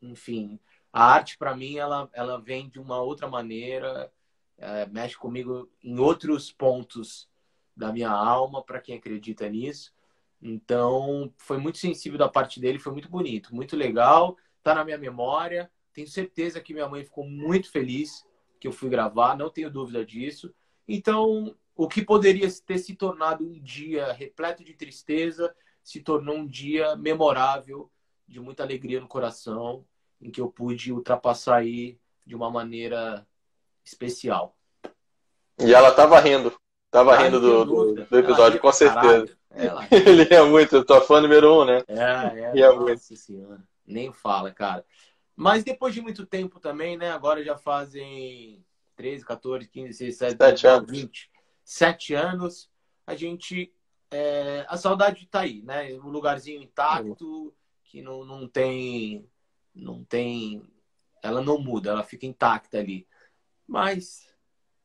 Enfim, 0.00 0.60
a 0.92 1.04
arte, 1.14 1.36
para 1.36 1.56
mim, 1.56 1.78
ela, 1.78 2.08
ela 2.12 2.40
vem 2.40 2.68
de 2.68 2.78
uma 2.78 3.00
outra 3.00 3.26
maneira 3.26 4.12
é, 4.58 4.86
mexe 4.86 5.16
comigo 5.16 5.70
em 5.82 5.98
outros 5.98 6.52
pontos 6.52 7.28
da 7.76 7.92
minha 7.92 8.10
alma, 8.10 8.62
para 8.62 8.80
quem 8.80 8.96
acredita 8.96 9.48
nisso. 9.48 9.92
Então, 10.40 11.32
foi 11.36 11.58
muito 11.58 11.78
sensível 11.78 12.18
da 12.18 12.28
parte 12.28 12.60
dele, 12.60 12.78
foi 12.78 12.92
muito 12.92 13.08
bonito, 13.08 13.54
muito 13.54 13.76
legal, 13.76 14.36
tá 14.62 14.74
na 14.74 14.84
minha 14.84 14.98
memória. 14.98 15.70
Tenho 15.92 16.08
certeza 16.08 16.60
que 16.60 16.74
minha 16.74 16.88
mãe 16.88 17.04
ficou 17.04 17.26
muito 17.26 17.70
feliz 17.70 18.24
que 18.60 18.68
eu 18.68 18.72
fui 18.72 18.88
gravar, 18.88 19.36
não 19.36 19.50
tenho 19.50 19.70
dúvida 19.70 20.04
disso. 20.04 20.54
Então, 20.86 21.54
o 21.76 21.88
que 21.88 22.02
poderia 22.02 22.48
ter 22.66 22.78
se 22.78 22.94
tornado 22.94 23.44
um 23.44 23.60
dia 23.60 24.12
repleto 24.12 24.62
de 24.64 24.74
tristeza 24.74 25.54
se 25.82 26.00
tornou 26.00 26.36
um 26.36 26.46
dia 26.46 26.96
memorável, 26.96 27.90
de 28.26 28.40
muita 28.40 28.62
alegria 28.62 29.00
no 29.00 29.08
coração, 29.08 29.84
em 30.20 30.30
que 30.30 30.40
eu 30.40 30.50
pude 30.50 30.92
ultrapassar 30.92 31.56
aí 31.56 31.98
de 32.24 32.34
uma 32.34 32.50
maneira 32.50 33.26
especial. 33.84 34.56
E 35.58 35.72
ela 35.72 35.92
tava 35.92 36.18
rindo. 36.18 36.54
Tava 36.90 37.16
rindo 37.16 37.40
do, 37.40 37.64
do, 37.64 38.04
do, 38.04 38.18
episódio, 38.18 38.60
com 38.60 38.70
certeza. 38.70 39.36
Ela... 39.50 39.86
Ele 39.90 40.32
é 40.32 40.42
muito, 40.42 40.84
tua 40.84 41.00
fã 41.00 41.20
número 41.20 41.62
um, 41.62 41.64
né? 41.64 41.82
É, 41.88 42.52
é. 42.56 42.60
é 42.60 42.72
muito. 42.72 43.00
senhora. 43.16 43.62
Nem 43.84 44.12
fala, 44.12 44.52
cara. 44.52 44.84
Mas 45.36 45.64
depois 45.64 45.92
de 45.92 46.00
muito 46.00 46.24
tempo 46.24 46.60
também, 46.60 46.96
né? 46.96 47.10
Agora 47.10 47.42
já 47.42 47.56
fazem 47.56 48.64
13, 48.94 49.24
14, 49.24 49.68
15, 49.68 49.88
16, 49.88 50.34
17, 50.34 50.60
7 50.60 50.66
anos. 50.66 50.90
20, 50.90 51.30
7 51.64 52.14
anos. 52.14 52.70
A 53.06 53.14
gente. 53.14 53.72
É... 54.10 54.64
a 54.68 54.76
saudade 54.76 55.26
tá 55.26 55.40
aí, 55.40 55.62
né? 55.62 55.92
Um 55.94 56.10
lugarzinho 56.10 56.62
intacto, 56.62 57.52
que 57.84 58.00
não, 58.02 58.24
não 58.24 58.46
tem. 58.46 59.28
Não 59.74 60.04
tem. 60.04 60.62
Ela 61.22 61.42
não 61.42 61.58
muda, 61.58 61.90
ela 61.90 62.04
fica 62.04 62.26
intacta 62.26 62.78
ali. 62.78 63.06
Mas 63.66 64.28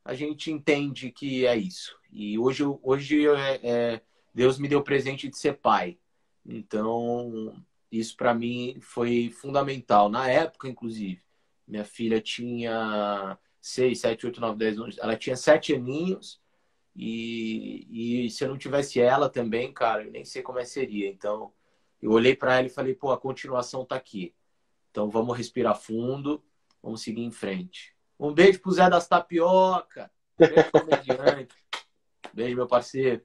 a 0.03 0.13
gente 0.13 0.51
entende 0.51 1.11
que 1.11 1.45
é 1.45 1.55
isso. 1.55 1.97
E 2.11 2.37
hoje, 2.37 2.63
hoje 2.81 3.27
é, 3.27 3.59
é, 3.63 4.01
Deus 4.33 4.57
me 4.57 4.67
deu 4.67 4.79
o 4.79 4.83
presente 4.83 5.27
de 5.29 5.37
ser 5.37 5.57
pai. 5.57 5.97
Então, 6.45 7.55
isso 7.91 8.15
para 8.15 8.33
mim 8.33 8.77
foi 8.81 9.29
fundamental. 9.29 10.09
Na 10.09 10.29
época, 10.29 10.67
inclusive, 10.67 11.21
minha 11.67 11.85
filha 11.85 12.21
tinha 12.21 13.37
6, 13.61 13.99
7, 13.99 14.25
8, 14.27 14.41
9, 14.41 14.57
10, 14.57 14.79
11. 14.79 14.99
Ela 14.99 15.15
tinha 15.15 15.35
sete 15.35 15.73
aninhos. 15.73 16.41
E, 16.95 18.25
e 18.25 18.29
se 18.29 18.43
eu 18.43 18.49
não 18.49 18.57
tivesse 18.57 18.99
ela 18.99 19.29
também, 19.29 19.71
cara, 19.71 20.03
eu 20.03 20.11
nem 20.11 20.25
sei 20.25 20.41
como 20.41 20.59
é 20.59 20.65
seria. 20.65 21.09
Então, 21.09 21.53
eu 22.01 22.11
olhei 22.11 22.35
para 22.35 22.57
ela 22.57 22.67
e 22.67 22.71
falei, 22.71 22.95
pô, 22.95 23.11
a 23.11 23.19
continuação 23.19 23.85
tá 23.85 23.95
aqui. 23.95 24.33
Então, 24.91 25.09
vamos 25.09 25.37
respirar 25.37 25.79
fundo, 25.79 26.43
vamos 26.81 27.01
seguir 27.01 27.21
em 27.21 27.31
frente. 27.31 27.95
Um 28.19 28.33
beijo 28.33 28.59
pro 28.59 28.71
Zé 28.71 28.89
das 28.89 29.07
Tapioca. 29.07 30.11
Beijo, 30.37 30.71
comediante. 30.71 31.55
Beijo, 32.33 32.55
meu 32.57 32.67
parceiro. 32.67 33.23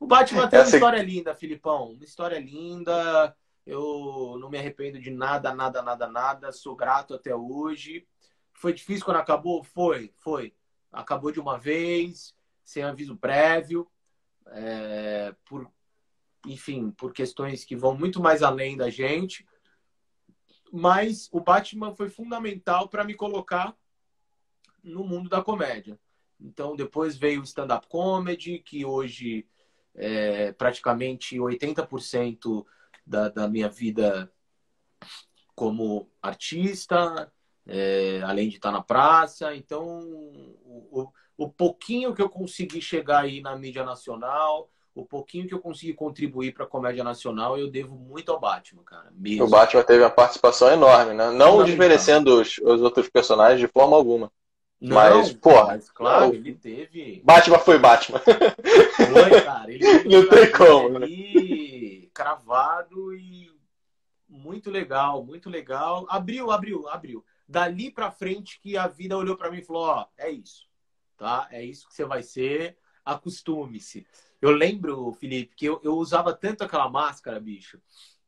O 0.00 0.06
Batman 0.06 0.48
tem 0.48 0.58
uma 0.58 0.68
história 0.68 1.02
linda, 1.02 1.34
Filipão. 1.34 1.92
Uma 1.92 2.04
história 2.04 2.38
linda. 2.38 3.36
Eu 3.66 4.38
não 4.40 4.48
me 4.48 4.58
arrependo 4.58 4.98
de 4.98 5.10
nada, 5.10 5.54
nada, 5.54 5.82
nada, 5.82 6.08
nada. 6.08 6.50
Sou 6.50 6.74
grato 6.74 7.14
até 7.14 7.34
hoje. 7.34 8.08
Foi 8.54 8.72
difícil 8.72 9.04
quando 9.04 9.18
acabou? 9.18 9.62
Foi, 9.62 10.12
foi. 10.16 10.54
Acabou 10.90 11.30
de 11.30 11.38
uma 11.38 11.58
vez, 11.58 12.34
sem 12.64 12.82
aviso 12.82 13.16
prévio. 13.16 13.86
É, 14.48 15.34
por, 15.44 15.70
enfim, 16.46 16.90
por 16.90 17.12
questões 17.12 17.64
que 17.64 17.76
vão 17.76 17.94
muito 17.94 18.20
mais 18.20 18.42
além 18.42 18.78
da 18.78 18.88
gente. 18.88 19.46
Mas 20.72 21.28
o 21.30 21.38
Batman 21.38 21.94
foi 21.94 22.08
fundamental 22.08 22.88
para 22.88 23.04
me 23.04 23.14
colocar 23.14 23.76
no 24.82 25.04
mundo 25.04 25.28
da 25.28 25.42
comédia. 25.42 25.98
Então, 26.40 26.74
depois 26.74 27.16
veio 27.16 27.40
o 27.40 27.44
stand-up 27.44 27.86
comedy, 27.88 28.58
que 28.58 28.84
hoje 28.84 29.46
é 29.94 30.52
praticamente 30.52 31.36
80% 31.36 32.64
da, 33.06 33.28
da 33.28 33.48
minha 33.48 33.68
vida 33.68 34.30
como 35.54 36.08
artista, 36.20 37.30
é, 37.66 38.20
além 38.24 38.48
de 38.48 38.56
estar 38.56 38.72
na 38.72 38.82
praça. 38.82 39.54
Então, 39.54 39.84
o, 40.64 40.88
o, 40.90 41.08
o, 41.36 41.48
pouquinho 41.48 42.14
que 42.14 42.22
eu 42.22 42.28
consegui 42.28 42.80
chegar 42.80 43.20
aí 43.20 43.40
na 43.40 43.56
mídia 43.56 43.84
nacional, 43.84 44.68
o 44.94 45.04
pouquinho 45.04 45.46
que 45.46 45.54
eu 45.54 45.60
consegui 45.60 45.94
contribuir 45.94 46.52
para 46.52 46.64
a 46.64 46.68
comédia 46.68 47.04
nacional, 47.04 47.58
eu 47.58 47.70
devo 47.70 47.94
muito 47.94 48.32
ao 48.32 48.40
Batman, 48.40 48.82
cara. 48.82 49.12
Mesmo. 49.12 49.44
O 49.44 49.50
Batman 49.50 49.82
teve 49.84 50.02
uma 50.02 50.10
participação 50.10 50.68
enorme, 50.70 51.14
né? 51.14 51.30
Não 51.30 51.64
desmerecendo 51.64 52.40
os, 52.40 52.58
os 52.58 52.80
outros 52.80 53.08
personagens 53.08 53.60
de 53.60 53.68
forma 53.68 53.96
alguma. 53.96 54.30
Não, 54.82 54.96
mas, 54.96 55.32
porra. 55.32 55.66
Mas, 55.68 55.88
claro, 55.90 56.26
não, 56.26 56.34
ele 56.34 56.54
teve. 56.54 57.22
Batman 57.24 57.58
foi 57.60 57.78
Batman. 57.78 58.18
Foi, 58.18 59.40
cara. 59.42 59.72
Ele 59.72 59.84
não 60.10 60.28
tem 60.28 60.50
como. 60.50 60.98
Né? 60.98 61.06
Ali, 61.06 62.10
cravado 62.12 63.14
e 63.14 63.48
muito 64.28 64.72
legal, 64.72 65.24
muito 65.24 65.48
legal. 65.48 66.04
Abriu, 66.08 66.50
abriu, 66.50 66.88
abriu. 66.88 67.24
Dali 67.46 67.92
pra 67.92 68.10
frente 68.10 68.58
que 68.60 68.76
a 68.76 68.88
vida 68.88 69.16
olhou 69.16 69.36
para 69.36 69.52
mim 69.52 69.58
e 69.58 69.64
falou: 69.64 69.84
Ó, 69.84 70.06
é 70.18 70.28
isso, 70.32 70.66
tá? 71.16 71.46
É 71.52 71.62
isso 71.62 71.86
que 71.86 71.94
você 71.94 72.04
vai 72.04 72.24
ser, 72.24 72.76
acostume-se. 73.04 74.04
Eu 74.40 74.50
lembro, 74.50 75.12
Felipe, 75.12 75.54
que 75.54 75.66
eu, 75.66 75.80
eu 75.84 75.94
usava 75.94 76.34
tanto 76.34 76.64
aquela 76.64 76.90
máscara, 76.90 77.38
bicho. 77.38 77.80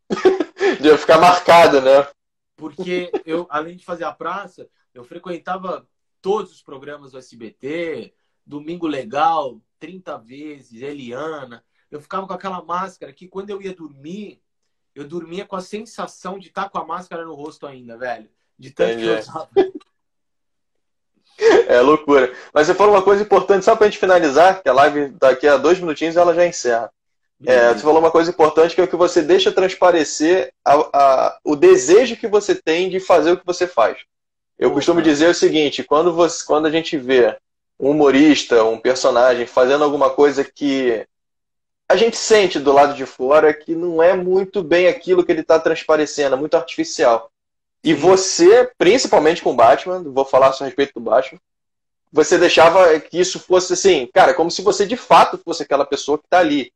de 0.80 0.96
ficar 0.98 1.18
marcado, 1.18 1.80
né? 1.80 2.06
Porque 2.54 3.10
eu, 3.26 3.44
além 3.50 3.76
de 3.76 3.84
fazer 3.84 4.04
a 4.04 4.12
praça, 4.12 4.68
eu 4.94 5.02
frequentava 5.02 5.84
todos 6.24 6.52
os 6.52 6.62
programas 6.62 7.12
do 7.12 7.18
SBT, 7.18 8.14
Domingo 8.46 8.86
Legal, 8.86 9.60
30 9.78 10.16
vezes, 10.16 10.80
Eliana. 10.80 11.62
Eu 11.90 12.00
ficava 12.00 12.26
com 12.26 12.32
aquela 12.32 12.64
máscara 12.64 13.12
que 13.12 13.28
quando 13.28 13.50
eu 13.50 13.60
ia 13.60 13.74
dormir, 13.74 14.40
eu 14.94 15.06
dormia 15.06 15.44
com 15.44 15.54
a 15.54 15.60
sensação 15.60 16.38
de 16.38 16.48
estar 16.48 16.70
com 16.70 16.78
a 16.78 16.84
máscara 16.86 17.26
no 17.26 17.34
rosto 17.34 17.66
ainda, 17.66 17.98
velho. 17.98 18.30
De 18.58 18.70
tanto 18.70 18.92
Entendi. 18.92 19.04
que 19.04 19.10
eu 19.10 19.18
usava. 19.18 19.50
É 21.68 21.80
loucura. 21.80 22.32
Mas 22.54 22.68
você 22.68 22.74
falou 22.74 22.94
uma 22.94 23.02
coisa 23.02 23.22
importante, 23.22 23.64
só 23.64 23.74
pra 23.76 23.88
gente 23.88 23.98
finalizar, 23.98 24.62
que 24.62 24.68
a 24.68 24.72
live 24.72 25.08
daqui 25.18 25.46
a 25.46 25.56
dois 25.56 25.80
minutinhos 25.80 26.16
ela 26.16 26.32
já 26.32 26.46
encerra. 26.46 26.90
É, 27.44 27.74
você 27.74 27.80
falou 27.80 27.98
uma 27.98 28.10
coisa 28.10 28.30
importante 28.30 28.74
que 28.74 28.80
é 28.80 28.84
o 28.84 28.88
que 28.88 28.96
você 28.96 29.20
deixa 29.20 29.52
transparecer 29.52 30.54
a, 30.64 30.74
a, 30.74 31.38
o 31.44 31.56
desejo 31.56 32.16
que 32.16 32.28
você 32.28 32.54
tem 32.54 32.88
de 32.88 33.00
fazer 33.00 33.32
o 33.32 33.36
que 33.36 33.44
você 33.44 33.66
faz. 33.66 33.98
Eu 34.58 34.72
costumo 34.72 35.02
dizer 35.02 35.28
o 35.28 35.34
seguinte: 35.34 35.82
quando, 35.82 36.12
você, 36.12 36.44
quando 36.44 36.66
a 36.66 36.70
gente 36.70 36.96
vê 36.96 37.36
um 37.78 37.90
humorista, 37.90 38.64
um 38.64 38.78
personagem 38.78 39.46
fazendo 39.46 39.84
alguma 39.84 40.10
coisa 40.10 40.44
que 40.44 41.06
a 41.88 41.96
gente 41.96 42.16
sente 42.16 42.58
do 42.58 42.72
lado 42.72 42.94
de 42.94 43.04
fora 43.04 43.52
que 43.52 43.74
não 43.74 44.02
é 44.02 44.14
muito 44.14 44.62
bem 44.62 44.86
aquilo 44.86 45.24
que 45.24 45.32
ele 45.32 45.42
está 45.42 45.58
transparecendo, 45.58 46.34
é 46.34 46.38
muito 46.38 46.56
artificial. 46.56 47.30
E 47.82 47.92
você, 47.92 48.70
principalmente 48.78 49.42
com 49.42 49.50
o 49.50 49.56
Batman, 49.56 50.02
vou 50.02 50.24
falar 50.24 50.48
a 50.48 50.64
respeito 50.64 50.94
do 50.94 51.00
Batman, 51.00 51.38
você 52.10 52.38
deixava 52.38 52.98
que 53.00 53.18
isso 53.18 53.38
fosse 53.40 53.72
assim, 53.74 54.08
cara, 54.14 54.32
como 54.32 54.50
se 54.50 54.62
você 54.62 54.86
de 54.86 54.96
fato 54.96 55.36
fosse 55.44 55.64
aquela 55.64 55.84
pessoa 55.84 56.16
que 56.16 56.24
está 56.24 56.38
ali. 56.38 56.72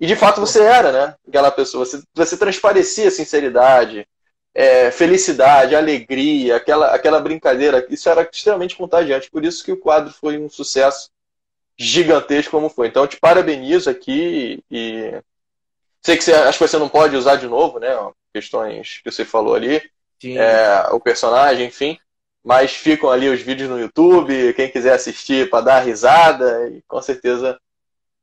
E 0.00 0.06
de 0.06 0.16
fato 0.16 0.40
você 0.40 0.62
era, 0.62 0.90
né? 0.90 1.14
Aquela 1.28 1.50
pessoa. 1.50 1.84
Você, 1.84 2.02
você 2.14 2.36
transparecia 2.36 3.10
sinceridade, 3.10 4.08
é, 4.54 4.90
felicidade, 4.90 5.74
alegria, 5.74 6.56
aquela, 6.56 6.94
aquela 6.94 7.20
brincadeira. 7.20 7.86
Isso 7.88 8.08
era 8.08 8.28
extremamente 8.30 8.76
contagiante. 8.76 9.30
Por 9.30 9.44
isso 9.44 9.64
que 9.64 9.72
o 9.72 9.76
quadro 9.76 10.12
foi 10.12 10.38
um 10.38 10.48
sucesso 10.48 11.10
gigantesco 11.78 12.50
como 12.50 12.68
foi. 12.68 12.88
Então 12.88 13.04
eu 13.04 13.08
te 13.08 13.16
parabenizo 13.16 13.88
aqui 13.88 14.62
e 14.70 15.22
sei 16.02 16.16
que 16.16 16.24
você 16.24 16.32
acho 16.32 16.58
que 16.58 16.68
você 16.68 16.78
não 16.78 16.88
pode 16.88 17.16
usar 17.16 17.36
de 17.36 17.46
novo, 17.46 17.78
né? 17.78 17.88
Questões 18.32 19.00
que 19.02 19.10
você 19.10 19.24
falou 19.24 19.54
ali. 19.54 19.80
É, 20.22 20.88
o 20.92 21.00
personagem, 21.00 21.66
enfim. 21.66 21.98
Mas 22.44 22.72
ficam 22.72 23.10
ali 23.10 23.28
os 23.28 23.40
vídeos 23.40 23.68
no 23.68 23.78
YouTube, 23.78 24.54
quem 24.54 24.70
quiser 24.70 24.94
assistir 24.94 25.50
para 25.50 25.64
dar 25.64 25.80
risada, 25.80 26.68
e 26.70 26.82
com 26.88 27.00
certeza 27.02 27.58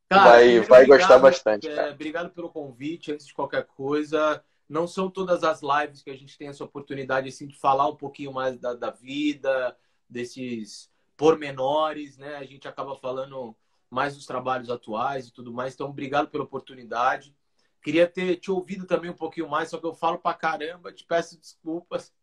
cara, 0.10 0.32
vai, 0.32 0.60
vai 0.62 0.84
obrigado, 0.84 0.88
gostar 0.88 1.20
bastante. 1.20 1.68
É, 1.68 1.92
obrigado 1.92 2.32
pelo 2.32 2.50
convite, 2.50 3.12
antes 3.12 3.28
de 3.28 3.34
qualquer 3.34 3.66
coisa. 3.66 4.44
Não 4.70 4.88
são 4.88 5.10
todas 5.10 5.44
as 5.44 5.62
lives 5.62 6.02
que 6.02 6.10
a 6.10 6.16
gente 6.16 6.38
tem 6.38 6.50
essa 6.50 6.64
oportunidade 6.64 7.30
assim, 7.30 7.48
de 7.48 7.58
falar 7.58 7.88
um 7.88 7.96
pouquinho 7.96 8.34
mais 8.34 8.58
da, 8.60 8.74
da 8.74 8.92
vida, 8.92 9.76
desses 10.10 10.90
pormenores, 11.16 12.18
né? 12.18 12.36
A 12.36 12.44
gente 12.44 12.68
acaba 12.68 12.96
falando 12.96 13.56
mais 13.90 14.16
dos 14.16 14.26
trabalhos 14.26 14.70
atuais 14.70 15.28
e 15.28 15.34
tudo 15.34 15.54
mais. 15.54 15.74
Então, 15.74 15.90
obrigado 15.90 16.30
pela 16.30 16.44
oportunidade. 16.44 17.36
Queria 17.82 18.08
ter 18.08 18.36
te 18.38 18.52
ouvido 18.52 18.86
também 18.86 19.10
um 19.10 19.16
pouquinho 19.16 19.50
mais, 19.50 19.70
só 19.70 19.78
que 19.78 19.86
eu 19.86 19.94
falo 19.94 20.18
pra 20.18 20.34
caramba, 20.34 20.92
te 20.92 21.06
peço 21.06 21.40
desculpas. 21.40 22.14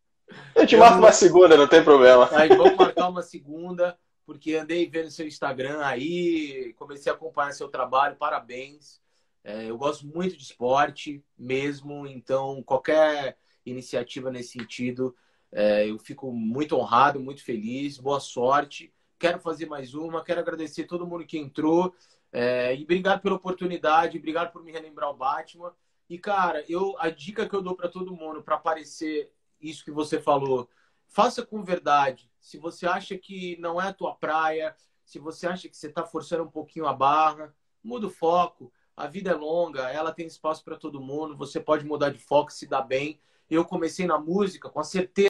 Eu 0.53 0.65
te 0.65 0.77
marco 0.77 0.99
uma 0.99 1.11
segunda, 1.11 1.57
não 1.57 1.67
tem 1.67 1.83
problema. 1.83 2.29
Aí 2.31 2.49
vamos 2.49 2.75
marcar 2.75 3.09
uma 3.09 3.21
segunda, 3.21 3.97
porque 4.25 4.55
andei 4.55 4.87
vendo 4.87 5.11
seu 5.11 5.27
Instagram 5.27 5.79
aí, 5.83 6.73
comecei 6.77 7.11
a 7.11 7.15
acompanhar 7.15 7.51
seu 7.51 7.67
trabalho, 7.67 8.15
parabéns. 8.15 9.01
É, 9.47 9.69
eu 9.69 9.77
gosto 9.77 10.07
muito 10.07 10.35
de 10.35 10.41
esporte 10.41 11.23
mesmo, 11.37 12.07
então 12.07 12.63
qualquer 12.63 13.37
iniciativa 13.63 14.31
nesse 14.31 14.53
sentido, 14.53 15.15
é, 15.51 15.87
eu 15.87 15.99
fico 15.99 16.31
muito 16.31 16.75
honrado, 16.75 17.19
muito 17.19 17.43
feliz, 17.43 17.99
boa 17.99 18.19
sorte. 18.19 18.91
Quero 19.19 19.39
fazer 19.39 19.67
mais 19.67 19.93
uma, 19.93 20.23
quero 20.23 20.39
agradecer 20.39 20.85
todo 20.85 21.05
mundo 21.05 21.27
que 21.27 21.37
entrou. 21.37 21.93
É, 22.31 22.75
e 22.75 22.81
obrigado 22.81 23.21
pela 23.21 23.35
oportunidade, 23.35 24.17
obrigado 24.17 24.51
por 24.51 24.63
me 24.63 24.71
relembrar 24.71 25.11
o 25.11 25.15
Batman. 25.15 25.71
E, 26.09 26.17
cara, 26.17 26.65
eu 26.67 26.95
a 26.97 27.11
dica 27.11 27.47
que 27.47 27.55
eu 27.55 27.61
dou 27.61 27.75
para 27.75 27.87
todo 27.87 28.15
mundo 28.15 28.41
para 28.41 28.55
aparecer 28.55 29.31
isso 29.61 29.85
que 29.85 29.91
você 29.91 30.19
falou, 30.19 30.67
faça 31.07 31.45
com 31.45 31.63
verdade. 31.63 32.31
Se 32.41 32.57
você 32.57 32.87
acha 32.87 33.15
que 33.15 33.55
não 33.59 33.79
é 33.79 33.89
a 33.89 33.93
tua 33.93 34.15
praia, 34.15 34.75
se 35.03 35.19
você 35.19 35.45
acha 35.45 35.69
que 35.69 35.77
você 35.77 35.85
está 35.85 36.03
forçando 36.03 36.43
um 36.43 36.51
pouquinho 36.51 36.87
a 36.87 36.93
barra, 36.93 37.53
muda 37.83 38.07
o 38.07 38.09
foco 38.09 38.73
a 38.95 39.07
vida 39.07 39.31
é 39.31 39.33
longa, 39.33 39.89
ela 39.89 40.11
tem 40.11 40.25
espaço 40.25 40.63
para 40.63 40.77
todo 40.77 41.01
mundo, 41.01 41.35
você 41.35 41.59
pode 41.59 41.85
mudar 41.85 42.09
de 42.11 42.19
foco, 42.19 42.51
se 42.51 42.67
dar 42.67 42.81
bem. 42.81 43.19
Eu 43.49 43.65
comecei 43.65 44.07
na 44.07 44.17
música 44.17 44.69
com 44.69 44.79
a 44.79 44.83
certeza 44.83 45.15